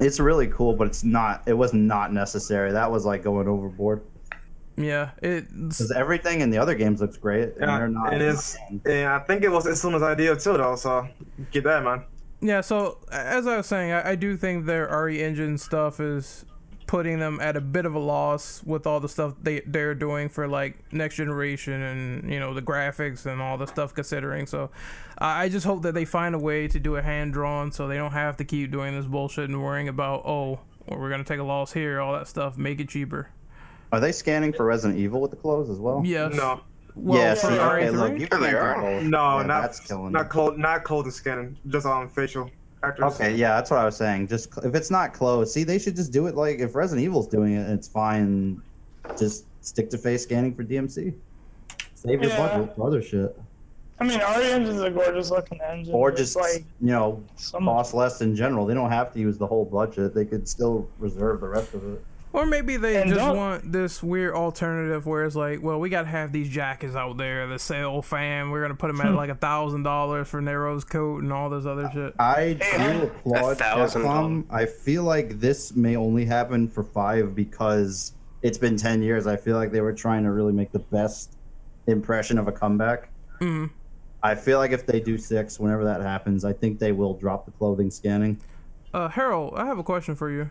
[0.00, 1.42] It's really cool, but it's not.
[1.46, 2.72] It was not necessary.
[2.72, 4.02] That was like going overboard.
[4.76, 8.12] Yeah, it Because everything in the other games looks great, and Yeah, they're not.
[8.12, 8.56] it is.
[8.84, 10.74] And I think it was as soon as I did too, though.
[10.74, 11.06] So
[11.52, 12.02] get that, man.
[12.44, 16.44] Yeah, so as I was saying, I, I do think their RE engine stuff is
[16.86, 20.28] putting them at a bit of a loss with all the stuff they they're doing
[20.28, 24.46] for like next generation and you know the graphics and all the stuff considering.
[24.46, 24.70] So
[25.16, 27.88] I I just hope that they find a way to do a hand drawn so
[27.88, 31.24] they don't have to keep doing this bullshit and worrying about oh well, we're gonna
[31.24, 33.30] take a loss here, all that stuff, make it cheaper.
[33.90, 36.02] Are they scanning for Resident Evil with the clothes as well?
[36.04, 36.34] Yes.
[36.34, 36.60] No,
[36.96, 37.34] Well, yeah.
[37.34, 37.92] for See, okay, RE3?
[37.96, 38.80] look, you can't they are.
[38.80, 39.02] both.
[39.02, 40.12] no, Yeah, not that's killing.
[40.12, 42.50] not cold, clothes, not clothing scanning, just on facial
[42.82, 43.04] actors.
[43.14, 44.28] Okay, yeah, that's what I was saying.
[44.28, 47.26] Just if it's not close, see, they should just do it like if Resident Evil's
[47.26, 48.62] doing it, it's fine.
[49.18, 51.14] Just stick to face scanning for DMC.
[51.94, 52.36] Save your Yeah.
[52.58, 53.36] budget for other shit,
[53.98, 55.94] I mean, RE Engine's a gorgeous looking engine.
[55.94, 58.66] or just like you know so cost less in general.
[58.66, 60.14] They don't have to use the whole budget.
[60.14, 62.04] They could still reserve the rest of it.
[62.34, 66.08] Or maybe they And just want this weird alternative where it's like, well, we gotta
[66.08, 68.50] have these jackets out there the sale fan.
[68.50, 71.64] We're gonna put them at like a thousand dollars for Nero's coat and all this
[71.64, 72.12] other shit.
[72.18, 74.44] I do applaud thousand Capcom.
[74.50, 79.28] I feel like this may only happen for five because it's been ten years.
[79.28, 81.36] I feel like they were trying to really make the best
[81.86, 83.10] impression of a comeback.
[83.40, 83.70] Mm.
[84.24, 87.44] I feel like if they do six, whenever that happens, I think they will drop
[87.44, 88.40] the clothing scanning.
[88.92, 90.50] Uh, Harold, I have a question for you.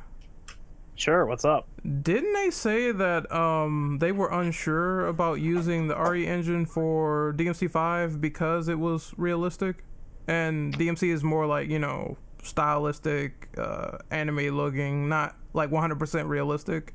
[0.95, 1.67] Sure, what's up?
[2.01, 8.21] Didn't they say that um they were unsure about using the RE engine for DMC5
[8.21, 9.83] because it was realistic,
[10.27, 16.93] and DMC is more like you know stylistic, uh, anime looking, not like 100% realistic.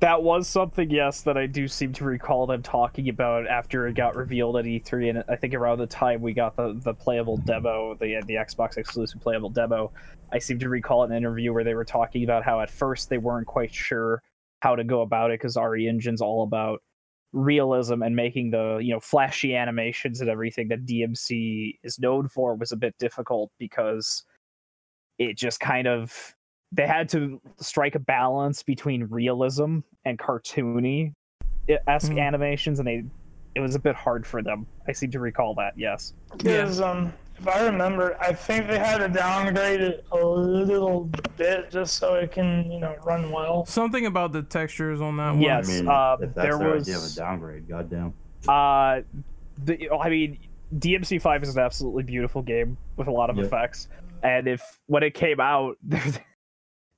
[0.00, 3.94] That was something, yes, that I do seem to recall them talking about after it
[3.94, 7.38] got revealed at E3, and I think around the time we got the, the playable
[7.38, 9.90] demo, the the Xbox exclusive playable demo,
[10.32, 13.16] I seem to recall an interview where they were talking about how at first they
[13.16, 14.22] weren't quite sure
[14.60, 16.82] how to go about it because RE Engine's all about
[17.32, 22.54] realism and making the you know flashy animations and everything that DMC is known for
[22.54, 24.24] was a bit difficult because
[25.18, 26.35] it just kind of
[26.72, 31.14] they had to strike a balance between realism and cartoony
[31.88, 32.20] esque Mhm.
[32.20, 33.04] animations, and they
[33.54, 34.66] it was a bit hard for them.
[34.86, 35.72] I seem to recall that.
[35.78, 36.12] Yes.
[36.36, 41.70] Because um, if I remember, I think they had to downgrade it a little bit
[41.70, 43.64] just so it can, you know, run well.
[43.64, 45.40] Something about the textures on that one.
[45.40, 45.70] Yes.
[45.70, 48.12] I mean, uh, if that's there their was- idea of a downgrade, goddamn.
[48.46, 49.00] Uh,
[49.64, 50.38] the, I mean,
[50.78, 53.44] DMC Five is an absolutely beautiful game with a lot of Yeah.
[53.44, 53.88] effects,
[54.22, 55.78] and if when it came out,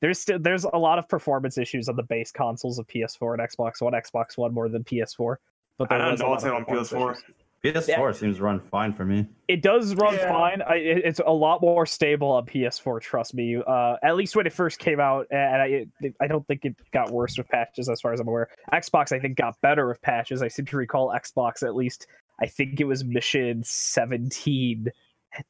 [0.00, 3.34] there's there's still there's a lot of performance issues on the base consoles of PS4
[3.38, 5.36] and Xbox One, Xbox One more than PS4.
[5.78, 7.12] But I there don't was a know what's on PS4.
[7.12, 7.24] issues.
[7.64, 9.26] PS4 seems to run fine for me.
[9.48, 10.28] It does run Yeah.
[10.28, 10.62] fine.
[10.62, 13.00] I, it- it's a lot more stable on PS4.
[13.00, 13.60] Trust me.
[13.66, 15.66] Uh, at least when it first came out, and I,
[16.00, 18.48] it, I don't think it got worse with patches, as far as I'm aware.
[18.72, 20.40] Xbox, I think, got better with patches.
[20.40, 22.06] I seem to recall Xbox at least.
[22.40, 24.88] I think it was mission 17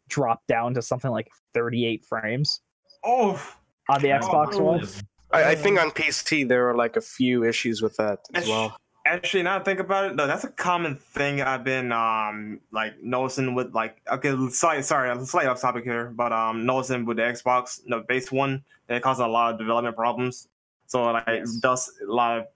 [0.08, 2.60] dropped down to something like 38 frames
[3.04, 3.40] Oh,
[3.88, 4.86] on the Oh, Xbox One.
[5.30, 8.48] I, I think on PC there were like a few issues with that as Ash-
[8.48, 8.76] well.
[9.06, 13.02] Actually, now I think about it, though, that's a common thing I've been um like
[13.02, 17.16] noticing with like okay, sorry, sorry, I'm slightly off topic here, but um noticing with
[17.16, 20.48] the Xbox, the base one, it causes a lot of development problems.
[20.86, 22.46] So like it does a lot of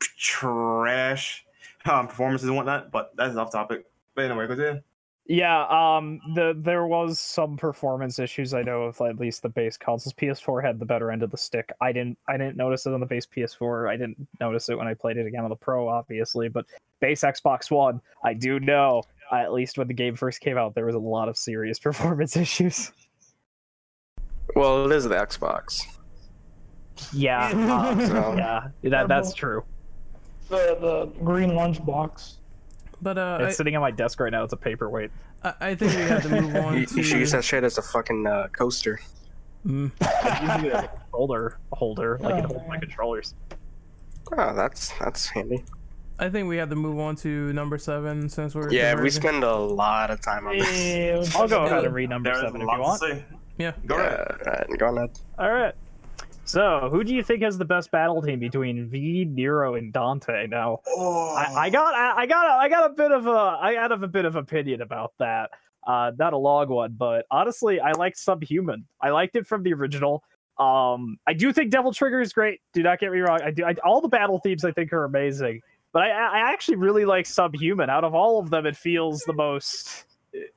[0.00, 1.44] trash
[1.84, 2.90] um, performances and whatnot.
[2.90, 3.84] But that's off topic.
[4.14, 4.82] But anyway, continue.
[5.30, 8.52] Yeah, um, the there was some performance issues.
[8.52, 10.12] I know of at least the base consoles.
[10.14, 11.70] PS4 had the better end of the stick.
[11.80, 13.88] I didn't, I didn't notice it on the base PS4.
[13.88, 16.48] I didn't notice it when I played it again on the Pro, obviously.
[16.48, 16.66] But
[16.98, 19.04] base Xbox One, I do know.
[19.30, 22.36] At least when the game first came out, there was a lot of serious performance
[22.36, 22.90] issues.
[24.56, 25.84] Well, it is the Xbox.
[27.12, 29.62] Yeah, uh, So yeah, that that's true.
[30.48, 32.38] The the green lunchbox.
[33.02, 34.44] But uh, It's sitting on my desk right now.
[34.44, 35.10] It's a paperweight.
[35.42, 36.94] I, I think we have to move on you, to.
[36.96, 39.00] you should use that shit as a fucking uh, coaster.
[39.66, 39.90] Mm.
[40.02, 43.34] I it as a controller holder, like it Oh, holds my controllers.
[44.32, 45.64] Oh, that's that's handy.
[46.18, 49.42] I think we have to move on to number seven since we're Yeah, we spend
[49.42, 50.86] a lot of time on this.
[51.34, 53.00] Yeah, I'll go ahead and read number There's seven if you want.
[53.00, 53.24] say.
[53.56, 53.72] Yeah.
[53.86, 54.36] Go ahead.
[54.44, 55.10] Yeah, right, go ahead.
[55.38, 55.74] All right.
[56.50, 60.48] So, who do you think has the best battle team between V, Nero, and Dante?
[60.48, 63.74] Now, Oh, I, I got, I, I got, I got a bit of a, I
[63.74, 65.50] got a bit of opinion about that.
[65.86, 68.84] Uh, not a long one, but honestly, I liked Subhuman.
[69.00, 70.24] I liked it from the original.
[70.58, 72.60] Um, I do think Devil Trigger is great.
[72.72, 73.38] Do not get me wrong.
[73.44, 73.64] I do.
[73.64, 75.60] I, all the battle themes I think are amazing,
[75.92, 77.88] but I, I actually really like Subhuman.
[77.90, 80.04] Out of all of them, it feels the most.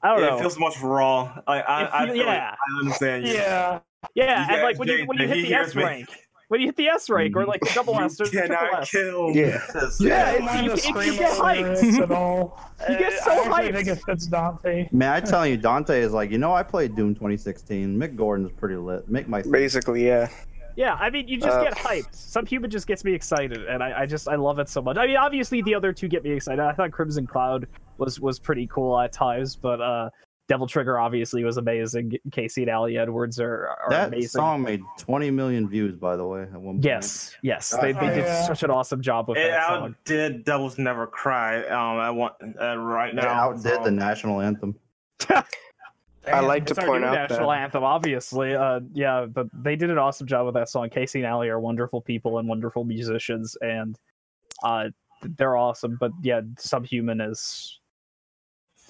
[0.02, 0.38] I don't it know.
[0.38, 1.40] It feels much raw.
[1.48, 2.56] Like, I, It I, feel- feel like yeah.
[2.56, 3.34] I understand you.
[3.36, 3.80] Yeah.
[4.15, 5.84] Yeah, You and like guys- when you when you hit the hears S me.
[5.84, 6.09] rank,
[6.49, 8.55] when you hit the S rank or like the double You S or the triple
[8.77, 8.91] S.
[8.91, 9.31] kill.
[9.31, 9.61] Yeah.
[9.99, 12.01] Yeah, I don't it's- mind you the get- you get hyped.
[12.03, 12.59] at all.
[12.89, 13.73] You get Uh, so I actually hyped.
[13.75, 14.89] think it fits Dante.
[14.91, 17.97] Man, I tell you, Dante is like, you know, I played Doom 2016.
[17.97, 19.09] Mick Gordon's pretty lit.
[19.09, 20.27] Make my Basically, yeah.
[20.75, 22.15] Yeah, I mean, you just Uh, get hyped.
[22.15, 24.97] Subhuman just gets me excited, and I, I just I love it so much.
[24.97, 26.59] I mean, obviously the other two get me excited.
[26.59, 27.67] I thought Crimson Cloud
[27.99, 30.09] was was pretty cool at times, but uh,
[30.49, 32.14] Devil Trigger obviously was amazing.
[32.32, 34.28] Casey and Ali Edwards are, are That amazing.
[34.28, 36.84] song made 20 million views, by the way, at one point.
[36.86, 38.45] Yes, yes, they, they Oh, did yeah.
[38.45, 39.95] such an awesome job with It that song.
[40.06, 41.64] outdid Devils Never Cry.
[41.68, 43.30] Um, I want uh, right It now.
[43.30, 44.76] outdid so- the national anthem.
[46.26, 48.56] I like to It's our point out national that anthem, obviously.
[48.56, 50.90] Uh, yeah, but they did an awesome job with that song.
[50.90, 53.98] Casey and Ali are wonderful people and wonderful musicians, and
[54.64, 54.86] uh,
[55.38, 55.98] they're awesome.
[55.99, 57.80] But yeah, Subhuman is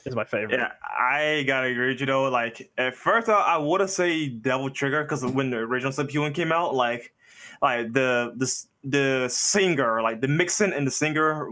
[0.06, 0.58] is my favorite.
[0.60, 2.30] Yeah, I gotta agree with you though.
[2.30, 6.34] Like at first, I, I would have say Devil Trigger because when the original Subhuman
[6.34, 7.14] came out, like,
[7.62, 11.50] like the the the singer, like the mixing and the singer,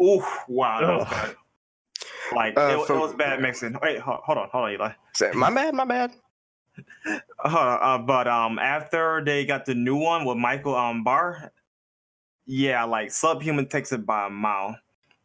[0.00, 1.34] oh wow, that was bad.
[2.34, 3.76] Like Uh, it, wa- for- it was bad mixing.
[3.82, 4.92] Wait, hold, hold on, hold on, Eli.
[5.14, 6.12] Say, my bad, my bad.
[7.40, 11.50] Hold uh, but um, after they got the new one with Michael um Barr,
[12.46, 14.76] yeah, like Subhuman takes it by a mile.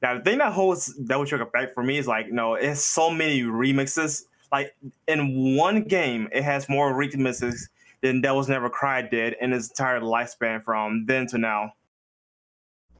[0.03, 3.09] Now the thing that holds Devil Trigger back for me is like, no, it's so
[3.09, 4.23] many remixes.
[4.51, 4.75] Like
[5.07, 7.69] in one game, it has more remixes
[8.01, 11.73] than Devil's Never Cried did in its entire lifespan from then to now.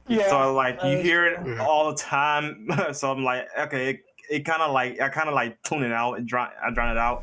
[0.08, 0.28] Yeah.
[0.30, 2.68] So like you hear it all the time.
[2.92, 4.00] so I'm like, okay, it,
[4.30, 6.96] it kind of like I kind of like tune it out and drown I drown
[6.96, 7.22] it out.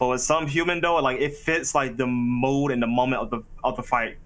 [0.00, 3.42] But with Subhuman though, like it fits like the mood and the moment of the
[3.62, 4.18] of the fight.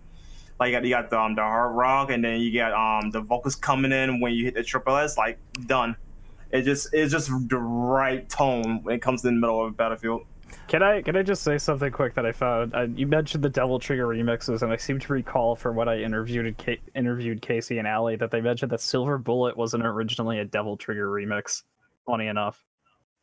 [0.60, 3.10] Like you got, you got the um, the hard rock, and then you got um
[3.10, 5.18] the vocals coming in when you hit the triple S.
[5.18, 5.96] Like done.
[6.50, 9.74] It just it's just the right tone when it comes in the middle of a
[9.74, 10.26] battlefield.
[10.68, 12.74] Can I can I just say something quick that I found?
[12.74, 16.00] Uh, you mentioned the Devil Trigger remixes, and I seem to recall from when I
[16.00, 20.44] interviewed Ca- interviewed Casey and Ali that they mentioned that Silver Bullet wasn't originally a
[20.44, 21.64] Devil Trigger remix.
[22.06, 22.64] Funny enough,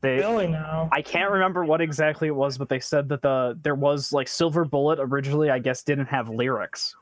[0.02, 0.90] they really now.
[0.92, 4.28] I can't remember what exactly it was, but they said that the there was like
[4.28, 6.96] Silver Bullet originally, I guess, didn't have lyrics,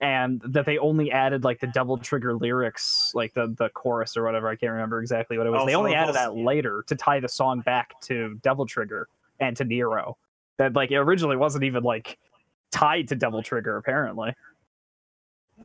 [0.00, 4.22] and that they only added like the Devil Trigger lyrics, like the the chorus or
[4.24, 4.48] whatever.
[4.48, 5.62] I can't remember exactly what it was.
[5.62, 8.66] Oh, they so only added was- that later to tie the song back to Devil
[8.66, 9.08] Trigger
[9.40, 10.16] and to Nero.
[10.58, 12.18] That like it originally wasn't even like
[12.70, 14.34] tied to Devil Trigger apparently.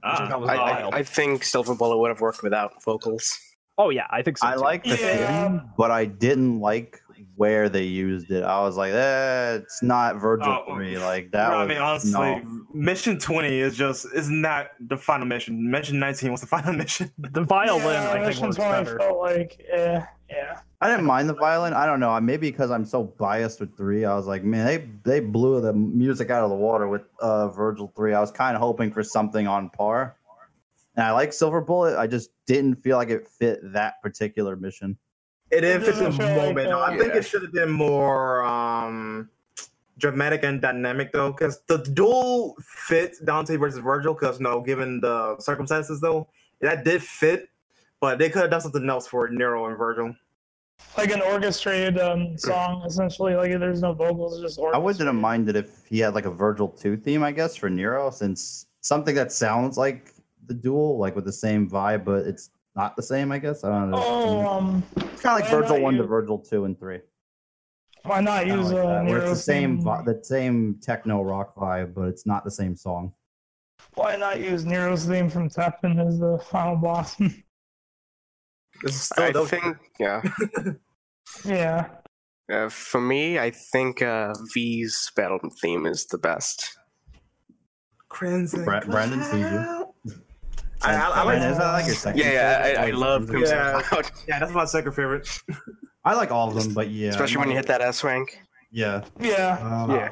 [0.02, 0.54] That was ah.
[0.54, 0.82] I.
[0.82, 3.38] I, I think Silver Bullet would have worked without vocals.
[3.78, 4.48] oh yeah, I think so.
[4.48, 4.60] I too.
[4.62, 5.50] like the Yeah.
[5.50, 7.02] theme, but I didn't like
[7.36, 8.44] where they used it.
[8.44, 10.98] I was like, eh, it's not Virgil Oh, 3.
[11.00, 11.66] Like, that Bro, was.
[11.66, 12.66] I mean, honestly, no.
[12.74, 15.70] mission twenty is just is not the final mission.
[15.72, 17.12] Mission nineteen was the final mission.
[17.18, 17.84] the violin.
[17.86, 18.98] yeah, I think Mission works better.
[19.00, 20.60] felt like, yeah, yeah.
[20.82, 21.74] I didn't mind the violin.
[21.74, 22.20] I don't know.
[22.20, 24.04] Maybe because I'm so biased with three.
[24.06, 27.48] I was like, man, they they blew the music out of the water with uh,
[27.50, 28.14] Virgil three.
[28.14, 30.18] I was kind of hoping for something on par.
[30.96, 31.98] And I like Silver Bullet.
[31.98, 34.96] I just didn't feel like it fit that particular mission.
[35.58, 36.70] It didn't fit the like, moment.
[36.70, 36.80] though.
[36.80, 37.20] I uh, think Yeah.
[37.20, 39.30] it should have been more um
[39.98, 44.14] dramatic and dynamic though, because the duel fit Dante versus Virgil.
[44.14, 46.28] Because no, given the circumstances though,
[46.62, 47.50] that did fit.
[48.00, 50.14] But they could have done something else for Nero and Virgil.
[50.98, 53.36] Like an orchestrated um, song, essentially.
[53.36, 54.84] Like there's no vocals, just I orchestrated.
[54.84, 58.10] wouldn't have minded if he had like a Virgil 2 theme, I guess, for Nero,
[58.10, 60.12] since something that sounds like
[60.48, 63.64] the duel, like with the same vibe, but it's not the same, I guess.
[63.64, 64.02] I don't know.
[64.04, 67.00] Oh, um, it's kind of like Virgil not 1 to Virgil 2 and 3.
[68.04, 69.84] why not Kinda use like uh, that, where it's the same theme?
[69.86, 73.14] vi- the same techno rock vibe, but it's not the same song.
[73.96, 77.16] Why not use Nero's theme from Tekken as the final boss?
[78.82, 80.22] This is still I Devil think, yeah.
[81.46, 81.90] yeah.
[82.52, 86.78] Uh, for me, I think uh, V's battle theme is the best.
[88.10, 89.83] Crimson Bra- Brandon sees you.
[90.84, 91.12] Cloud.
[91.12, 92.20] I, I, I like is that like your second?
[92.20, 92.32] Yeah,
[92.68, 92.82] yeah.
[92.82, 93.82] I, I love Crimson Yeah.
[93.84, 95.28] Cloud, yeah, that's my second favorite.
[96.06, 98.40] I like all of them, but yeah, especially when you hit that S rank.
[98.72, 99.58] Yeah, Yeah.
[99.62, 100.12] um, Yeah.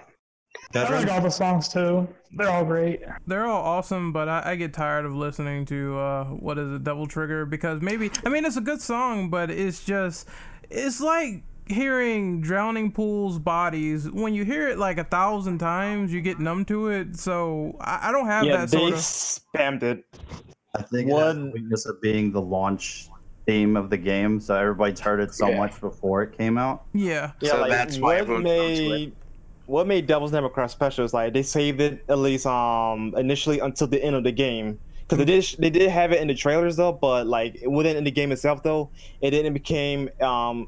[0.73, 1.01] I Veteran?
[1.03, 2.07] like all the songs too.
[2.37, 3.01] They're all great.
[3.27, 6.83] They're all awesome, but I, I get tired of listening to uh, what is it,
[6.83, 7.45] Devil Trigger?
[7.45, 10.27] Because maybe I mean it's a good song, but it's just
[10.69, 14.09] it's like hearing Drowning Pool's bodies.
[14.09, 17.17] When you hear it like a thousand times, you get numb to it.
[17.17, 18.99] So I, I don't have yeah, that they sort of.
[18.99, 20.05] spammed it.
[20.73, 23.07] I think it has the One- weakness of being the launch
[23.45, 25.57] theme of the game, so everybody's heard it so Yeah.
[25.57, 26.83] much before it came out.
[26.93, 27.31] Yeah.
[27.41, 28.89] Yeah, So like, that's why what everyone's onto it.
[28.89, 29.11] made
[29.67, 33.59] what made Devil's Never Cry special is like they saved it at least um initially
[33.59, 36.33] until the end of the game because they did they did have it in the
[36.35, 38.89] trailers though, but like within in the game itself though,
[39.21, 40.67] it didn't became um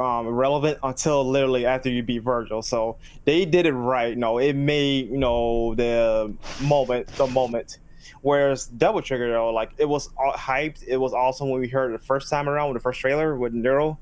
[0.00, 2.62] um relevant until literally after you beat Virgil.
[2.62, 4.16] So they did it right.
[4.16, 6.32] No, it made you know the
[6.62, 7.78] moment the moment.
[8.22, 10.82] Whereas Devil Trigger though, like it was all hyped.
[10.86, 13.36] It was awesome when we heard it the first time around with the first trailer
[13.36, 13.98] with Nero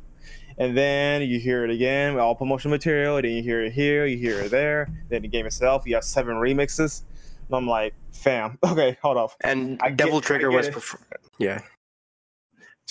[0.59, 3.17] and then you hear it again with all promotional material.
[3.17, 4.89] Then you hear it here, you hear it there.
[5.11, 7.03] Then the game itself, you have seven remixes.
[7.49, 9.37] And I'm like, fam, okay, hold off.
[9.43, 10.73] And I Devil I Trigger get was it.
[10.73, 10.99] prefer-
[11.39, 11.61] yeah.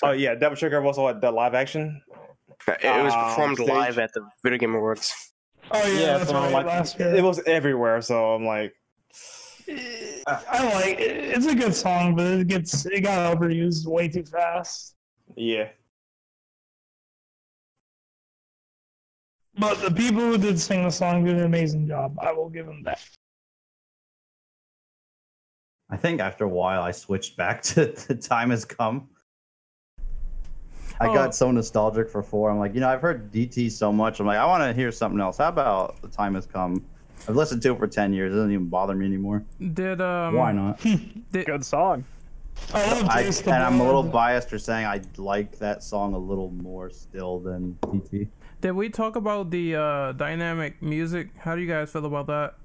[0.03, 2.01] Oh yeah, Devil Trigger was what the live action.
[2.67, 3.69] It was Um, performed stage.
[3.69, 5.31] live at the Video Game Awards.
[5.71, 6.51] Oh yeah, that's so right.
[6.53, 7.15] like, last year.
[7.15, 7.99] it was everywhere.
[8.01, 8.73] So I'm like,
[9.67, 11.17] I like it.
[11.35, 14.95] It's a good song, but it gets it got overused way too fast.
[15.35, 15.69] yeah,
[19.57, 22.17] But the people who did sing the song did an amazing job.
[22.21, 23.01] I will give them that.
[25.89, 29.09] I think after a while, I switched back to the time has come.
[30.99, 31.13] I Oh.
[31.13, 32.49] got so nostalgic for four.
[32.49, 34.19] I'm like, you know, I've heard DT so much.
[34.19, 35.37] I'm like, I want to hear something else.
[35.37, 36.85] How about the time has come?
[37.27, 38.31] I've listened to it for ten years.
[38.33, 39.43] It doesn't even bother me anymore.
[39.73, 40.79] Did um Why not?
[41.31, 42.05] Did, Good song.
[42.73, 46.17] I love I, and I'm a little biased for saying I like that song a
[46.17, 48.27] little more still than DT.
[48.61, 51.29] did we talk about the uh dynamic music?
[51.37, 52.55] How do you guys feel about that?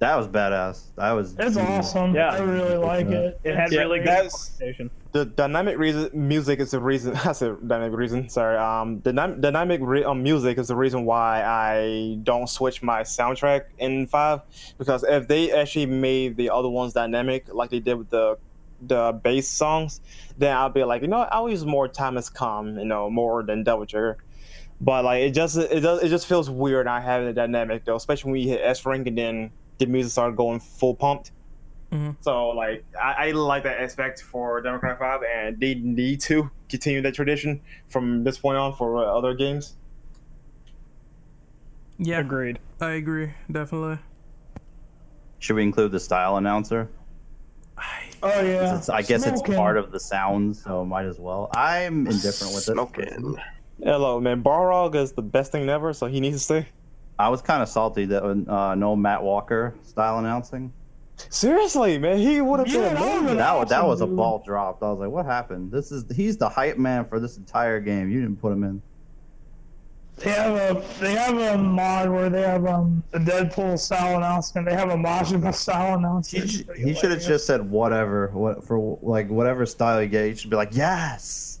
[0.00, 0.86] That was badass.
[0.96, 1.36] That was.
[1.38, 2.14] It's awesome.
[2.14, 2.30] Yeah.
[2.30, 3.38] I really like it.
[3.44, 4.58] It had Yeah, really good that's-
[5.12, 7.14] the dynamic reason music is the reason.
[7.24, 8.28] I said dynamic reason.
[8.30, 8.56] Sorry.
[8.56, 13.02] Um, the dy- dynamic re- um, music is the reason why I don't switch my
[13.02, 14.40] soundtrack in five
[14.78, 18.38] because if they actually made the other ones dynamic like they did with the
[18.82, 20.00] the bass songs,
[20.38, 23.10] then I'll be like, you know, what, I'll use more time has come, you know,
[23.10, 24.16] more than Devil Trigger.
[24.80, 27.96] But like it just it does it just feels weird not having a dynamic though,
[27.96, 29.50] especially when you hit S rank and then
[29.80, 31.32] the music started going full pumped.
[31.90, 32.16] Mhm.
[32.20, 37.02] So like I, I like that aspect for Democrat Five, and they need to continue
[37.02, 39.74] that tradition from this point on for uh, other games.
[41.98, 42.58] Yeah, Agreed.
[42.80, 43.98] I agree, definitely.
[45.38, 46.88] Should we include the style announcer?
[48.22, 48.76] Oh yeah.
[48.76, 51.48] It's, I guess it's part of the sound, so might as well.
[51.54, 52.74] I'm indifferent with it.
[52.74, 53.38] Smoking.
[53.82, 54.42] Hello, man.
[54.42, 56.68] Barrog is the best thing ever, so he needs to stay.
[57.20, 60.72] I was kind of salty that uh, no Matt Walker style announcing.
[61.28, 64.82] Seriously, man, he would have Yeah, been that That was, that was a ball dropped.
[64.82, 65.70] I was like, what happened?
[65.70, 68.10] This is he's the hype man for this entire game.
[68.10, 68.82] You didn't put him in.
[70.16, 74.66] They have a they have a mod where they have um the Deadpool style announcement.
[74.68, 76.50] They have a Majima style announcement.
[76.50, 80.28] He, he should have just said whatever, what for like whatever style you get.
[80.28, 81.59] You should be like, yes.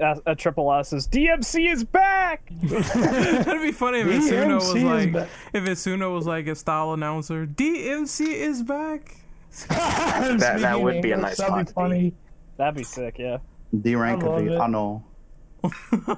[0.00, 2.50] A, a uh, triple S is DMC is back.
[2.62, 5.28] That'd be funny if Itsuno was like back.
[5.52, 7.46] if Itsuno was like a style announcer.
[7.46, 9.16] DMC is back.
[9.68, 11.72] that, that would be a nice That'd be to be.
[11.72, 12.14] funny.
[12.56, 13.16] That'd be sick.
[13.18, 13.38] Yeah.
[13.80, 14.56] D rank I could be.
[14.56, 15.04] I know.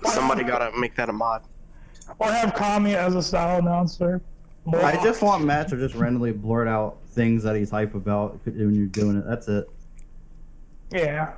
[0.04, 1.42] Somebody gotta make that a mod.
[2.18, 4.20] Or have Kami as a style announcer.
[4.72, 8.74] I just want Matt to just randomly blurt out things that he's hype about when
[8.74, 9.24] you're doing it.
[9.26, 9.68] That's it.
[10.92, 11.34] Yeah.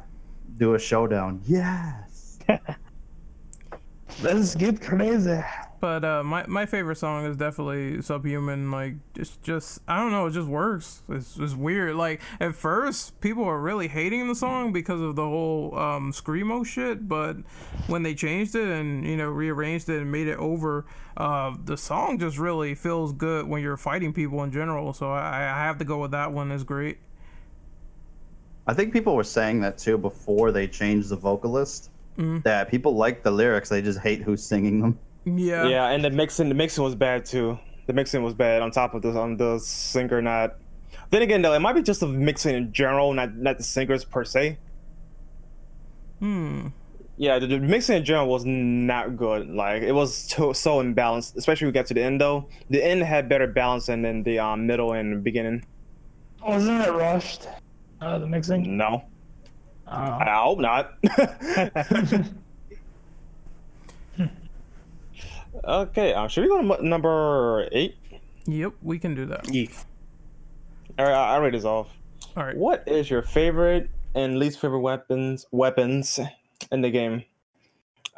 [0.58, 1.40] Do a showdown.
[1.46, 2.11] Yes.
[4.22, 5.40] Let's get crazy.
[5.82, 8.70] But uh, my my favorite song is definitely Subhuman.
[8.70, 11.02] Like just just I don't know, it just works.
[11.08, 11.96] It's just weird.
[11.96, 16.64] Like at first, people were really hating the song because of the whole um, screamo
[16.64, 17.08] shit.
[17.08, 17.38] But
[17.88, 21.76] when they changed it and you know rearranged it and made it over, uh, the
[21.76, 24.92] song just really feels good when you're fighting people in general.
[24.92, 26.52] So I, I have to go with that one.
[26.52, 26.98] It's great.
[28.68, 31.90] I think people were saying that too before they changed the vocalist.
[32.18, 32.42] Mhm.
[32.42, 34.98] That people like the lyrics, they just hate who's singing them.
[35.24, 35.66] Yeah.
[35.66, 37.58] Yeah, and the mixing, the mixing was bad too.
[37.86, 38.62] The mixing was bad.
[38.62, 40.56] On top of the on the singer not.
[41.10, 44.04] Then again, though, it might be just the mixing in general, not not the singers
[44.04, 44.58] per se.
[46.20, 46.68] Hmm.
[47.16, 49.48] Yeah, the, the mixing in general was not good.
[49.48, 52.48] Like it was to, so imbalanced, especially when we got to the end though.
[52.70, 55.64] The end had better balance than in the um, middle and beginning.
[56.44, 57.48] Wasn't it rushed?
[58.00, 58.76] Uh, the mixing.
[58.76, 59.04] No,
[59.92, 60.18] Oh.
[60.20, 60.94] I hope not.
[65.64, 67.96] okay, um, should we go to number eight?
[68.46, 68.72] Yep.
[68.82, 69.52] We can do that.
[69.52, 69.66] Yeah.
[70.98, 71.88] All right, I, I read this off.
[72.36, 72.56] All right.
[72.56, 76.18] What is your favorite and least favorite weapons weapons
[76.70, 77.24] in the game?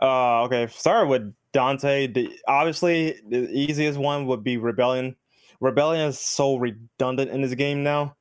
[0.01, 2.07] Uh, okay, start with Dante.
[2.07, 5.17] The obviously the easiest one would be Rebellion.
[5.61, 8.15] Rebellion is so redundant in this game now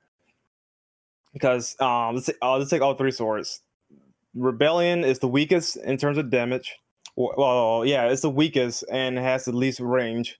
[1.33, 3.61] because um, let's take, uh, let's take all three swords.
[4.35, 6.75] Rebellion is the weakest in terms of damage.
[7.15, 10.39] Well, yeah, it's the weakest and has the least range.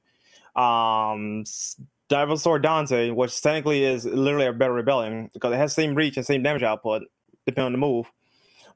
[0.55, 1.43] Um,
[2.09, 6.43] Dante, which technically is literally a better Rebellion because it has same reach and same
[6.43, 7.03] damage output
[7.45, 8.11] depending on the move,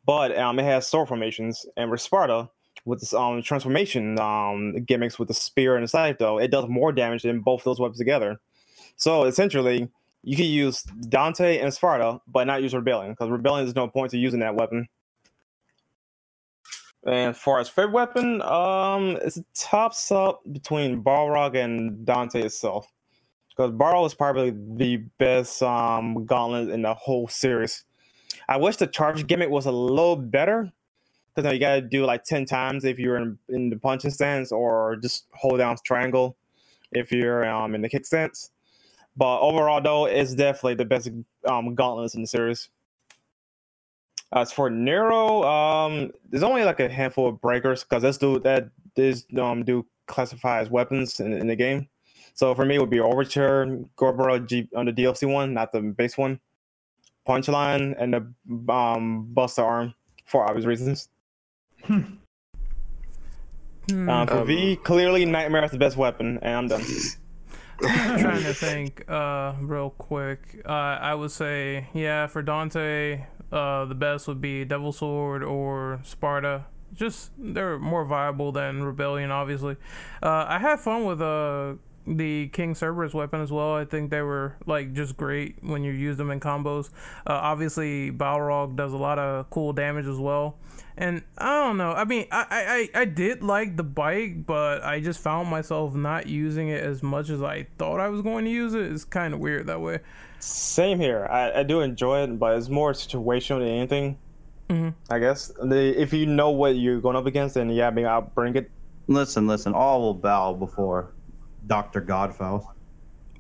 [0.05, 1.65] but um, it has sword formations.
[1.77, 2.49] And with Sparda,
[2.85, 6.67] with this um transformation um gimmicks with the spear and the scythe, though, it does
[6.67, 8.39] more damage than both those weapons together.
[8.95, 9.89] So essentially,
[10.27, 14.11] you can use Dante and Sparda, but not use Rebellion because Rebellion there's no point
[14.11, 14.85] to using that weapon.
[17.05, 22.41] And as far as favorite weapon, um, it's a tops up between Balrog and Dante
[22.41, 22.91] itself.
[23.47, 27.85] Because Balrog is probably the best um gauntlet in the whole series.
[28.49, 30.69] I wish the charge gimmick was a little better.
[31.29, 34.51] Because now you gotta do like 10 times if you're in, in the punching stance,
[34.51, 36.35] or just hold down triangle
[36.91, 38.51] if you're um in the kick stance.
[39.17, 41.09] But overall, though, it's definitely the best
[41.45, 42.69] um, gauntlets in the series.
[44.31, 48.69] As for Nero, um, there's only like a handful of breakers because this do that
[48.95, 51.87] this um do classify as weapons in, in the game.
[52.33, 53.65] So for me, it would be Overture,
[53.97, 56.39] Gerbera G on the DLC one, not the base one.
[57.27, 59.93] Punchline and the um Buster Arm
[60.25, 61.09] for obvious reasons.
[61.83, 62.01] Hmm.
[63.89, 66.83] Um, for V, clearly Nightmare is the best weapon, and I'm done.
[67.81, 70.61] Trying to think uh real quick.
[70.65, 75.99] Uh I would say yeah, for Dante, uh the best would be Devil Sword or
[76.03, 76.65] Sparda.
[76.93, 79.75] Just they're more viable than Rebellion obviously.
[80.23, 81.75] Uh I had fun with uh
[82.07, 83.75] the King Cerberus weapon as well.
[83.75, 86.89] I think they were like just great when you use them in combos.
[87.25, 90.57] Uh, obviously, Balrog does a lot of cool damage as well.
[90.99, 91.91] And I don't know.
[91.91, 96.25] I mean, I, I, I did like the bike, but I just found myself not
[96.25, 98.91] using it as much as I thought I was going to use it.
[98.91, 99.99] It's kind of weird that way.
[100.39, 101.27] Same here.
[101.29, 104.17] I, I do enjoy it, but it's more situational than anything.
[105.09, 108.21] I guess the, if you know what you're going up against, then yeah, maybe I'll
[108.21, 108.69] bring it.
[109.07, 109.73] Listen, listen.
[109.73, 111.13] All will bow before
[111.67, 112.65] Doctor Godfowl.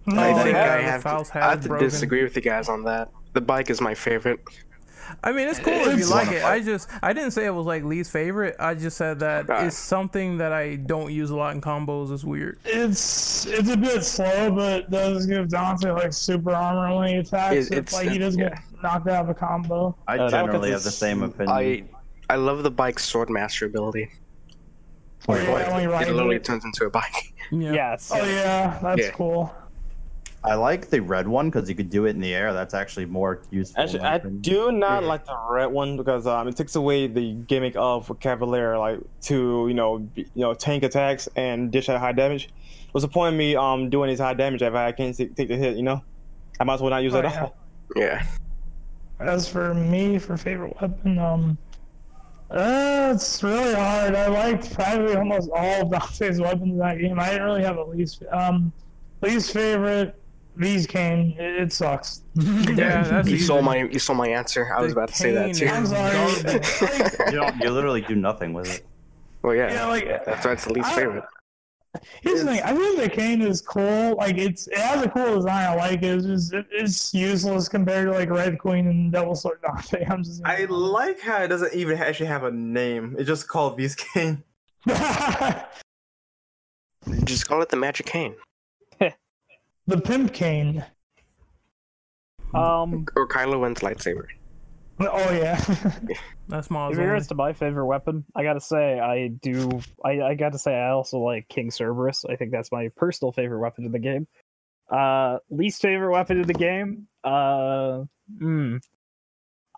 [0.05, 2.69] No, I think yeah, I have Faust to, I have to disagree with you guys
[2.69, 3.09] on that.
[3.33, 4.39] The bike is my favorite.
[5.23, 6.43] I mean, it's cool if you like it.
[6.43, 8.55] I just I didn't say it was like least favorite.
[8.59, 12.11] I just said that it's something that I don't use a lot in combos.
[12.11, 12.59] It's weird.
[12.65, 17.15] It's it's a bit slow, but it does give Dante like super armor when he
[17.15, 17.55] attacks.
[17.67, 18.49] It- It, it's- like he does yeah.
[18.49, 19.95] get knocked out of a combo.
[20.07, 21.55] I Uh, generally have the same opinion.
[21.55, 21.83] I
[22.29, 24.09] I love the bike's sword master ability.
[25.29, 27.33] Oh, yeah, when he It literally turns into a bike.
[27.49, 27.71] Yeah.
[27.71, 28.11] Yes.
[28.13, 29.11] Oh yeah, that's Yeah.
[29.11, 29.55] cool.
[30.43, 32.51] I like the red one because you could do it in the air.
[32.53, 33.83] That's actually more useful.
[33.83, 34.41] Actually, I opinion.
[34.41, 38.77] do not like the red one because um, it takes away the gimmick of Cavalier,
[38.77, 42.49] like to you know be- you know tank attacks and dish out high damage.
[42.91, 45.47] What's the point of me um doing these high damage if I can't take take
[45.47, 45.77] the hit?
[45.77, 46.03] You know,
[46.59, 47.41] I might as well not use Oh, it at yeah.
[47.43, 47.55] all.
[47.95, 48.25] Yeah.
[49.21, 51.57] As for me, for favorite weapon, um,
[52.51, 54.15] uh, it's really hard.
[54.15, 57.19] I liked probably almost all of Dante's weapons in that game.
[57.19, 58.23] I didn't really have a least.
[58.31, 58.71] Um,
[59.21, 60.15] least favorite,
[60.55, 61.35] V's Cane.
[61.37, 62.21] It, it sucks.
[62.37, 63.45] Yeah, that's You easy.
[63.45, 64.71] saw my you saw my answer.
[64.73, 65.67] I was about to say that too.
[65.67, 67.31] I'm sorry.
[67.31, 68.85] You, don't, you literally do nothing with it.
[69.41, 69.73] Well, yeah.
[69.73, 71.23] yeah, like That's why it's the least I- favorite.
[72.21, 72.61] Here's the thing.
[72.63, 74.15] I think the cane is cool.
[74.15, 75.65] Like it's it has a cool design.
[75.65, 76.15] I like it.
[76.15, 80.05] It's just it, it's useless compared to like Red Queen and Devil Sword Dante.
[80.09, 80.41] I'm just.
[80.45, 83.15] I like how it doesn't even actually have a name.
[83.17, 84.43] It's just called V's Cane.
[87.23, 88.35] Just call it the magic cane
[89.87, 90.85] the pimp cane.
[92.53, 94.27] Um, or Kylo Ren's lightsaber.
[95.01, 95.57] Oh yeah.
[96.47, 96.93] That's Maz.
[96.93, 99.79] in regards to my favorite weapon, I gotta say I do.
[100.03, 102.25] I, I gotta say I also like King Cerberus.
[102.27, 104.27] I think that's my personal favorite weapon in the game.
[104.89, 107.07] Uh, least favorite weapon in the game.
[107.23, 108.03] Uh,
[108.39, 108.77] hmm.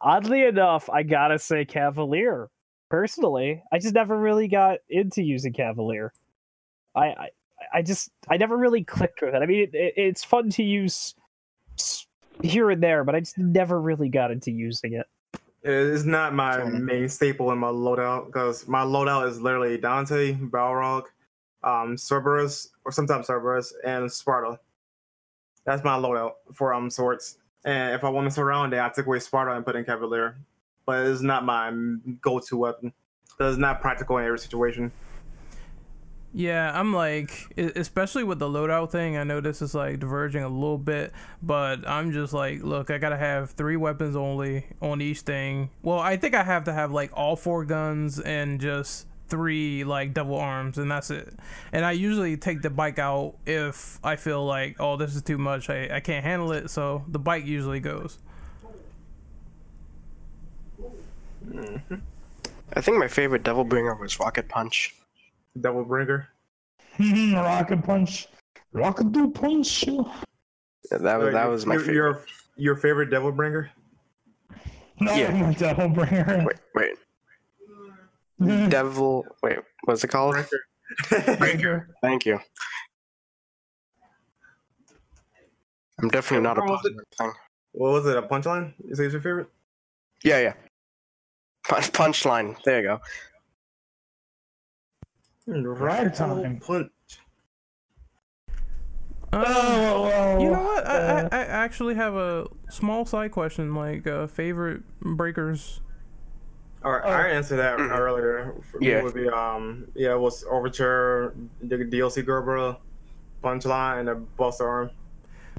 [0.01, 2.49] Oddly enough, I gotta say Cavalier.
[2.89, 6.13] Personally, I just never really got into using Cavalier.
[6.95, 7.29] I I,
[7.73, 9.41] I just I never really clicked with it.
[9.41, 11.13] I mean, it, it, it's fun to use
[11.77, 12.07] s-
[12.41, 15.07] here and there, but I just never really got into using it.
[15.61, 21.03] It's not my main staple in my loadout because my loadout is literally Dante, Balrog,
[21.63, 24.57] um, Cerberus, or sometimes Cerberus, and Sparda.
[25.65, 27.37] That's my loadout for um swords.
[27.65, 30.37] And if I want to surround it, I take away Sparda and put in Cavalier.
[30.85, 31.71] But it's not my
[32.21, 32.93] go-to weapon.
[33.37, 34.91] 'cause It's not practical in every situation.
[36.31, 39.17] Yeah, I'm like, especially with the loadout thing.
[39.17, 41.11] I know this is like diverging a little bit,
[41.41, 45.71] but I'm just like, look, I gotta have three weapons only on each thing.
[45.81, 50.13] Well, I think I have to have like all four guns and just three like
[50.13, 51.33] double arms, and that's it.
[51.71, 55.39] And I usually take the bike out if I feel like, oh, this is too
[55.39, 55.67] much.
[55.69, 58.19] I, I can't handle it, so the bike usually goes.
[61.47, 61.95] Mm-hmm.
[62.73, 64.95] I think my favorite Devil Bringer was Rocket Punch.
[65.61, 66.27] Devil Bringer.
[66.99, 68.27] Rocket punch.
[68.73, 69.87] Rocket do punch.
[69.87, 70.11] No,
[70.91, 71.95] That was that was my your, favorite.
[71.95, 72.21] Your,
[72.57, 73.71] your favorite Devil Bringer?
[75.01, 75.31] Yeah.
[75.31, 76.45] my devil bringer.
[76.75, 76.93] Wait,
[78.39, 78.69] wait.
[78.69, 79.25] Devil.
[79.41, 80.35] Wait, what's it called?
[81.37, 81.87] Breaker.
[82.01, 82.37] Thank you.
[86.01, 86.97] I'm definitely not a What was it?
[86.97, 87.31] positive thing.
[87.71, 88.17] What was it?
[88.17, 88.73] A punchline?
[88.89, 89.47] Is that your favorite?
[90.23, 90.53] Yeah, yeah.
[91.67, 92.61] Punch, punchline.
[92.63, 92.99] There you go.
[95.49, 96.59] Ragtime.
[96.59, 96.91] Punch.
[99.31, 100.87] Uh, Oh, well, you know what?
[100.87, 105.81] I, uh, I, I actually have a small side question, like uh, favorite breakers.
[106.83, 107.09] All right, Oh.
[107.09, 107.91] I answered that Mhm.
[107.91, 108.55] earlier.
[108.71, 109.03] For me Yeah.
[109.03, 112.77] would be um yeah, it was Overture, the DLC Gerber,
[113.43, 114.89] Punchline, and the Buster Arm.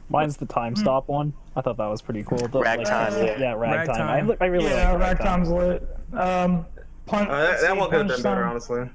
[0.09, 1.33] Mine's the time stop one.
[1.55, 2.39] I thought that was pretty cool.
[2.49, 3.39] The, Ragtime, like, yeah.
[3.39, 4.07] yeah, ragtime.
[4.09, 4.37] Ragtime.
[4.41, 5.43] I, I really yeah, like ragtime.
[5.45, 5.89] Ragtime's lit.
[6.19, 6.67] Um,
[7.07, 7.29] punch.
[7.29, 8.91] Uh, that, that one could have been better, honestly.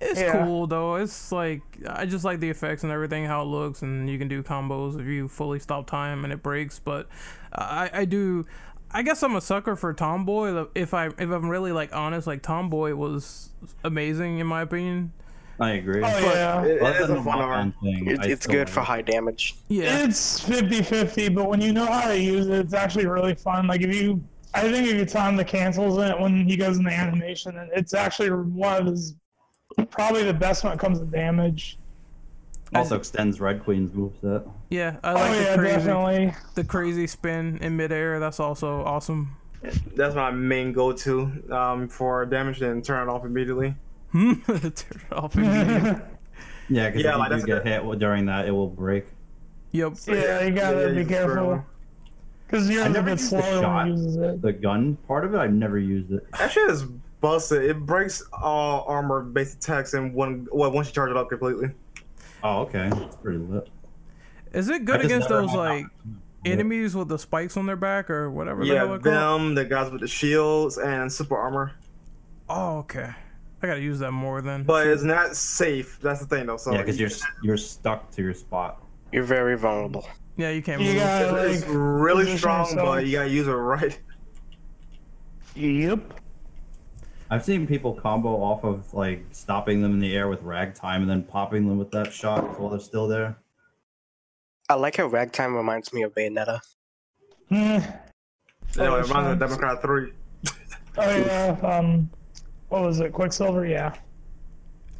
[0.00, 0.44] It's Yeah.
[0.44, 0.96] cool though.
[0.96, 4.28] It's like I just like the effects and everything, how it looks, and you can
[4.28, 6.78] do combos if you fully stop time and it breaks.
[6.78, 7.08] But
[7.52, 8.46] I, I do.
[8.90, 10.66] I guess I'm a sucker for Tomboy.
[10.74, 13.50] If I if I'm really like honest, like Tomboy was
[13.84, 15.12] amazing in my opinion.
[15.60, 16.02] I agree.
[16.04, 16.62] Oh yeah.
[16.64, 17.74] It, it Other is than a fun arm.
[17.82, 19.56] thing, It, it's still good for like high damage.
[19.68, 20.04] Yeah.
[20.04, 23.66] It's 50-50, but when you know how to use it, it's actually really fun.
[23.66, 24.22] Like if you,
[24.54, 27.92] I think if you time the cancels it when he goes in the animation, it's
[27.92, 29.16] actually one of his,
[29.90, 31.78] probably the best when it comes to damage.
[32.72, 32.76] it.
[32.76, 34.48] Also extends Red Queen's moveset.
[34.70, 36.34] Yeah, I Oh like yeah, crazy definitely.
[36.54, 38.20] the crazy spin in midair.
[38.20, 39.36] That's also awesome.
[39.96, 43.74] That's my main go-to um, for damage, and turn it off immediately.
[44.12, 46.00] Turn it off immediately.
[46.70, 48.68] Yeah, because Yeah, if like, you that's do a get hit during that, it will
[48.68, 49.06] break.
[49.72, 49.94] Yep.
[50.06, 51.64] yeah, you gotta yeah, be you careful.
[52.46, 53.86] Because you're I a never bit used the shot.
[53.86, 54.42] when uses it.
[54.42, 56.26] The gun part of it, I've never used it.
[56.38, 56.84] That shit is
[57.20, 57.62] busted.
[57.64, 60.46] It breaks all armor-based attacks in one.
[60.52, 61.70] Well, once you charge it up completely.
[62.42, 62.88] Oh, okay.
[62.90, 63.68] That's pretty lit.
[64.52, 65.84] Is it good against those like
[66.44, 68.62] enemies with the spikes on their back or whatever?
[68.64, 69.02] the Yeah, they're called?
[69.04, 71.72] them, the guys with the shields and super armor.
[72.48, 73.10] Oh, okay.
[73.62, 74.62] I gotta use that more then.
[74.62, 75.98] But it's not safe.
[76.00, 76.56] That's the thing, though.
[76.56, 77.10] So Yeah, because you're
[77.42, 78.80] you're stuck to your spot.
[79.12, 80.08] You're very vulnerable.
[80.36, 81.00] yeah, you can't You move.
[81.02, 81.74] gotta it's like.
[81.76, 82.86] really strong, yourself.
[82.86, 83.98] but you gotta use it right.
[85.56, 86.17] Yep.
[87.30, 91.10] I've seen people combo off of like stopping them in the air with ragtime and
[91.10, 93.36] then popping them with that shot while they're still there.
[94.70, 96.60] I like how Ragtime reminds me of Bayonetta.
[97.48, 97.54] Hmm.
[97.54, 97.90] Anyway,
[98.78, 99.38] Oh, it reminds me of shit.
[99.38, 100.12] Democrat 3.
[100.98, 101.56] Oh yeah.
[101.62, 102.10] Um,
[102.68, 103.12] what was it?
[103.12, 103.64] Quicksilver.
[103.66, 103.94] Yeah.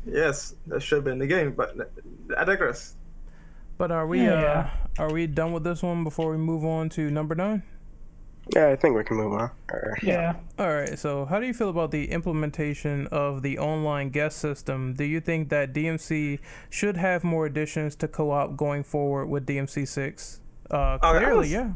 [0.06, 1.76] Yes, that should have been the game, but
[2.36, 2.94] I digress.
[3.76, 4.70] But are we Yeah.
[4.98, 7.62] uh are we done with this one before we move on to number nine?
[8.54, 9.50] Yeah, I think we can move on.
[9.70, 10.34] Or- Yeah.
[10.58, 10.98] All right.
[10.98, 14.94] So, how do you feel about the implementation of the online guest system?
[14.94, 16.38] Do you think that DMC
[16.70, 20.40] should have more additions to co-op going forward with DMC six?
[20.70, 21.72] Uh, Oh, that clearly, was- yeah.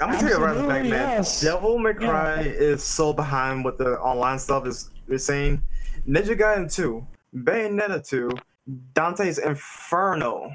[0.00, 1.10] I'm gonna tell you right back, Absolutely, man.
[1.18, 1.40] yes.
[1.42, 5.62] Devil May Cry is so behind what the online stuff is, is saying.
[6.08, 7.06] Ninja Gaiden 2,
[7.36, 8.30] Bayonetta 2,
[8.94, 10.50] Dante's Inferno,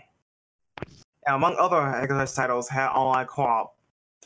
[1.28, 3.76] and among other Xbox titles, had online co-op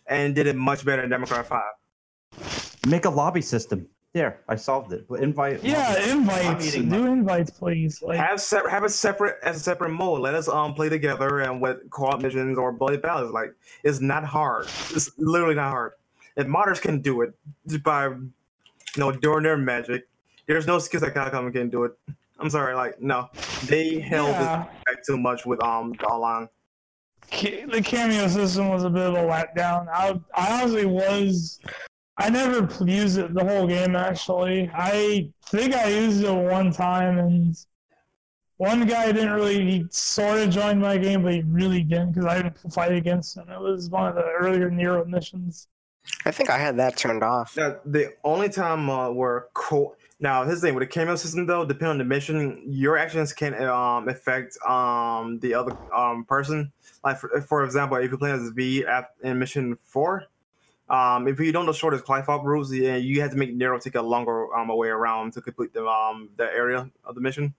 [0.07, 2.79] and did it much better than Devil May Cry 5.
[2.87, 3.87] Make a lobby system.
[4.13, 5.05] There, I solved it.
[5.07, 5.63] But Invite.
[5.63, 5.93] Yeah.
[5.93, 6.09] lobby.
[6.11, 6.67] Invites.
[6.67, 8.01] eating Do invites, please.
[8.01, 8.17] Like.
[8.17, 10.19] Have se- have it separate as a separate mode.
[10.21, 13.31] Let us um play together and with co-op missions or bloody battles.
[13.31, 13.53] Like
[13.83, 14.65] it's not hard.
[14.89, 15.93] It's literally not hard.
[16.35, 17.33] If modders can do it
[17.67, 18.31] just by you
[18.97, 20.07] know doing their magic,
[20.45, 21.93] there's no excuse that Capcom can do it.
[22.37, 23.29] I'm sorry, like no,
[23.67, 24.63] they held Yeah.
[24.63, 26.49] it back too much with um the online.
[27.31, 29.87] Ca- the cameo system was a bit of a letdown.
[29.89, 31.59] I, I honestly was.
[32.17, 34.69] I never used it the whole game actually.
[34.73, 37.57] I think I used it one time, and
[38.57, 39.65] one guy didn't really.
[39.65, 43.37] He sort of joined my game, but he really didn't because I didn't fight against
[43.37, 43.49] him.
[43.49, 45.67] It was one of the earlier Nero missions.
[46.25, 47.55] I think I had that turned off.
[47.57, 51.65] Now, the only time uh, where co now his thing with the cameo system though,
[51.65, 56.71] depending on the mission, your actions can um affect um the other um person.
[57.03, 60.25] Like for, for example, if you play as V at in mission four,
[60.89, 63.79] um if you don't know shortest climb up routes, yeah, you have to make Nero
[63.79, 67.53] take a longer um way around to complete the um the area of the mission.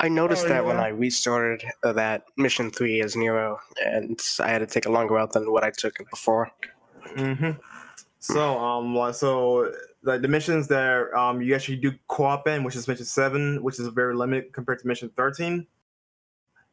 [0.00, 0.76] I noticed Oh, that when.
[0.76, 5.14] I restarted uh, that mission three as Nero, and I had to take a longer
[5.14, 6.50] route than what I took before.
[7.16, 7.50] Mm-hmm.
[8.20, 9.72] So um so
[10.08, 13.78] like the missions that um you actually do co-op in, which is mission seven, which
[13.78, 15.66] is very limited compared to mission thirteen.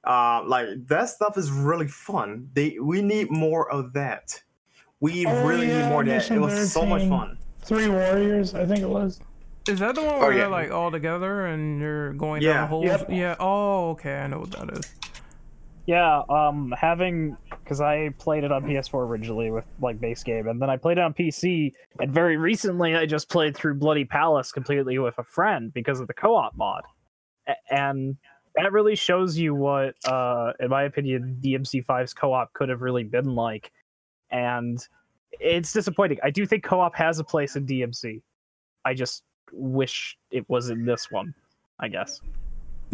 [0.04, 2.50] Uh, like that stuff is really fun.
[2.54, 4.42] They we need more of that.
[5.00, 6.14] We Oh, really need more of that.
[6.14, 7.38] It Mission was so much fun.
[7.62, 9.20] Three Warriors, I think it was.
[9.68, 10.42] Is that the one where yeah.
[10.42, 12.62] they're like all together and you're going down Yeah.
[12.62, 12.86] the holes?
[12.86, 13.08] Yep.
[13.10, 13.36] Yeah.
[13.40, 14.18] Oh, okay.
[14.18, 14.94] I know what that is.
[15.86, 20.62] Yeah, um, having because I played it on PS4 originally with like base game, and
[20.62, 24.52] then I played it on PC, and very recently I just played through Bloody Palace
[24.52, 26.84] completely with a friend because of the co-op mod,
[27.48, 28.18] A- and
[28.56, 33.36] that really shows you what, uh, in my opinion, DMC5's co-op could have really been
[33.36, 33.72] like,
[34.32, 34.80] and
[35.40, 36.18] it's disappointing.
[36.24, 38.22] I do think co-op has a place in DMC.
[38.86, 41.34] I just wish it was in this one.
[41.80, 42.22] I guess.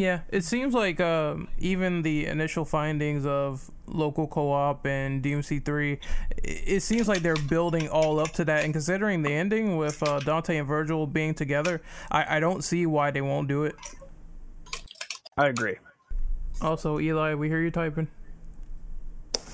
[0.02, 6.38] Yeah, it seems like um, even the initial findings of local co-op and DMC3, i-
[6.44, 8.64] it seems like they're building all up to that.
[8.64, 12.88] And considering the ending with uh, Dante and Virgil being together, I, I don't see
[12.88, 13.76] why they won't do it.
[15.38, 15.76] I agree.
[16.62, 18.08] Also, Eli, we hear you typing.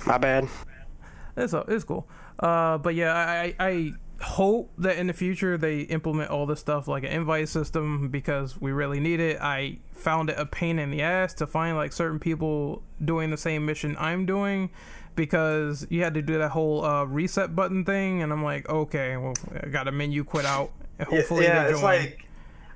[0.05, 0.47] My bad.
[1.35, 2.07] It's uh, it's cool.
[2.39, 6.59] Uh, but yeah, I I I hope that in the future they implement all this
[6.59, 9.39] stuff like an invite system because we really need it.
[9.41, 13.37] I found it a pain in the ass to find like certain people doing the
[13.37, 14.69] same mission I'm doing
[15.15, 19.17] because you had to do that whole uh, reset button thing, and I'm like, okay,
[19.17, 19.33] well,
[19.63, 20.71] I got a menu quit out.
[20.99, 22.27] and Yeah, Hopefully, yeah, it's like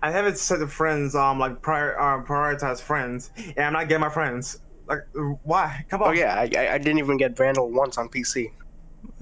[0.03, 4.01] I haven't set the friends um like prior um, prioritize friends, and I'm not getting
[4.01, 4.59] my friends.
[4.87, 4.99] Like
[5.43, 5.85] why?
[5.89, 6.09] Come on.
[6.09, 8.51] Oh yeah, I, I- I didn't even get Vandal once on PC.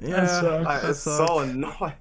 [0.02, 0.66] yeah, sucks.
[0.66, 1.94] Like, that it's so annoying.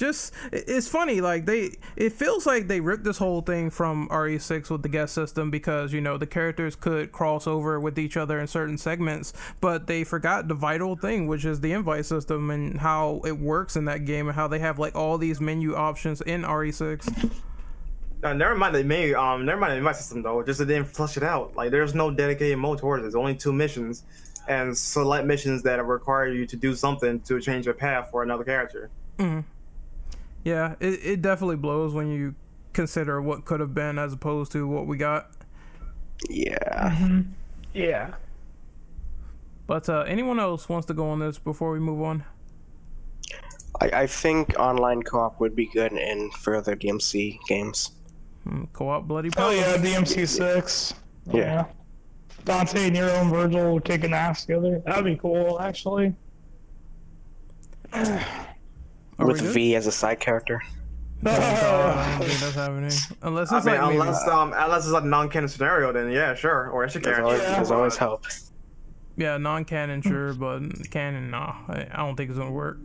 [0.00, 4.70] Just it's funny like they it feels like they ripped this whole thing from re6
[4.70, 8.40] with the guest system because you know the characters could cross over with each other
[8.40, 12.80] in certain segments but they forgot the vital thing which is the invite system and
[12.80, 16.22] how it works in that game and how they have like all these menu options
[16.22, 17.30] in E re6
[18.22, 19.16] Uh, never mind the menu.
[19.16, 20.42] Um, never mind the invite system though.
[20.42, 21.56] Just they didn't flush it out.
[21.56, 23.02] Like there's no dedicated mode towards it.
[23.04, 24.04] There's only two missions,
[24.46, 28.44] and select missions that require you to do something to change your path for another
[28.44, 28.90] character.
[30.44, 32.34] Yeah it, it definitely blows when you
[32.72, 35.30] consider what could have been as opposed to what we got
[36.28, 37.22] Yeah.
[37.74, 38.14] Yeah.
[39.66, 42.24] but uh anyone else wants to go on this before we move on
[43.80, 47.92] I, I think online co-op would be good in further DMC games.
[48.44, 49.58] Hmm, co-op bloody Oh palace.
[49.58, 50.92] yeah, DMC six.
[51.32, 51.64] Yeah.
[52.44, 54.82] Dante, Nero, and Virgil would kick an ass together.
[54.84, 56.12] That'd be cool, actually.
[59.20, 59.40] Are with?
[59.40, 60.62] V as a side character.
[61.26, 62.90] I don't think that's happening.
[63.22, 66.34] Unless I it's mean, like maybe, unless um unless it's a non-canon scenario, then yeah,
[66.34, 66.68] sure.
[66.70, 67.24] Or it's a There's character.
[67.34, 68.24] always, there's always help.
[69.16, 71.54] yeah, non-canon sure, but canon nah.
[71.68, 72.78] I, I don't think it's gonna work.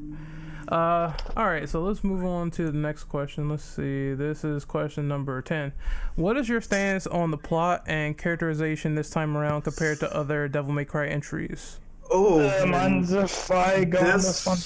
[0.67, 3.47] Uh, all right, so let's move on to the next question.
[3.47, 4.13] Let's see.
[4.15, 5.71] This is question number ten.
[6.15, 10.47] What is your stance on the plot and characterization this time around compared to other
[10.47, 11.79] Devil May Cry entries?
[12.11, 14.57] Oh, Uh, mine's if I go on this one.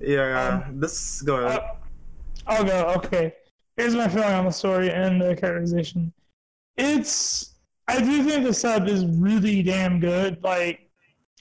[0.00, 1.60] Yeah, this go ahead.
[1.60, 1.74] Uh,
[2.46, 2.94] I'll go.
[2.96, 3.34] Okay.
[3.76, 6.12] Here's my feeling on the story and the characterization.
[6.76, 7.54] It's.
[7.88, 10.42] I do think the sub is really damn good.
[10.44, 10.88] Like,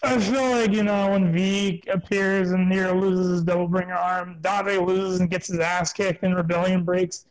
[0.02, 4.38] I feel like, you know, when V appears and Nero loses his Devil Bringer arm,
[4.42, 7.28] Dante loses and gets his ass kicked and Rebellion breaks.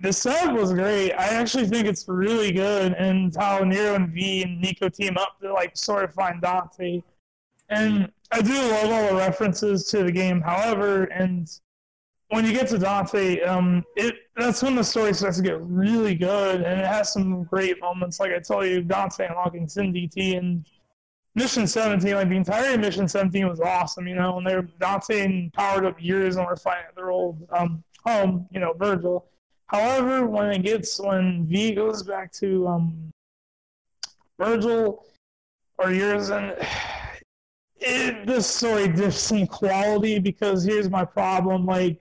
[0.00, 1.12] The sub was great.
[1.12, 5.38] I actually think it's really good and how Nero and V and Nico team up
[5.42, 7.02] to, like, sort of find Dante.
[7.68, 10.40] And I do love all the references to the game.
[10.40, 11.48] However, and
[12.28, 16.14] when you get to Dante, um, it that's when the story starts to get really
[16.14, 18.20] good, and it has some great moments.
[18.20, 20.66] Like I told you, Dante unlocking Sin DT and
[21.34, 24.08] Mission 17, like the entire Mission 17 was awesome.
[24.08, 27.46] You know, and they're Dante and powered up years and we're fighting at their old
[27.50, 29.26] um, home, you know, Virgil.
[29.66, 33.12] However, when it gets when V goes back to um,
[34.38, 35.04] Virgil
[35.78, 36.56] or Urizen
[37.78, 41.66] it, this story dips in quality because here's my problem.
[41.66, 42.00] Like,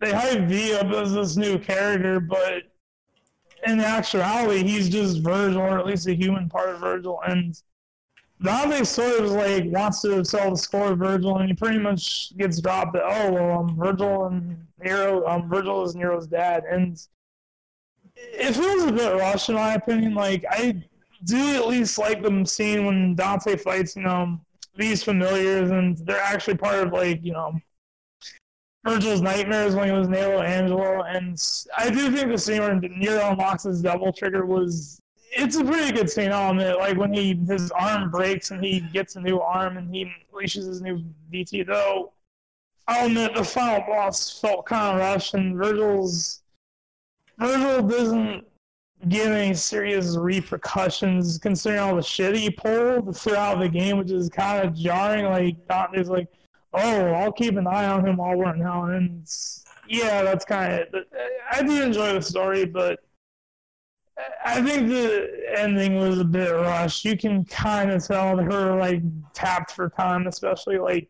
[0.00, 2.64] they hype V up as this new character, but
[3.66, 7.20] in actuality, he's just Virgil, or at least a human part of Virgil.
[7.26, 7.60] And
[8.42, 12.36] Dante sort of like wants to sell the score of Virgil, and he pretty much
[12.36, 17.00] gets dropped that oh well, um, Virgil and Nero, um, Virgil is Nero's dad, and
[18.16, 20.14] it feels a bit rushed in my opinion.
[20.14, 20.82] Like I
[21.24, 24.40] do at least like them scene when Dante fights, you know,
[24.74, 27.58] these familiars, and they're actually part of like you know
[28.84, 31.40] Virgil's nightmares when he was Nelo Angelo, and
[31.76, 35.00] I do think the scene where Nero unlocks his Devil Trigger was
[35.34, 36.30] it's a pretty good scene.
[36.30, 39.76] Oh, I'll admit, like when he his arm breaks and he gets a new arm
[39.76, 41.66] and he unleashes his new DT.
[41.66, 42.12] Though oh,
[42.88, 46.42] I'll admit the final boss felt kind of rushed, and Virgil's
[47.38, 48.46] Virgil doesn't
[49.08, 54.28] give any serious repercussions considering all the shit he pulled throughout the game, which is
[54.28, 55.24] kind of jarring.
[55.24, 56.28] Like Dante's like,
[56.72, 58.84] oh, I'll keep an eye on him while we're in hell.
[58.84, 59.26] And
[59.88, 60.80] yeah, that's kind of.
[60.80, 60.94] it.
[60.94, 61.18] Uh,
[61.50, 63.00] I did enjoy the story, but
[64.16, 67.04] uh, I think the ending was a bit rushed.
[67.04, 69.02] You can kind of tell that her like
[69.34, 71.08] tapped for time, especially like,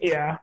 [0.00, 0.38] yeah,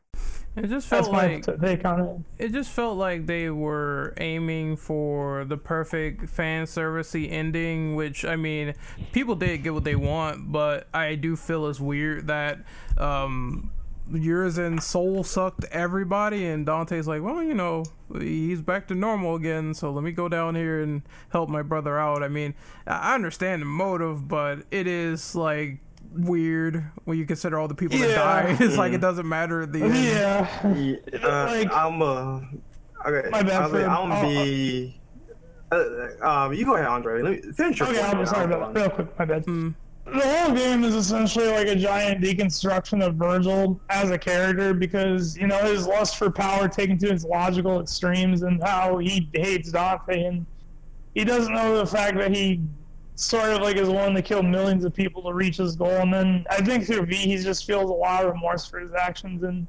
[0.55, 2.45] It just felt my like t- take on it.
[2.45, 8.35] it just felt like they were aiming for the perfect fan servicey ending, which I
[8.35, 8.73] mean,
[9.13, 12.59] people did get what they want, but I do feel it's weird that
[12.97, 13.71] um
[14.11, 17.85] Urizen soul sucked everybody and Dante's like, well, you know,
[18.19, 21.97] he's back to normal again, so let me go down here and help my brother
[21.97, 22.21] out.
[22.23, 22.53] I mean,
[22.85, 25.77] I understand the motive, but it is like
[26.13, 28.15] weird when you consider all the people that Yeah.
[28.15, 28.57] died.
[28.61, 29.95] It's like it doesn't matter at the end.
[29.95, 32.41] Yeah, Yeah, uh, Like- I'm uh,
[33.05, 33.29] okay.
[33.29, 33.85] My bad, I'm, Fred.
[33.85, 34.97] I'm I'll- be.
[35.71, 37.21] Uh, um, you go ahead, Andre.
[37.21, 38.15] Let me finish your okay, point.
[38.15, 38.79] I'm sorry I'll about that.
[38.81, 39.45] Real quick, my bad.
[39.45, 39.73] Mm.
[40.05, 45.37] the whole game is essentially like a giant deconstruction of Virgil as a character because
[45.37, 49.71] you know his lust for power taken to its logical extremes and how he hates
[49.71, 50.45] Dante and
[51.15, 52.59] he doesn't know the fact that he
[53.21, 56.13] sort of like is willing to kill millions of people to reach his goal and
[56.13, 59.43] then I think through V he just feels a lot of remorse for his actions
[59.43, 59.67] and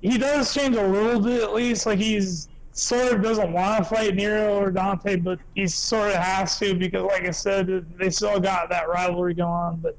[0.00, 2.48] he does change a little bit at least like he's
[2.78, 6.74] sort of doesn't want to fight Nero or Dante, but he sort of has to
[6.74, 9.76] because, like I said, they still got that rivalry going on.
[9.80, 9.96] But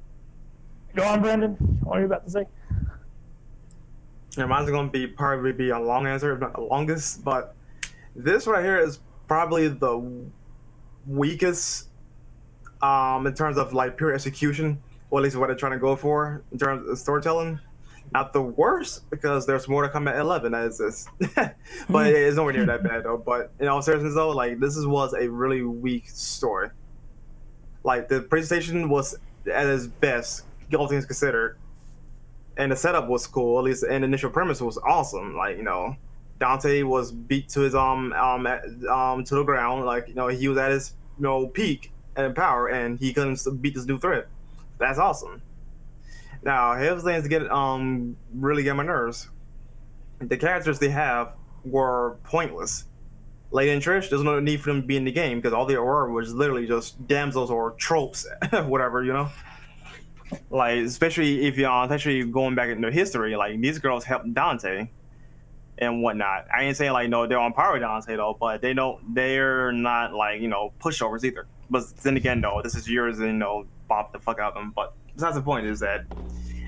[0.95, 1.51] go on, Brendan.
[1.83, 2.45] What are you about to say?
[4.37, 7.23] Yeah, mine's gonna be probably be a long answer, if not the longest.
[7.23, 7.55] But
[8.15, 10.01] this right here is probably the
[11.05, 11.88] weakest
[12.81, 15.95] um, in terms of like pure execution, or at least what they're trying to go
[15.95, 17.59] for in terms of storytelling.
[18.11, 21.07] Not the worst because there's more to come at eleven as this,
[21.89, 23.17] but it's nowhere near that bad though.
[23.17, 26.69] But in all seriousness though, like this is, was a really weak story.
[27.83, 29.15] Like the presentation was
[29.51, 30.45] at its best,
[30.75, 31.59] all things considered
[32.59, 33.57] and the setup was cool.
[33.57, 35.35] At least, and the initial premise was awesome.
[35.35, 35.95] Like you know,
[36.39, 38.45] Dante was beat to his um um
[38.91, 39.85] um to the ground.
[39.85, 41.91] Like you know, he was at his you know peak
[42.25, 44.27] and power, and he couldn't beat this new threat.
[44.77, 45.41] That's awesome.
[46.41, 49.29] Now, here's things get um really get my nerves.
[50.19, 51.33] The characters they have
[51.63, 52.85] were pointless.
[53.51, 55.65] Lady and Trish, there's no need for them to be in the game because all
[55.65, 58.27] they were was literally just damsels or tropes,
[58.65, 59.29] whatever you know
[60.49, 64.89] like especially if you're especially going back into history, like these girls helped Dante
[65.77, 66.45] and whatnot.
[66.55, 69.71] I ain't saying like no, they're on par with Dante though, but they don't they're
[69.71, 71.47] not like, you know, pushovers either.
[71.69, 74.73] But then again though, this is Urizen you know, bop the fuck out of them.
[74.75, 76.05] But besides the point is that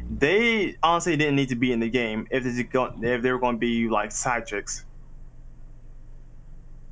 [0.10, 3.32] they honestly didn't need to be in the game if this is going if they
[3.32, 4.86] were gonna be like side chicks.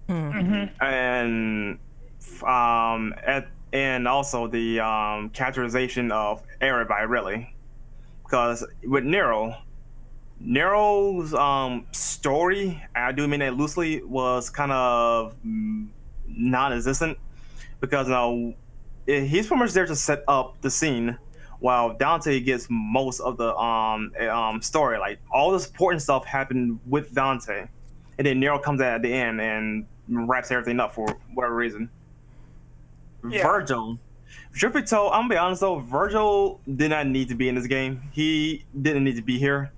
[0.07, 0.83] Mm-hmm.
[0.83, 1.77] and
[2.43, 7.53] um at, and also the um characterization of everybody really
[8.23, 9.55] because with nero
[10.39, 15.87] nero's um story i do mean that loosely was kind of mm,
[16.27, 17.15] non-existent
[17.79, 18.53] because know
[19.07, 21.17] eh, he's pretty much there to set up the scene
[21.59, 26.25] while dante gets most of the um eh, um story like all the important stuff
[26.25, 27.67] happened with dante
[28.17, 31.89] and then nero comes at the end and wraps everything up for whatever reason
[33.29, 33.43] Yeah.
[33.43, 33.99] Virgil.
[34.53, 37.55] Truth be told, I'm gonna be honest though, Virgil did not need to be in
[37.55, 38.01] this game.
[38.11, 39.71] He didn't need to be here.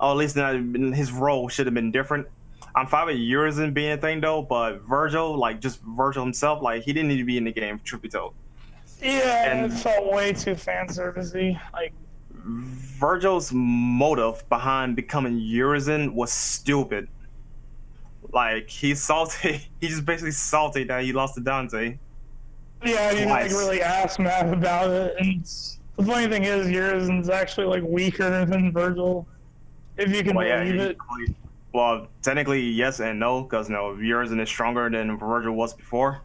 [0.00, 0.54] Or at least not,
[0.94, 2.26] his role should have been different.
[2.74, 6.82] I'm fine with Urizen being a thing though, but Virgil, like just Virgil himself, like
[6.82, 7.80] he didn't need to be in the game.
[7.84, 8.34] Truth be told,
[9.02, 11.58] Yeah, And- it felt way too fan servicey.
[11.72, 11.92] Like,
[12.32, 17.08] Virgil's motive behind becoming Urizen was stupid.
[18.32, 19.68] Like he's salty.
[19.80, 21.98] He's just basically salty that he lost to Dante.
[22.84, 25.16] yeah, I didn't like really ask Matt about it.
[25.18, 25.42] And
[25.96, 29.26] the funny thing is, Urizen's actually like weaker than Virgil,
[29.96, 30.96] if you can Well, believe he- it.
[31.72, 36.20] Well, technically yes and no, because no, Urizen is stronger than Virgil was before.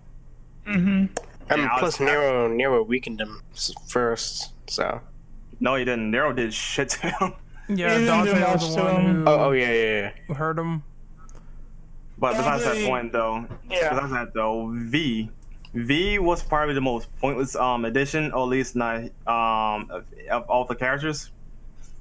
[0.68, 1.06] Mm-hmm.
[1.50, 3.42] And Yeah, plus, was- Nero Nero weakened him
[3.88, 4.54] first.
[4.68, 5.02] So.
[5.60, 6.10] No, he didn't.
[6.12, 7.34] Nero did shit to him.
[7.68, 10.36] Yeah, He Dante was the one who Oh, oh yeah, yeah, yeah.
[10.36, 10.84] hurt him.
[12.18, 13.90] But besides that point, though, Yeah.
[13.90, 15.32] besides that though, V,
[15.74, 20.44] V was probably the most pointless um addition, or at least not um of, of
[20.48, 21.32] all the characters.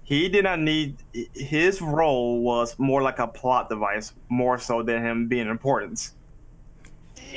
[0.05, 0.97] He did not need
[1.35, 6.11] his role was more like a plot device, more so than him being important.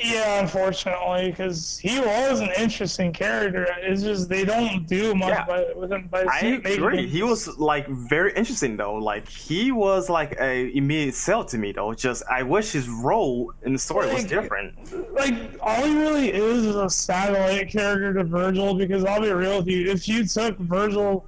[0.00, 3.66] Yeah, unfortunately, because he was an interesting character.
[3.80, 5.44] It's just they don't do much Yeah.
[5.46, 6.06] by, with him.
[6.08, 7.04] By I agree.
[7.04, 8.94] him- He was like very interesting though.
[8.94, 11.94] Like he was like a immediate sell to me though.
[11.94, 14.74] Just I wish his role in the story was different.
[15.14, 18.74] like all he really is is a satellite character to Virgil.
[18.74, 21.26] Because I'll be real with you, if you took Virgil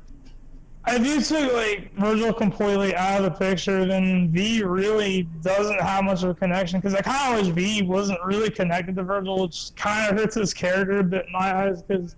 [0.86, 6.04] if you took like Virgil completely out of the picture, then V really doesn't have
[6.04, 6.80] much of a connection.
[6.80, 10.34] Because I kind of wish V wasn't really connected to Virgil, which kind of hurts
[10.34, 11.82] his character a bit in my eyes.
[11.82, 12.16] Because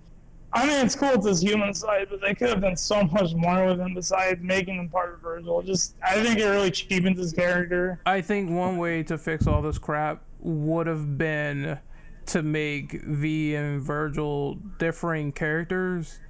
[0.55, 3.34] I mean, it's cool with his human side, but they could have done so much
[3.34, 5.62] more with him besides making him part of Virgil.
[5.62, 8.01] Just I think it really cheapens his character.
[8.05, 11.78] I think one way to fix all this crap would have been
[12.26, 16.20] to make V and Virgil differing characters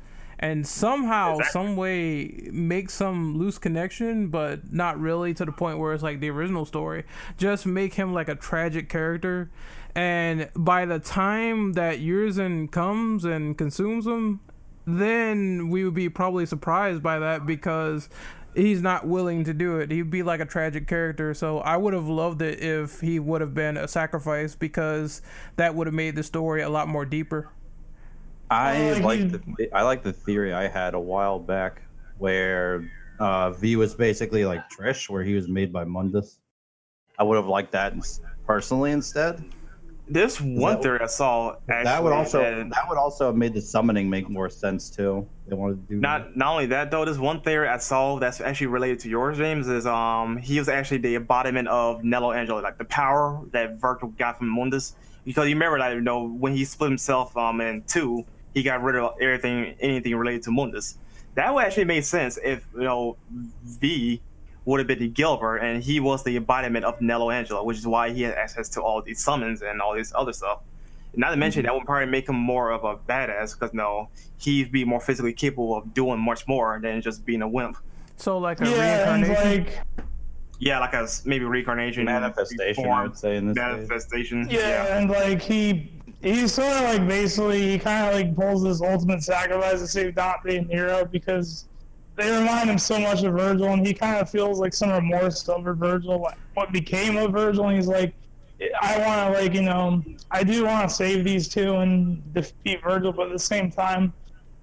[0.42, 5.92] and somehow, some way, make some loose connection, but not really to the point where
[5.92, 7.04] it's like the original story.
[7.38, 9.52] Just make him like a tragic character.
[9.94, 14.40] And by the time that Urizen comes and consumes him,
[14.84, 18.08] then we would be probably surprised by that because
[18.56, 19.92] he's not willing to do it.
[19.92, 21.34] He'd be like a tragic character.
[21.34, 25.22] So I would have loved it if he would have been a sacrifice because
[25.54, 27.48] that would have made the story a lot more deeper.
[28.52, 31.82] I like he- the I like the theory I had a while back
[32.18, 32.88] where
[33.18, 36.38] uh, V was basically like Trish, where he was made by Mundus.
[37.18, 37.94] I would have liked that
[38.46, 39.44] personally instead.
[40.08, 43.54] This one that- theory I saw actually that would also that would also have made
[43.54, 45.26] the summoning make more sense too.
[45.46, 48.40] They wanted to do Not not only that though, this one theory I saw that's
[48.40, 52.60] actually related to yours, James, is um he was actually the embodiment of Nelo Angelo,
[52.60, 54.94] like the power that Virgil got from Mundus.
[55.24, 58.24] Because you remember that you know when he split himself um in two,
[58.54, 60.96] he got rid of everything anything related to Mundus.
[61.34, 63.16] That would actually make sense if you know
[63.64, 64.20] V
[64.64, 67.86] would have been the Gilver and he was the embodiment of Nelo Angelo, which is
[67.86, 70.60] why he had access to all these summons and all this other stuff.
[71.14, 71.66] Not to mention mm-hmm.
[71.66, 74.08] that would probably make him more of a badass because no,
[74.38, 77.76] he'd be more physically capable of doing much more than just being a wimp.
[78.16, 79.64] So like a Yeah, reincarnation.
[79.64, 79.78] like
[80.58, 82.86] Yeah, like a maybe reincarnation, manifestation.
[82.86, 83.64] I would say in this case.
[83.64, 84.46] manifestation.
[84.48, 85.90] Yeah, and like he
[86.22, 90.14] he's sort of like basically he kind of like pulls this ultimate sacrifice to save
[90.14, 91.66] Dante and Nero because
[92.16, 95.48] they remind him so much of Virgil, and he kind of feels like some remorse
[95.48, 98.14] over Virgil, like what became of Virgil, and he's like,
[98.80, 102.82] I want to like you know I do want to save these two and defeat
[102.82, 104.12] Virgil, but at the same time.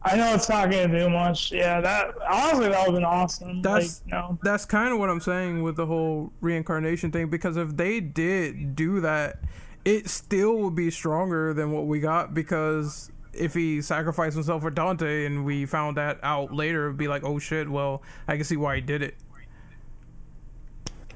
[0.01, 1.51] I know it's not gonna do much.
[1.51, 3.61] Yeah, that honestly that would have been awesome.
[3.61, 7.29] That's- like, you know, That's kind of what I'm saying with the whole reincarnation thing
[7.29, 9.39] because if they did do that,
[9.89, 14.69] it still would be stronger than what we got because if he sacrificed himself for
[14.69, 18.43] Dante and we found that out later, it'd be like, oh shit, well, I can
[18.43, 19.15] see why he did it.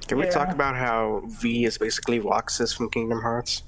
[0.08, 3.64] Can we talk about how V is basically Roxas from Kingdom Hearts?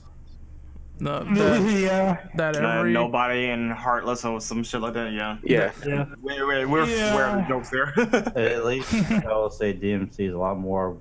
[0.99, 2.27] No, that, yeah.
[2.35, 5.11] that Uh, nobody and heartless or some shit like that.
[5.11, 5.37] Yeah.
[5.43, 5.71] Yeah.
[5.85, 6.05] Yeah.
[6.21, 7.13] Wait, wait, we're Yeah.
[7.13, 7.93] aware of the jokes there.
[8.35, 10.97] At least I will say DMC is a lot more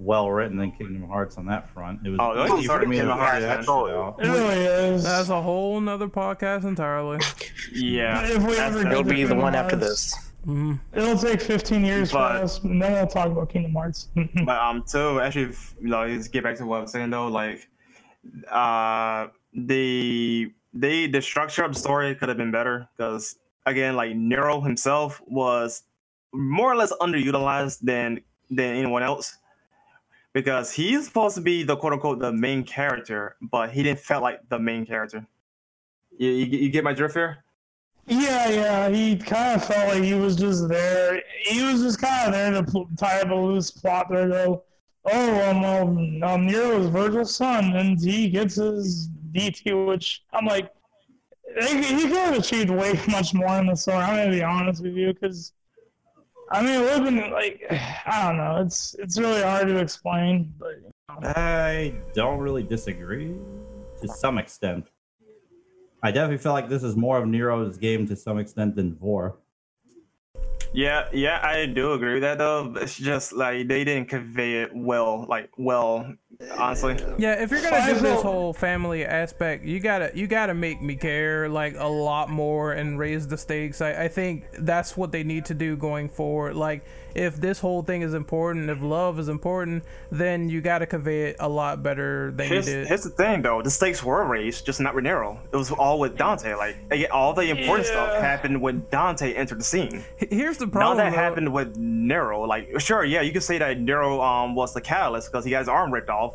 [0.00, 2.00] well written than Kingdom Hearts on that front.
[2.06, 4.16] It was Oh, easy sorry, for me Kingdom figure Hearts, that out.
[4.18, 5.02] It really is.
[5.04, 7.18] That's a whole nother podcast entirely.
[7.72, 8.26] yeah.
[8.26, 9.88] If we ever It'll be the one after Hearts.
[10.14, 10.30] this.
[10.44, 14.08] hmm It'll take 15 years But- for us, and then we'll talk about Kingdom Hearts.
[14.46, 17.10] but um to actually f- you know just get back to what I was saying
[17.10, 17.68] though like
[18.50, 23.36] uh the the the structure of the story could have been better because
[23.66, 25.82] again like Nero himself was
[26.32, 28.20] more or less underutilized than
[28.50, 29.36] than anyone else
[30.32, 34.20] because he's supposed to be the quote unquote the main character but he didn't feel
[34.20, 35.26] like the main character
[36.18, 37.44] you, you, you get my drift here
[38.10, 41.22] yeah, yeah, he kind of felt like he was just there.
[41.44, 44.64] He was just kind of there to tie up a loose plot there, though.
[45.04, 50.44] Oh, um, um, um, Nero is Virgil's son, and he gets his DT, which I'm
[50.44, 50.72] like,
[51.60, 53.98] he could have achieved way much more in the story.
[53.98, 55.52] I'm gonna be honest with you, because
[56.52, 57.64] I mean, it would have been like,
[58.06, 58.56] I don't know.
[58.64, 60.76] It's it's really hard to explain, but
[61.22, 63.36] I don't really disagree
[64.00, 64.88] to some extent.
[66.02, 69.36] I definitely feel like this is more of Nero's game to some extent than Vor.
[70.72, 72.74] Yeah, yeah, I do agree with that though.
[72.76, 76.14] It's just like they didn't convey it well, like well,
[76.56, 76.96] honestly.
[77.18, 80.96] Yeah, if you're gonna do this whole family aspect, you gotta you gotta make me
[80.96, 83.80] care like a lot more and raise the stakes.
[83.80, 86.56] I, I think that's what they need to do going forward.
[86.56, 86.82] Like
[87.14, 91.36] if this whole thing is important, if love is important, then you gotta convey it
[91.40, 92.86] a lot better than Here's, you did.
[92.88, 95.40] here's the thing though, the stakes were raised, just not with Nero.
[95.52, 96.54] It was all with Dante.
[96.54, 96.76] Like
[97.10, 98.18] all the important stuff Yeah.
[98.18, 100.04] Oh, happened when Dante entered the scene.
[100.16, 100.92] Here's the problem.
[100.92, 101.22] of that though.
[101.22, 102.44] happened with Nero.
[102.46, 105.58] Like sure, yeah, you could say that Nero um was the catalyst because he got
[105.60, 106.29] his arm ripped off.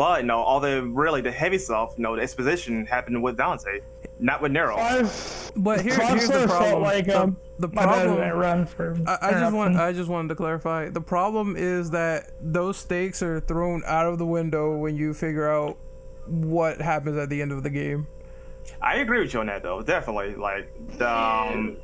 [0.00, 3.80] But no, all the really the heavy stuff, no, the exposition happened with Dante,
[4.18, 4.74] not with Nero.
[4.78, 6.70] I've But here- here's the problem.
[6.70, 8.96] Felt like, The- um, the my problem- I run for.
[9.06, 9.76] I, I just want.
[9.76, 10.88] I just wanted to clarify.
[10.88, 15.46] The problem is that those stakes are thrown out of the window when you figure
[15.50, 15.76] out
[16.26, 18.06] what happens at the end of the game.
[18.80, 20.34] I agree with you on that though, definitely.
[20.34, 21.76] Like the, um,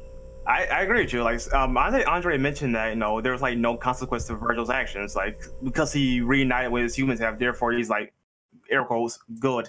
[0.46, 1.22] I, I agree with you.
[1.22, 4.70] Like, um, I think Andre mentioned that you know there's like no consequence to Virgil's
[4.70, 8.12] actions, like because he reunited with his humans have, therefore he's like
[8.70, 9.68] air quotes good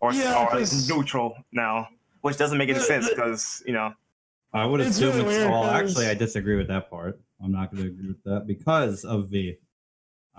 [0.00, 1.88] or, Yeah, or 'cause- neutral now,
[2.20, 3.92] which doesn't make any sense because you know
[4.52, 5.64] I would It's assume really it's weird all.
[5.64, 7.18] 'cause- Actually, I disagree with that part.
[7.42, 9.56] I'm not going to agree with that because of V.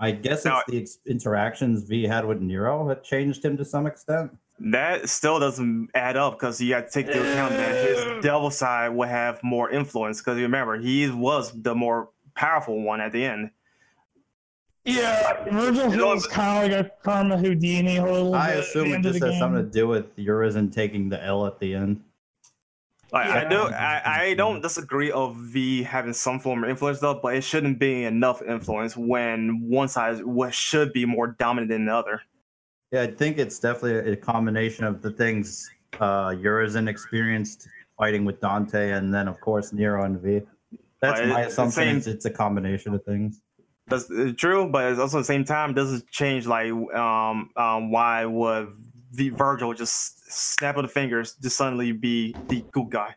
[0.00, 0.62] I guess it's No.
[0.68, 4.30] the ex- interactions V had with Nero that changed him to some extent.
[4.60, 8.50] That still doesn't add up because you got to take into account that his devil
[8.50, 13.24] side would have more influence because remember he was the more powerful one at the
[13.24, 13.50] end.
[14.84, 18.60] Yeah, Virgil You know, feels kind of like a Karma Houdini a little I bit.
[18.60, 21.58] assume at it just the has something to do with Urizen taking the L at
[21.58, 22.02] the end.
[23.12, 27.14] Like I do, I, I don't disagree of V having some form of influence though,
[27.14, 31.86] but it shouldn't be enough influence when one side what should be more dominant than
[31.86, 32.22] the other.
[32.90, 35.70] Yeah, I think it's definitely a combination of the things
[36.00, 40.42] uh Urizen experienced fighting with Dante, and then of course Nero and V.
[41.00, 41.96] That's But my assumption.
[41.96, 43.42] It's, it's a combination of things.
[43.88, 48.24] That's true, but it's also at the same time doesn't change like um um why
[48.24, 48.68] would
[49.12, 53.14] V Virgil just snap of the fingers just suddenly be the good guy?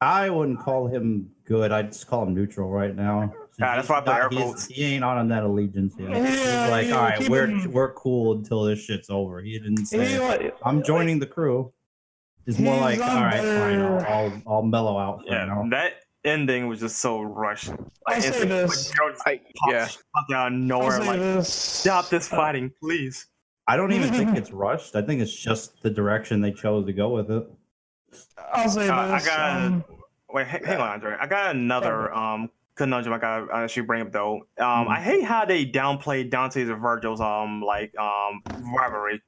[0.00, 1.72] I wouldn't call him good.
[1.72, 3.32] I'd just call him neutral right now.
[3.58, 4.66] Yeah, that's why I put air He's- quotes.
[4.66, 6.10] He ain't on that allegiance yet.
[6.10, 9.40] Yeah, he's like, yeah, all right, we're him- we're cool until this shit's over.
[9.40, 11.72] He didn't say, He, like, I'm joining the crew.
[12.46, 15.66] It's more like, all right, fine, I'll, I'll I'll mellow out for Yeah, now.
[15.70, 15.92] that
[16.24, 17.70] ending was just so rushed.
[18.06, 18.92] I'll say it's like, this.
[18.98, 19.88] Nero I, pops- yeah.
[20.14, 21.00] popped out of I'll nowhere.
[21.00, 21.48] say Like, this.
[21.52, 23.26] stop this fighting, please.
[23.66, 24.94] I don't even think it's rushed.
[24.96, 27.46] I think it's just the direction they chose to go with it.
[28.52, 29.84] I'll say Uh, I got um,
[30.30, 30.46] wait.
[30.46, 31.16] Hang, hang on, Andre.
[31.18, 33.14] I got another um conundrum.
[33.14, 34.36] I got I should bring up though.
[34.58, 34.88] Um, Mhm.
[34.88, 38.42] I hate how they downplayed Dante's and Virgil's um like um
[38.76, 39.22] rivalry.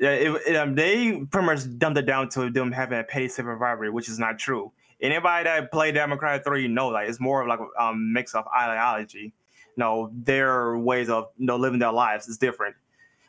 [0.00, 3.54] It, it, um, they pretty much dumped it down to them having a petty civil
[3.54, 4.70] rivalry, which is not true.
[5.00, 8.34] Anybody that played May Cry 3 know like it's more of like a um, mix
[8.34, 9.32] of ideology.
[9.76, 12.76] No, their ways of you know, living their lives is different.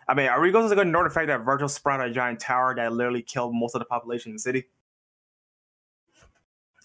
[0.07, 2.73] I mean, are we going to ignore the fact that Virgil sprouted a giant tower
[2.75, 4.65] that literally killed most of the population in the city?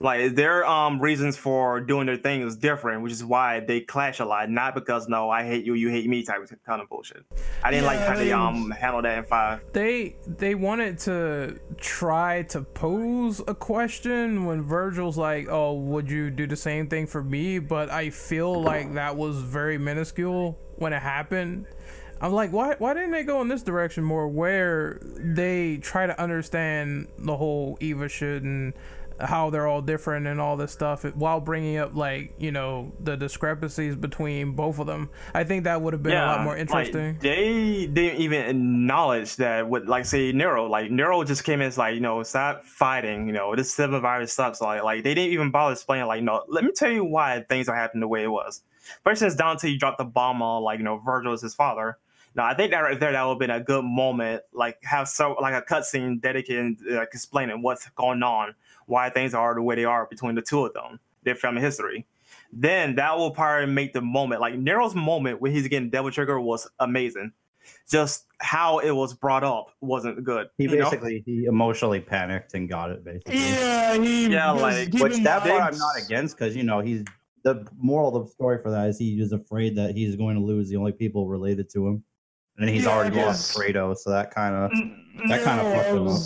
[0.00, 4.18] Like their um reasons for doing their thing is different, which is why they clash
[4.18, 4.50] a lot.
[4.50, 7.24] Not because no, I hate you, you hate me type of kind of bullshit.
[7.62, 9.60] I didn't like how they they- um handled that in five.
[9.72, 16.30] they they wanted to try to pose a question when Virgil's like, "Oh, would you
[16.30, 20.92] do the same thing for me?" But I feel like that was very minuscule when
[20.92, 21.66] it happened.
[22.20, 26.18] I'm like, why why didn't they go in this direction more, where they try to
[26.20, 28.72] understand the whole Eva shit and
[29.20, 33.16] how they're all different and all this stuff while bringing up like you know the
[33.16, 35.10] discrepancies between both of them.
[35.34, 37.18] I think that would have been a lot more like, interesting.
[37.20, 41.78] they didn't even acknowledge that with like say Nero, like Nero just came in as
[41.78, 44.60] like, you know, stop fighting, you know, this seven virus sucks.
[44.60, 47.68] Like like they didn't even bother explaining like, no, let me tell you why things
[47.68, 48.62] are happening the way it was.
[49.02, 51.98] First since Dante dropped the bomb on like, you know, Virgil is his father.
[52.34, 55.08] Now I think that right there that would have been a good moment, like have
[55.08, 58.54] so like a cutscene dedicated like explaining what's going on,
[58.86, 62.06] why things are the way they are between the two of them, their family history
[62.56, 66.40] then that will probably make the moment like Nero's moment when he's getting Devil Trigger
[66.40, 67.32] was amazing.
[67.90, 70.48] Just how it was brought up wasn't good.
[70.58, 70.84] He you know?
[70.84, 73.38] basically he emotionally panicked and got it basically.
[73.38, 74.28] yeah, he.
[74.28, 77.02] Yeah, like, Which that part I'm not against because you know he's
[77.42, 80.42] the moral of the story for that is he is afraid that he's going to
[80.42, 82.04] lose the only people related to him,
[82.58, 84.70] and he's Yeah, already lost guess- Credo, so that kind of
[85.28, 86.20] That kinda Nero fucked him up.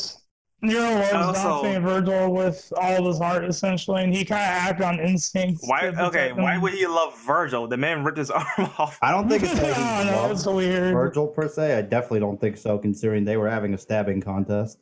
[0.62, 4.24] Was- Nero was Also- Dante and Virgil with all of his heart, essentially, and he
[4.24, 5.60] kind of acted on instinct.
[5.64, 7.66] Why to protect okay, why would he love Virgil?
[7.68, 8.46] The man ripped his arm
[8.78, 8.98] off.
[9.02, 10.92] I don't think it's I that don't he loves it's weird.
[10.94, 11.76] Virgil per se.
[11.76, 14.78] I definitely don't think so, considering they were having a stabbing contest.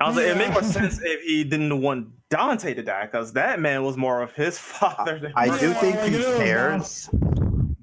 [0.00, 3.34] I was like, it made more sense if he didn't want Dante to die, because
[3.34, 7.10] that man was more of his father than I Yeah, do think he cares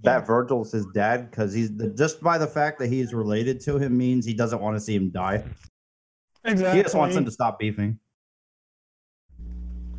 [0.03, 3.77] that Virgil's his dad because he's the, just by the fact that he's related to
[3.77, 5.43] him means he doesn't want to see him die.
[6.45, 6.77] Exactly.
[6.77, 7.99] He just wants them to stop beefing.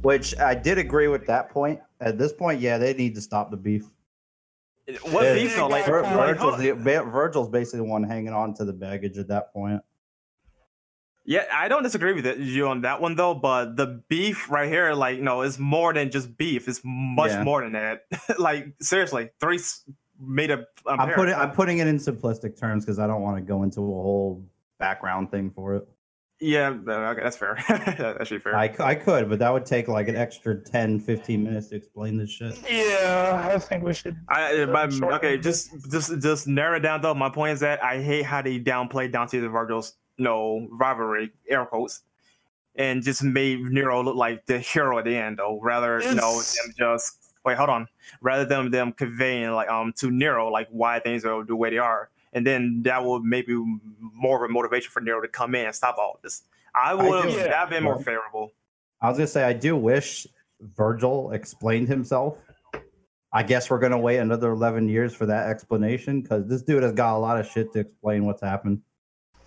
[0.02, 1.80] Which I did agree with that point.
[2.00, 3.84] At this point, yeah, they need to stop the beef.
[5.10, 5.34] What Yeah.
[5.34, 5.68] beef though?
[5.68, 9.52] Like, Vir- Virgil's, the, Virgil's basically the one hanging on to the baggage at that
[9.52, 9.82] point.
[11.26, 14.94] Yeah, I don't disagree with you on that one though, but the beef right here,
[14.94, 16.66] like, you know, is more than just beef.
[16.66, 17.44] It's much Yeah.
[17.44, 18.04] more than that.
[18.38, 19.58] like, seriously, three
[20.18, 20.60] made a.
[20.86, 21.14] a I'm pair.
[21.14, 23.84] putting I'm putting it in simplistic terms because I don't want to go into a
[23.84, 24.44] whole
[24.78, 25.88] background thing for it.
[26.40, 27.62] Yeah, uh, okay, that's fair.
[27.68, 28.56] that's actually fair.
[28.56, 31.76] I, c- I could, but that would take like an extra 10, 15 minutes to
[31.76, 32.58] explain this shit.
[32.70, 34.16] Yeah, I think we should.
[34.28, 37.12] I, but, okay, just just just narrow it down though.
[37.14, 41.30] My point is that I hate how they downplay Dante and Virgil's you know rivalry,
[41.48, 42.02] air quotes.
[42.74, 45.58] and just made Nero look like the hero at the end, though.
[45.60, 47.86] Rather, you know, them just wait, hold on.
[48.22, 51.78] Rather than them conveying like um to Nero like why things are the way they
[51.78, 53.54] are, and then that would maybe
[54.14, 56.42] more of a motivation for Nero to come in and stop all this.
[56.74, 58.52] I would do- have that been more favorable.
[59.00, 60.26] I was gonna say I do wish
[60.60, 62.38] Virgil explained himself.
[63.32, 66.92] I guess we're gonna wait another eleven years for that explanation because this dude has
[66.92, 68.82] got a lot of shit to explain what's happened.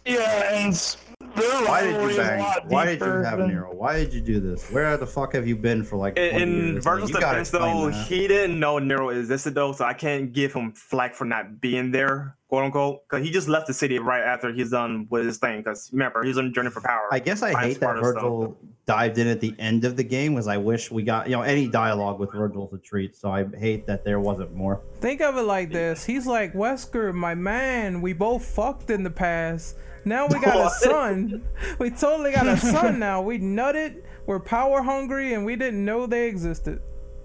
[0.06, 2.62] Yeah, and s- their Why did you bang?
[2.68, 3.74] Why did you have than- Nero?
[3.74, 4.70] Why did you do this?
[4.70, 6.18] Where the fuck have you been for like?
[6.18, 6.74] In, in years?
[6.76, 8.08] Like, Virgil's you defense, though, that.
[8.08, 11.92] he didn't know Nero existed though, so I can't give him flack for not being
[11.92, 15.38] there, quote unquote, because he just left the city right after he's done with his
[15.38, 15.60] thing.
[15.60, 17.08] Because remember, he's on a journey for power.
[17.12, 18.14] I guess I hate that smarter stuff.
[18.14, 20.34] Virgil dived in at the end of the game.
[20.34, 23.16] Was I wish we got you know any dialogue with Virgil's a treat.
[23.16, 24.82] So I hate that there wasn't more.
[25.02, 26.06] Think of it like this.
[26.06, 29.78] He's like, Wesker, my man, we both fucked in the past.
[30.06, 31.44] Now we got a son.
[31.80, 33.22] We totally got a son now.
[33.22, 36.80] We nutted, we're power hungry, and we didn't know they existed.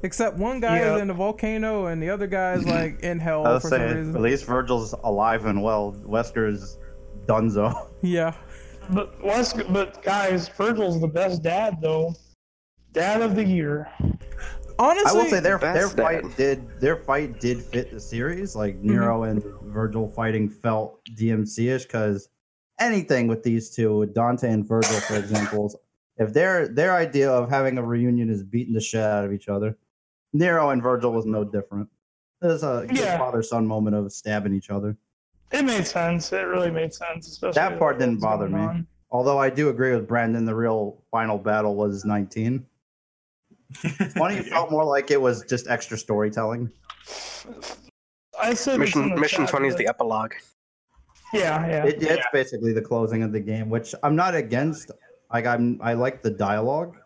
[0.05, 0.94] Except one guy Yeah.
[0.94, 3.82] is in the volcano and the other guy's like in hell I was for some
[3.82, 4.14] reason.
[4.14, 5.92] at least Virgil's alive and well.
[6.06, 6.78] Wesker's
[7.26, 7.88] Dunzo.
[8.02, 8.32] Yeah.
[8.90, 12.14] But Wes, but guys, Virgil's the best dad though.
[12.92, 13.88] Dad of the year.
[14.78, 16.36] Honestly, I will say their their fight bad.
[16.36, 18.55] did their fight did fit the series.
[18.55, 18.88] Like Mm-hmm.
[18.90, 22.28] Nero and Virgil fighting felt DMC ish because
[22.80, 25.78] anything with these two, with Dante and Virgil, for example,
[26.16, 29.48] if their their idea of having a reunion is beating the shit out of each
[29.48, 29.76] other,
[30.32, 31.88] Nero and Virgil was no different.
[32.40, 33.18] There's a Yeah.
[33.18, 34.96] father son moment of stabbing each other.
[35.50, 36.32] It made sense.
[36.32, 37.26] It really made sense.
[37.28, 38.60] Especially That part didn't bother me.
[38.60, 38.86] on.
[39.10, 42.66] Although I do agree with Brandon, the real final battle was 19.
[44.14, 46.70] 20 felt more like it was just extra storytelling.
[48.40, 50.32] I said Mission Mission chat, 20 is the epilogue.
[51.32, 51.84] Yeah, yeah.
[51.84, 54.90] It, it's basically the closing of the game, which I'm not against.
[55.32, 56.96] Like I'm, I like the dialogue.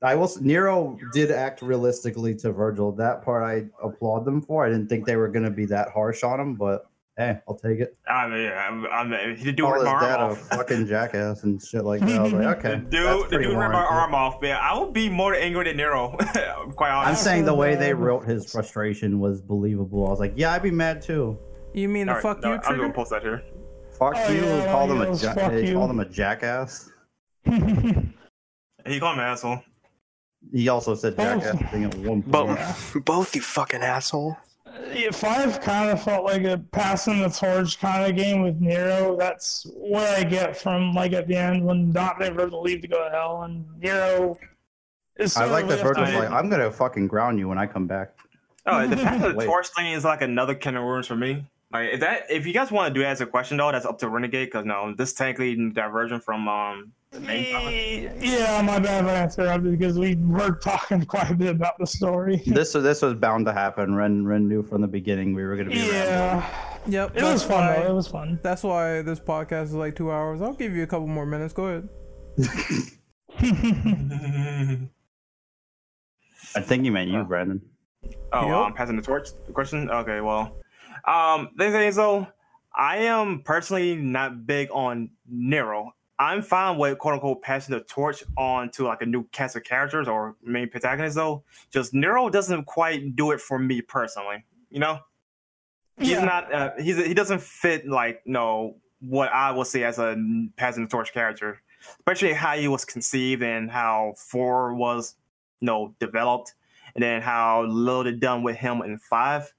[0.00, 0.30] I will.
[0.40, 2.92] Nero did act realistically to Virgil.
[2.92, 4.64] That part I applaud them for.
[4.64, 6.88] I didn't think they were going to be that harsh on him, but
[7.18, 7.96] hey, I'll take it.
[8.08, 10.38] I mean, I'm, I'm, he did do Call rip his my arm dad a off.
[10.50, 12.10] fucking jackass and shit like that.
[12.10, 12.90] I was like, okay, The dude,
[13.24, 14.56] the pretty dude ripped my arm off, man.
[14.62, 16.16] I would be more angry than Nero,
[16.76, 17.10] quite honestly.
[17.10, 20.06] I'm saying the way they wrote his frustration was believable.
[20.06, 21.36] I was like, yeah, I'd be mad too.
[21.78, 22.92] You mean the Alright, fuck no, you I'm gonna trigger?
[22.92, 23.42] post that here.
[23.98, 24.40] Fuck Oh, you.
[24.44, 26.90] yeah, call he them a goes, ja- "Fuck you." called him a jackass.
[27.44, 29.60] He called me an asshole.
[30.52, 31.42] He also said Both.
[31.42, 32.30] jackass thing at one point.
[32.32, 34.36] Both, both you fucking asshole.
[34.66, 38.60] Uh, yeah, five kind of felt like a passing the torch kind of game with
[38.60, 39.16] Nero.
[39.16, 42.88] That's what I get from like at the end when Dante and Virgil leave to
[42.88, 44.38] go to hell, and Nero
[45.18, 45.36] is.
[45.36, 47.86] I like of that left Virgil's like, I'm gonna fucking ground you when I come
[47.86, 48.12] back.
[48.66, 51.44] Oh, the path of the torch thing is like another kind of worms for me.
[51.72, 53.84] Like if that, if you guys want to do that as a question though, that's
[53.84, 58.12] up to Renegade because no, this technically diversion from um the main topic.
[58.20, 61.86] Yeah, my bad if I interrupted because we were talking quite a bit about the
[61.86, 62.42] story.
[62.46, 63.94] This this was bound to happen.
[63.94, 65.90] Ren Ren knew from the beginning we were gonna be around.
[65.90, 67.16] Yeah, Yep.
[67.18, 67.90] it was fun why- though.
[67.90, 68.40] It was fun.
[68.42, 70.40] That's why this podcast is like two hours.
[70.40, 71.52] I'll give you a couple more minutes.
[71.52, 71.88] Go ahead.
[76.56, 77.60] I think you meant you, Brandon.
[78.32, 78.56] Oh, Yep.
[78.56, 79.90] um, passing the torch question.
[79.90, 80.56] Okay, well,
[81.08, 82.26] um, the thing is though,
[82.74, 85.92] I am personally not big on Nero.
[86.20, 89.64] I'm fine with quote unquote passing the torch on to like a new cast of
[89.64, 91.44] characters or main protagonist though.
[91.72, 94.44] Just Nero doesn't quite do it for me personally.
[94.70, 94.98] You know,
[95.96, 96.24] he's Yeah.
[96.24, 96.52] not.
[96.52, 100.16] Uh, he's he doesn't fit like no what I will say as a
[100.56, 101.62] passing the torch character,
[102.00, 105.14] especially how he was conceived and how four was
[105.60, 106.54] you know developed
[106.96, 109.52] and then how little they done with him in five.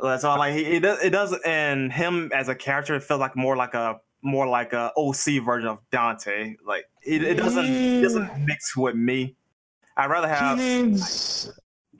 [0.00, 0.38] That's all.
[0.38, 3.56] Like he, it does, it does, and him as a character, it felt like more
[3.56, 6.56] like a more like a OC version of Dante.
[6.64, 9.36] Like it, it doesn't it doesn't mix with me.
[9.96, 10.58] I'd rather He have.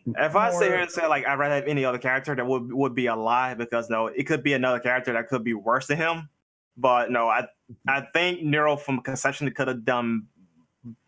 [0.05, 2.73] If I sit here and say like I'd rather have any other character, that would
[2.73, 5.87] would be a lie because no, it could be another character that could be worse
[5.87, 6.29] than him.
[6.77, 7.47] But no, I
[7.87, 10.27] I think Nero from conception could have done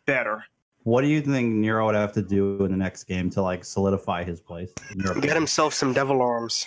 [0.07, 0.45] better.
[0.85, 3.65] What do you think Nero would have to do in the next game to like
[3.65, 4.71] solidify his place?
[5.21, 6.67] Get himself some devil arms.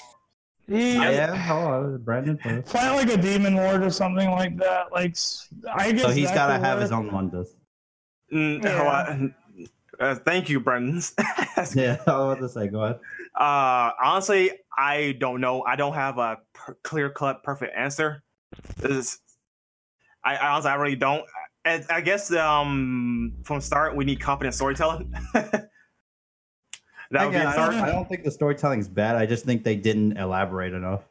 [0.67, 2.37] He, Yeah, oh, Brandon.
[2.43, 2.69] first.
[2.69, 4.91] Fight like a demon lord or something like that.
[4.91, 5.15] Like
[5.73, 6.01] I guess.
[6.01, 7.49] So he's that got to have his own Mundus.
[8.33, 9.67] Mm, Yeah.
[9.99, 11.01] uh, thank you, Brendan.
[11.75, 12.99] Yeah, I was about to say, go ahead.
[13.39, 15.63] Uh, honestly, I don't know.
[15.63, 18.23] I don't have a per- clear cut perfect answer.
[18.77, 19.19] This-
[20.23, 21.23] I, I honestly, I really don't.
[21.67, 25.13] I, I guess um from start we need competent storytelling.
[25.33, 25.69] that
[27.11, 29.15] would be I, don't, I don't think the storytelling is bad.
[29.15, 31.03] I just think they didn't elaborate enough.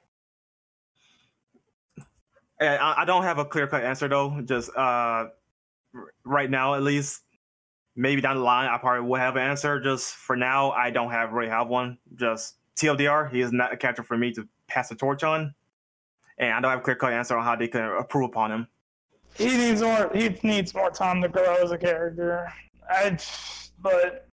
[2.58, 4.40] And I, I don't have a clear cut answer though.
[4.42, 5.26] Just uh,
[6.24, 7.22] right now, at least.
[7.98, 9.80] Maybe down the line, I probably will have an answer.
[9.80, 11.96] Just for now, I don't have really have one.
[12.14, 15.54] Just TLDR, he is not a character for me to pass the torch on,
[16.36, 18.68] and I don't have a clear cut answer on how they can improve upon him.
[19.36, 20.10] He needs more.
[20.14, 22.52] He needs more time to grow as a character.
[22.88, 23.18] I,
[23.80, 24.28] but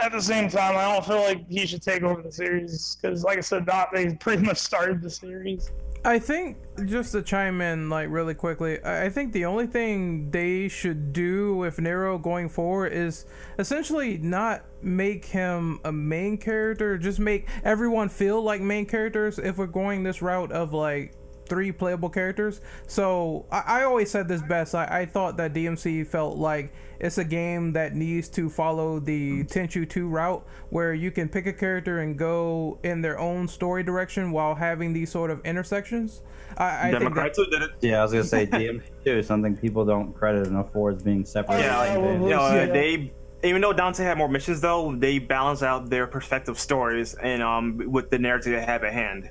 [0.00, 3.22] at the same time, I don't feel like he should take over the series because,
[3.24, 5.70] like I said, they pretty much started the series.
[6.06, 10.68] I think just to chime in like really quickly, I think the only thing they
[10.68, 13.24] should do with Nero going forward is
[13.58, 19.56] essentially not make him a main character, just make everyone feel like main characters if
[19.56, 21.14] we're going this route of like
[21.46, 22.60] three playable characters.
[22.86, 24.74] So I, I always said this best.
[24.74, 29.44] I, I thought that DMC felt like it's a game that needs to follow the
[29.44, 33.82] Tenchu 2 route where you can pick a character and go in their own story
[33.82, 36.22] direction while having these sort of intersections.
[36.56, 37.70] I, I think that, did it.
[37.80, 41.02] Yeah, I was gonna say DMC two is something people don't credit enough for as
[41.02, 41.60] being separate.
[41.60, 43.12] Yeah, like, well, you know, see uh, they
[43.42, 47.82] even though Dante had more missions though, they balance out their perspective stories and um
[47.86, 49.30] with the narrative they have at hand,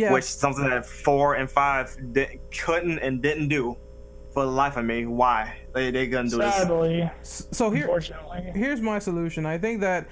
[0.00, 3.76] yeah, which is something that four and five di- couldn't and didn't do
[4.32, 5.06] for the life of me.
[5.06, 6.54] Why they they gonna do this?
[6.54, 7.88] Sadly, so here
[8.54, 9.46] here's my solution.
[9.46, 10.06] I think that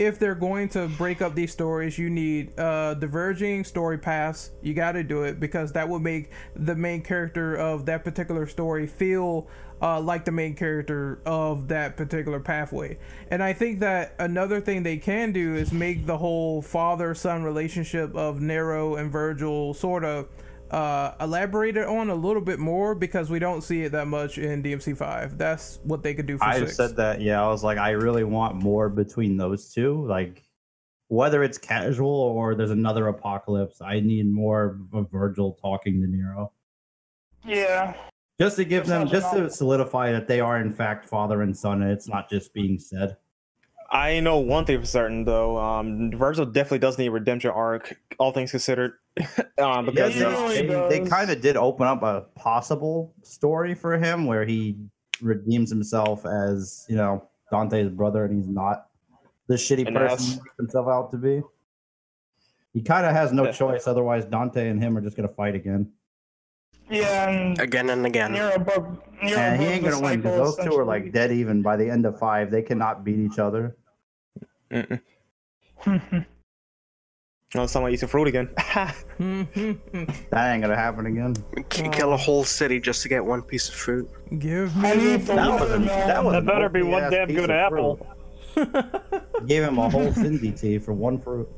[0.00, 4.50] if they're going to break up these stories, you need uh, diverging story paths.
[4.62, 8.46] You got to do it because that would make the main character of that particular
[8.46, 9.46] story feel
[9.82, 12.96] uh, like the main character of that particular pathway.
[13.30, 17.42] And I think that another thing they can do is make the whole father son
[17.42, 20.28] relationship of Nero and Virgil sort of
[20.70, 24.62] uh, elaborated on a little bit more because we don't see it that much in
[24.62, 25.36] DMC five.
[25.36, 26.76] That's what they could do for I six.
[26.76, 27.20] said that.
[27.20, 30.06] Yeah, I was like, I really want more between those two.
[30.06, 30.44] Like,
[31.08, 36.52] whether it's casual or there's another apocalypse, I need more of Virgil talking to Nero,
[37.44, 37.94] Yeah,
[38.40, 41.56] just to give them, Sounds just to solidify that they are in fact father and
[41.56, 43.16] son, and it's not just being said.
[43.92, 45.58] I know one thing for certain though.
[45.58, 48.92] Um, Virgil definitely does need a redemption arc, all things considered.
[49.58, 53.74] um, because Yeah, they, really they, they kind of did open up a possible story
[53.74, 54.76] for him where he
[55.20, 58.86] redeems himself as you know Dante's brother, and he's not
[59.48, 61.42] the shitty And person that's- himself out to be.
[62.72, 63.50] He kind of has no Yeah.
[63.52, 65.90] choice, otherwise Dante and him are just gonna fight again,
[66.88, 68.32] yeah, and Again and again.
[68.32, 68.86] Nero broke.
[69.22, 71.90] Nero and he ain't gonna win because those two are like dead even by the
[71.90, 72.48] end of five.
[72.52, 73.76] They cannot beat each other.
[74.72, 76.26] Mm-mm.
[77.54, 78.48] No, someone eats a fruit again.
[79.18, 81.34] That ain't gonna happen again.
[81.68, 84.08] K- Kill a whole city just to get one piece of fruit.
[84.38, 86.82] Give I me need the the That was a, that was That an better be
[86.82, 88.06] one OP-ass damn piece good of apple.
[88.54, 88.84] fruit.
[89.46, 91.48] Gave him a whole Sin DT for one fruit.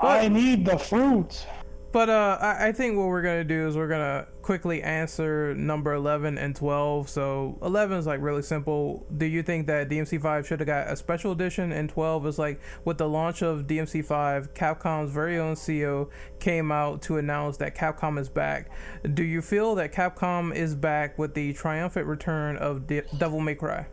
[0.00, 1.46] I need the fruit.
[1.94, 5.94] But uh, I, I think what we're gonna do is we're gonna quickly answer number
[5.94, 7.08] eleven and twelve.
[7.08, 9.06] So eleven is like really simple.
[9.16, 11.70] Do you think that DMC five should have got a special edition?
[11.70, 16.10] And twelve is like with the launch of DMC five, Capcom's very own CEO
[16.40, 18.72] came out to announce that Capcom is back.
[19.14, 23.54] Do you feel that Capcom is back with the triumphant return of De- Devil May
[23.54, 23.86] Cry?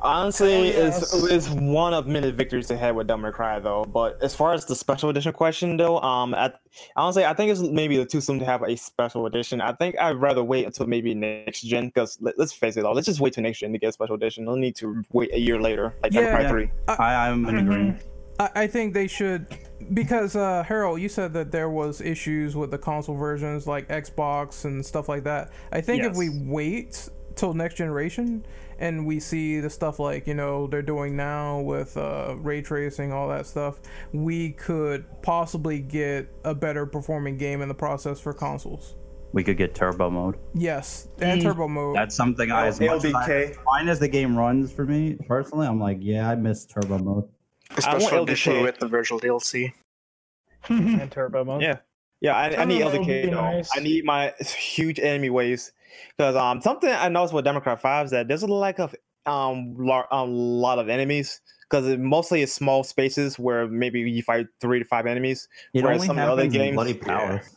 [0.00, 1.24] Honestly, Oh, it's, yes.
[1.30, 3.84] it's one of many victories they had with Devil May Cry, though.
[3.84, 6.52] But as far as the special edition question, though, um, I,
[6.94, 9.60] honestly, I think it's maybe too soon to have a special edition.
[9.60, 12.94] I think I'd rather wait until maybe next gen, because let, us face it, all
[12.94, 14.44] let's just wait till next gen to get a special edition.
[14.44, 16.48] No need to wait a year later, like Devil May Yeah.
[16.50, 16.70] Three.
[16.88, 18.02] I, I'm in agreement.
[18.38, 19.46] I, I think they should
[19.94, 24.64] because uh Harold, you said that there was issues with the console versions like Xbox
[24.64, 25.50] and stuff like that.
[25.72, 28.44] I think if we wait till next generation
[28.78, 33.12] and we see the stuff like, you know, they're doing now with uh ray tracing,
[33.12, 33.80] all that stuff,
[34.12, 38.96] we could possibly get a better performing game in the process for consoles.
[39.32, 40.38] We could get turbo mode.
[40.54, 41.96] Yes, and turbo mode.
[41.96, 43.50] That's something I, as much as, I, LDK.
[43.50, 46.98] as fine as the game runs for me personally, I'm like, yeah, I miss turbo
[46.98, 47.28] mode.
[47.76, 48.62] A I want special edition LDK.
[48.62, 49.72] with the Virgil DLC.
[50.68, 51.62] and turbo mode.
[51.62, 51.78] Yeah.
[52.20, 53.70] Yeah, I, I need LDK nice.
[53.76, 55.72] I need my huge enemy waves
[56.16, 58.94] because um something I noticed with Democrat Five is that there's a lack of
[59.26, 64.22] um lar- a lot of enemies because it mostly is small spaces where maybe you
[64.22, 65.48] fight three to five enemies.
[65.74, 67.04] It Whereas only some of the other games- Bloody yeah.
[67.04, 67.56] Palace.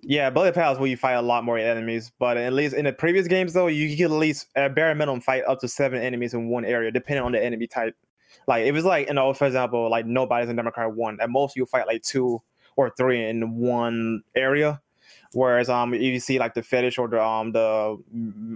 [0.00, 2.92] Yeah, Bloody Palace where you fight a lot more enemies, but at least in the
[2.92, 6.34] previous games though, you could at least at bare minimum fight up to seven enemies
[6.34, 7.96] in one area, depending on the enemy type.
[8.46, 11.56] Like it was like you know, for example, like nobody's in Democrat one, at most
[11.56, 12.40] you fight like two
[12.76, 14.80] or three in one area.
[15.32, 17.98] Whereas um, if you see like the fetish or the um the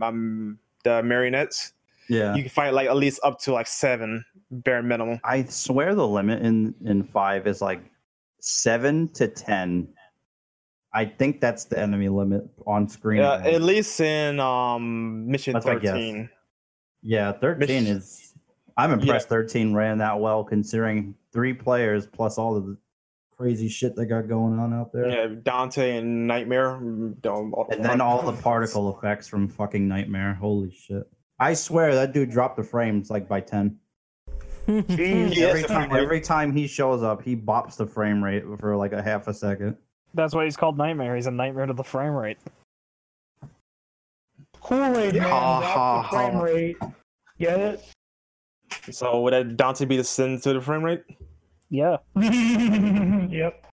[0.02, 1.72] um the marionettes,
[2.08, 2.34] Yeah.
[2.34, 5.20] you can fight like at least up to like seven bare minimum.
[5.24, 7.82] I swear the limit in in five is like
[8.40, 9.88] seven to ten
[10.94, 13.20] I think that's the enemy limit on screen.
[13.22, 16.28] Yeah, right at least in um mission That's thirteen.
[17.04, 18.34] Yeah, 13 Mich- is.
[18.76, 22.76] I'm impressed 13 ran that well considering three players plus all of the
[23.42, 25.08] crazy shit they got going on out there.
[25.08, 26.78] Yeah, Dante and Nightmare.
[27.20, 30.34] don't- And then all the particle effects from fucking Nightmare.
[30.34, 31.02] Holy shit.
[31.40, 33.76] I swear that dude dropped the frames like by 10.
[34.68, 35.36] Jeez.
[35.38, 39.02] Every time, every time he shows up, he bops the frame rate for like a
[39.02, 39.76] half a second.
[40.14, 41.16] That's why he's called Nightmare.
[41.16, 42.38] He's a nightmare to the frame rate.
[44.60, 46.40] Kool-Aid man Ha, ha, frame ha.
[46.42, 46.76] rate.
[47.40, 47.84] Get it?
[48.92, 51.02] So would that Dante be the sin to the frame rate?
[51.72, 51.96] Yeah.
[53.30, 53.66] yep.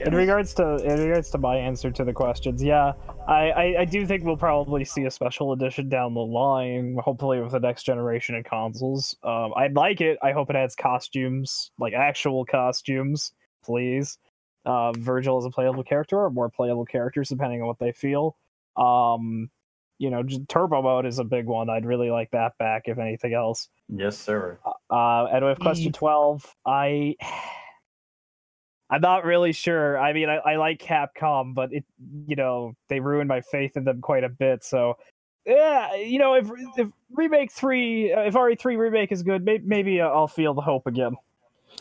[0.00, 2.92] In regards to in regards to my answer to the questions, yeah,
[3.28, 7.40] I, I, I do think we'll probably see a special edition down the line, hopefully
[7.40, 9.16] with the next generation of consoles.
[9.22, 10.18] Um, I'd like it.
[10.20, 13.32] I hope it adds costumes, like actual costumes,
[13.64, 14.18] please.
[14.66, 18.36] Uh, Virgil is a playable character or more playable characters, depending on what they feel.
[18.76, 19.48] Um,
[19.98, 21.68] you know, turbo mode is a big one.
[21.68, 23.68] I'd really like that back, if anything else.
[23.88, 24.58] Yes, sir.
[24.90, 25.96] Uh, and with question Mm.
[25.96, 27.16] 12, I.
[28.90, 29.98] I'm not really sure.
[29.98, 31.84] I mean, I, I like Capcom, but it,
[32.26, 34.64] you know, they ruined my faith in them quite a bit.
[34.64, 34.96] So,
[35.44, 40.00] yeah, you know, if if remake three, uh, if RE3 remake is good, maybe, maybe
[40.00, 41.16] I'll feel the hope again.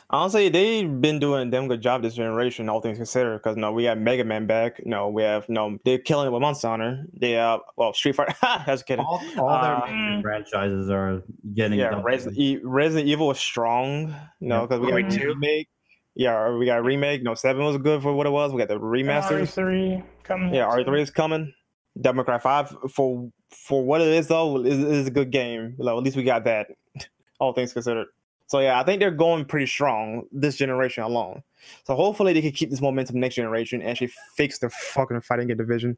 [0.09, 3.38] Honestly, they've been doing a damn good job this generation, all things considered.
[3.39, 4.85] Because no, we have Mega Man back.
[4.85, 5.77] No, we have no.
[5.84, 7.05] They're killing it with Monster Hunter.
[7.14, 8.34] They have well Street Fighter.
[8.65, 9.03] That's kidding.
[9.05, 11.23] All, all Uh, their major franchises are
[11.53, 14.15] getting Yeah, Resident, e- Resident Evil was strong.
[14.39, 14.61] No, Yeah.
[14.61, 15.27] because we got Remake a two.
[15.27, 15.68] remake.
[16.15, 17.22] Yeah, we got a remake.
[17.23, 18.51] No, seven was good for what it was.
[18.53, 19.53] We got the remasters.
[19.55, 20.53] RE3 coming.
[20.55, 21.53] Yeah, R three is coming.
[21.99, 25.76] Devil Cry five for for what it is though is, is a good game.
[25.77, 26.68] Like, at least we got that.
[27.39, 28.07] All things considered.
[28.48, 31.44] So yeah, I think they're going pretty strong this generation alone.
[31.86, 35.48] So hopefully they can keep this momentum next generation and actually fix the fucking fighting
[35.48, 35.98] game division.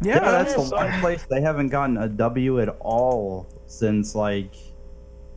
[0.00, 4.14] Yeah, Yeah, that's the so- one place they haven't gotten a W at all since
[4.14, 4.54] like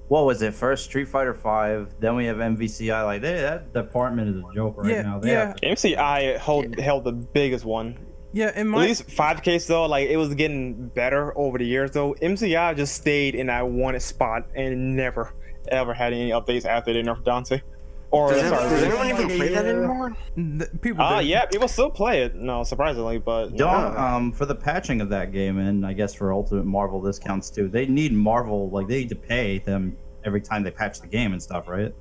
[0.07, 0.53] what was it?
[0.53, 3.03] First Street Fighter Five, then we have MVCI.
[3.03, 5.19] Like they, that department is a joke right Yeah, now.
[5.19, 5.47] They yeah.
[5.47, 7.97] have- MCI hold, held the biggest one.
[8.33, 11.91] Yeah, in At least five K though, like it was getting better over the years
[11.91, 12.13] though.
[12.21, 15.33] MCI just stayed in that one spot and never
[15.69, 17.61] ever had any updates after they nerfed Dante.
[18.09, 20.15] Or Does, sorry, it, does anyone even play that anymore?
[20.35, 21.03] th- people.
[21.03, 22.35] Uh, yeah, people still play it.
[22.35, 24.15] No, surprisingly, but Don't yeah.
[24.15, 27.67] um for the patching of that game and I guess for Ultimate Marvel discounts too.
[27.67, 31.33] They need Marvel like they need to pay them every time they patch the game
[31.33, 31.93] and stuff, right?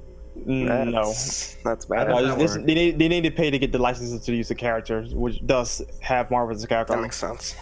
[0.46, 1.06] Mm, no.
[1.06, 2.08] That's, that's bad.
[2.08, 4.34] No, does it's- that they, need, they need to pay to get the licenses to
[4.34, 7.56] use the characters, which does have Marvel as a that makes sense.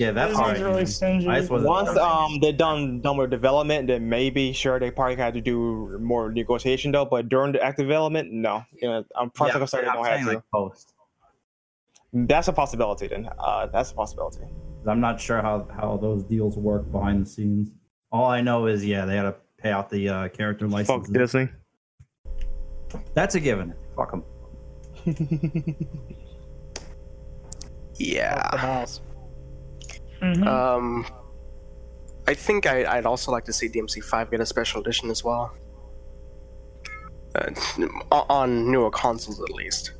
[0.00, 0.48] Yeah, that This part.
[0.52, 1.28] one's really stingy.
[1.28, 5.34] I just Once um they're done done with development, then maybe sure they probably had
[5.34, 7.04] to do more negotiation though.
[7.04, 8.64] But during the active development, no.
[8.80, 10.34] You know, I'm probably yeah, concerned they don't saying have to.
[10.36, 10.94] like post.
[12.14, 13.28] That's a possibility then.
[13.38, 14.44] Uh, that's a possibility.
[14.86, 17.68] I'm not sure how how those deals work behind the scenes.
[18.10, 21.08] All I know is yeah, they had to pay out the uh, character license.
[21.08, 21.12] Fuck.
[21.14, 21.50] Disney.
[23.12, 23.74] That's a given.
[23.94, 24.24] Fuck them.
[28.00, 28.48] Yeah.
[28.50, 28.56] The
[30.20, 30.36] mouse.
[30.36, 30.46] Mhm.
[30.46, 31.06] Um,
[32.28, 35.52] I think I, I'd also like to see DMC5 get a special edition as well.
[37.34, 37.50] Uh,
[38.12, 39.92] on- on newer consoles, at least.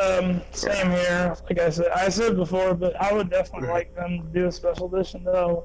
[0.00, 1.34] Um, same here.
[1.48, 4.52] Like I said, I said before, but I would definitely like them to do a
[4.52, 5.64] special edition though.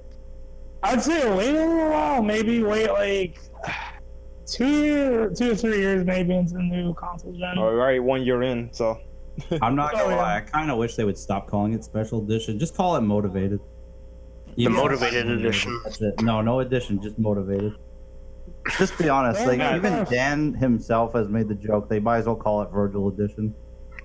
[0.84, 3.39] I'd say wait a little while, maybe wait like
[4.45, 7.57] two two or three years maybe into the new console gen.
[7.57, 8.99] All right, one year in, so
[9.61, 10.22] I'm not Oh, gonna yeah.
[10.22, 10.38] lie.
[10.38, 12.59] I kind of wish they would stop calling it special edition.
[12.59, 13.59] Just call it motivated.
[14.55, 15.80] The Even- motivated edition.
[15.84, 16.22] That's it.
[16.22, 17.01] No, no edition.
[17.01, 17.73] Just motivated.
[18.77, 19.45] Just be honest.
[19.45, 19.76] Like Yeah.
[19.77, 21.89] even Dan himself has made the joke.
[21.89, 23.53] They might as well call it Virgil edition.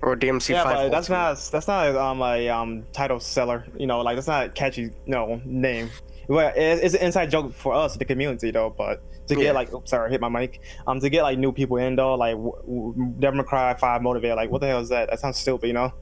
[0.01, 0.49] Or DMC5.
[0.49, 3.65] yeah, but that's not that's not um a um title seller.
[3.77, 5.89] You know, like that's not a catchy no name.
[6.27, 8.73] Well, it- it's an inside joke for us, the community, though.
[8.77, 9.51] But to get Yeah.
[9.53, 10.59] like, oops, sorry, I hit my mic.
[10.85, 14.35] Um, to get like new people in though, like w- w- Devil Cry Five Motivate,
[14.35, 15.09] like what the hell is that?
[15.09, 15.93] That sounds stupid, you know.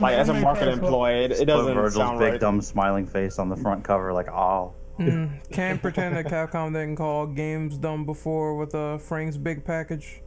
[0.00, 2.32] Like as a Devil marketing Cry four- employee, it, it Put doesn't Virgil's sound big
[2.32, 2.40] right.
[2.40, 4.72] dumb smiling face on the front cover, like oh.
[4.98, 10.22] Mm, can't pretend that Capcom didn't call games done before with uh, Frank's big package.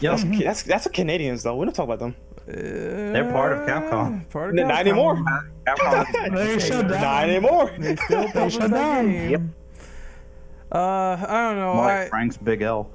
[0.00, 0.20] Yep.
[0.44, 1.56] That's that's the Canadians though.
[1.56, 2.14] We don't talk about them.
[2.46, 4.28] They're part of Capcom.
[4.30, 4.78] Part of Not Capcom.
[4.80, 5.16] anymore.
[5.66, 7.00] Capcom- They shut down.
[7.00, 7.70] Not anymore.
[7.78, 9.10] They still They shut down.
[9.12, 9.54] game.
[10.72, 11.74] Uh, I don't know.
[11.74, 12.90] More I, Frank's big L.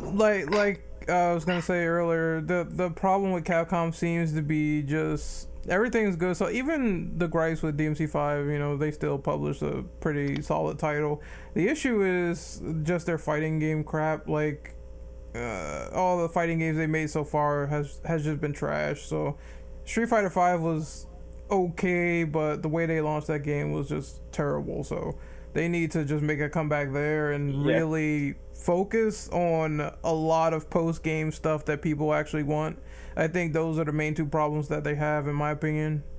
[0.00, 4.42] like like uh, I was gonna say earlier, the the problem with Capcom seems to
[4.42, 6.36] be just everything's good.
[6.36, 10.78] So even the gripes with DMC five, you know, they still publish a pretty solid
[10.78, 11.20] title.
[11.54, 14.28] The issue is just their fighting game crap.
[14.28, 14.75] Like
[15.36, 19.02] uh, all the fighting games they made so far has has just been trash.
[19.02, 19.36] So
[19.84, 21.06] Street Fighter Five was
[21.50, 24.82] okay, but the way they launched that game was just terrible.
[24.84, 25.16] So
[25.52, 27.74] they need to just make a comeback there and Yeah.
[27.78, 32.78] really focus on a lot of post game stuff that people actually want.
[33.16, 36.02] I think those are the main two problems that they have, in my opinion.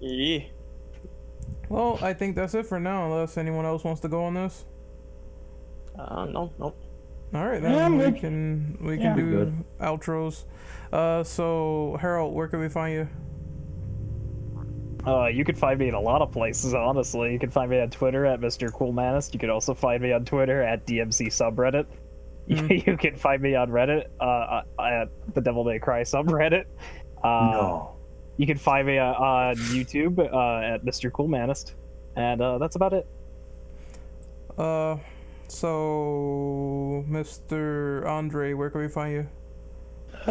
[0.00, 0.40] Yeah.
[1.68, 4.64] Well, I think that's it for now, unless anyone else wants to go on this.
[5.98, 6.74] Uh, no, no.
[7.34, 8.16] All right, then I'm we good.
[8.16, 9.14] can we Yeah.
[9.14, 9.64] can do Good.
[9.80, 10.44] outros.
[10.92, 13.08] Uh, so Harold, where can we find you?
[15.06, 17.32] Uh, you can find me in a lot of places, honestly.
[17.32, 18.72] You can find me on Twitter at Mr.
[18.72, 19.34] Coolmanist.
[19.34, 21.86] You can also find me on Twitter at DMC subreddit.
[22.46, 24.24] you can find me on Reddit uh,
[24.78, 26.64] uh, at the Devil May Cry subreddit.
[27.22, 27.96] Uh, no.
[28.36, 31.10] You can find me uh, on YouTube uh, at Mr.
[31.12, 31.74] Coolmanist.
[32.16, 33.06] And uh, that's about it.
[34.56, 34.96] Uh,
[35.48, 38.06] so Mr.
[38.06, 39.28] Andre, where can we find you?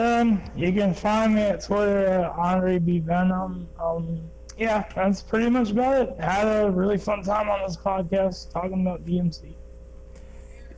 [0.02, 3.68] Um, you can find me at Twitter at Andre B Venom.
[3.80, 4.22] Um,
[4.58, 6.20] yeah, that's pretty much about it.
[6.20, 9.54] Had a really fun time on this podcast talking about DMC.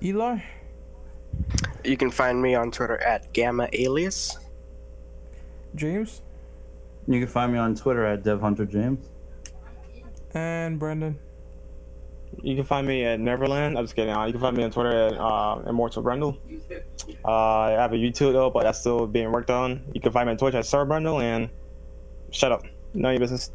[0.03, 0.37] Eli,
[1.83, 4.37] You can find me on Twitter at Gamma Alias.
[5.75, 6.21] James,
[7.07, 8.97] You can find me on Twitter at DevHunterJames.
[10.33, 11.17] and Brendan.
[12.41, 13.77] You can find me at Neverland.
[13.77, 14.13] I'm just kidding.
[14.13, 16.37] Uh, you can find me on Twitter at uh, Immortal Brendel.
[17.23, 19.83] Uh, I have a YouTube though, but that's still being worked on.
[19.93, 21.49] You can find me on Twitch at Sir Brendel and
[22.31, 22.63] shut up.
[22.93, 23.51] None of your business.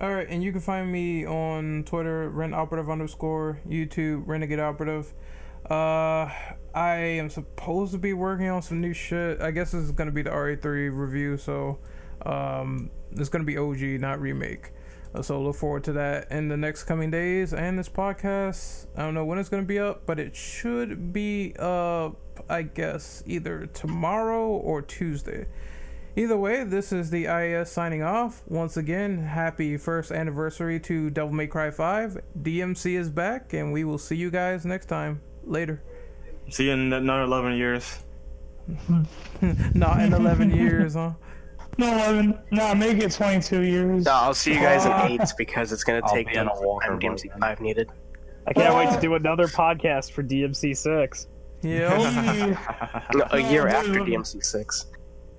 [0.00, 5.14] All right, and you can find me on Twitter, Rent Operative underscore, YouTube, Renegade Operative.
[5.70, 6.28] Uh,
[6.74, 9.40] I am supposed to be working on some new shit.
[9.40, 11.78] I guess this is gonna be the RE3 review, so
[12.26, 14.72] um, it's gonna be OG, not remake.
[15.22, 17.54] So look forward to that in the next coming days.
[17.54, 21.54] And this podcast, I don't know when it's gonna be up, but it should be
[21.58, 22.16] up,
[22.48, 25.46] I guess, either tomorrow or Tuesday.
[26.16, 28.42] Either way, this is the IAS signing off.
[28.46, 32.18] Once again, happy first anniversary to Devil May Cry 5.
[32.40, 35.20] DMC is back, and we will see you guys next time.
[35.44, 35.82] Later.
[36.50, 37.98] See you in another 11 years.
[39.74, 41.12] Not in 11 years, huh?
[41.78, 42.38] No, 11.
[42.52, 44.04] Nah, make it 22 years.
[44.04, 46.52] No, I'll see you guys in eight because it's gonna I'll take be in the
[46.52, 47.40] a walker time by DMC then.
[47.40, 47.90] five needed.
[48.46, 49.00] I can't wait to ah.
[49.00, 51.28] do another podcast for DMC six.
[51.62, 51.96] Yeah.
[51.96, 54.08] Oh, no, a year Oh, after dude.
[54.08, 54.86] DMC six.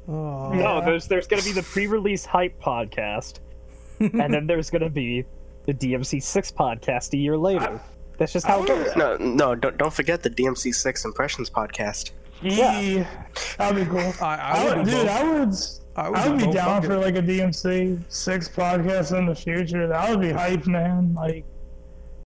[0.07, 0.51] Oh.
[0.51, 0.85] No, Yeah.
[0.85, 3.39] there's there's gonna be the pre-release hype podcast,
[3.99, 5.23] and then there's gonna be
[5.65, 7.79] the DMC six podcast a year later.
[8.17, 8.95] That's just how it goes.
[8.95, 12.11] No, no, don't don't forget the DMC six impressions podcast.
[12.41, 13.07] Yeah.
[13.57, 14.13] That'd be cool.
[14.21, 15.09] I, I I would would, dude, both.
[15.09, 15.53] I would,
[15.95, 19.88] I would I would be down for like a DMC six podcast in the future.
[19.88, 21.13] That would be hype, man.
[21.13, 21.45] Like,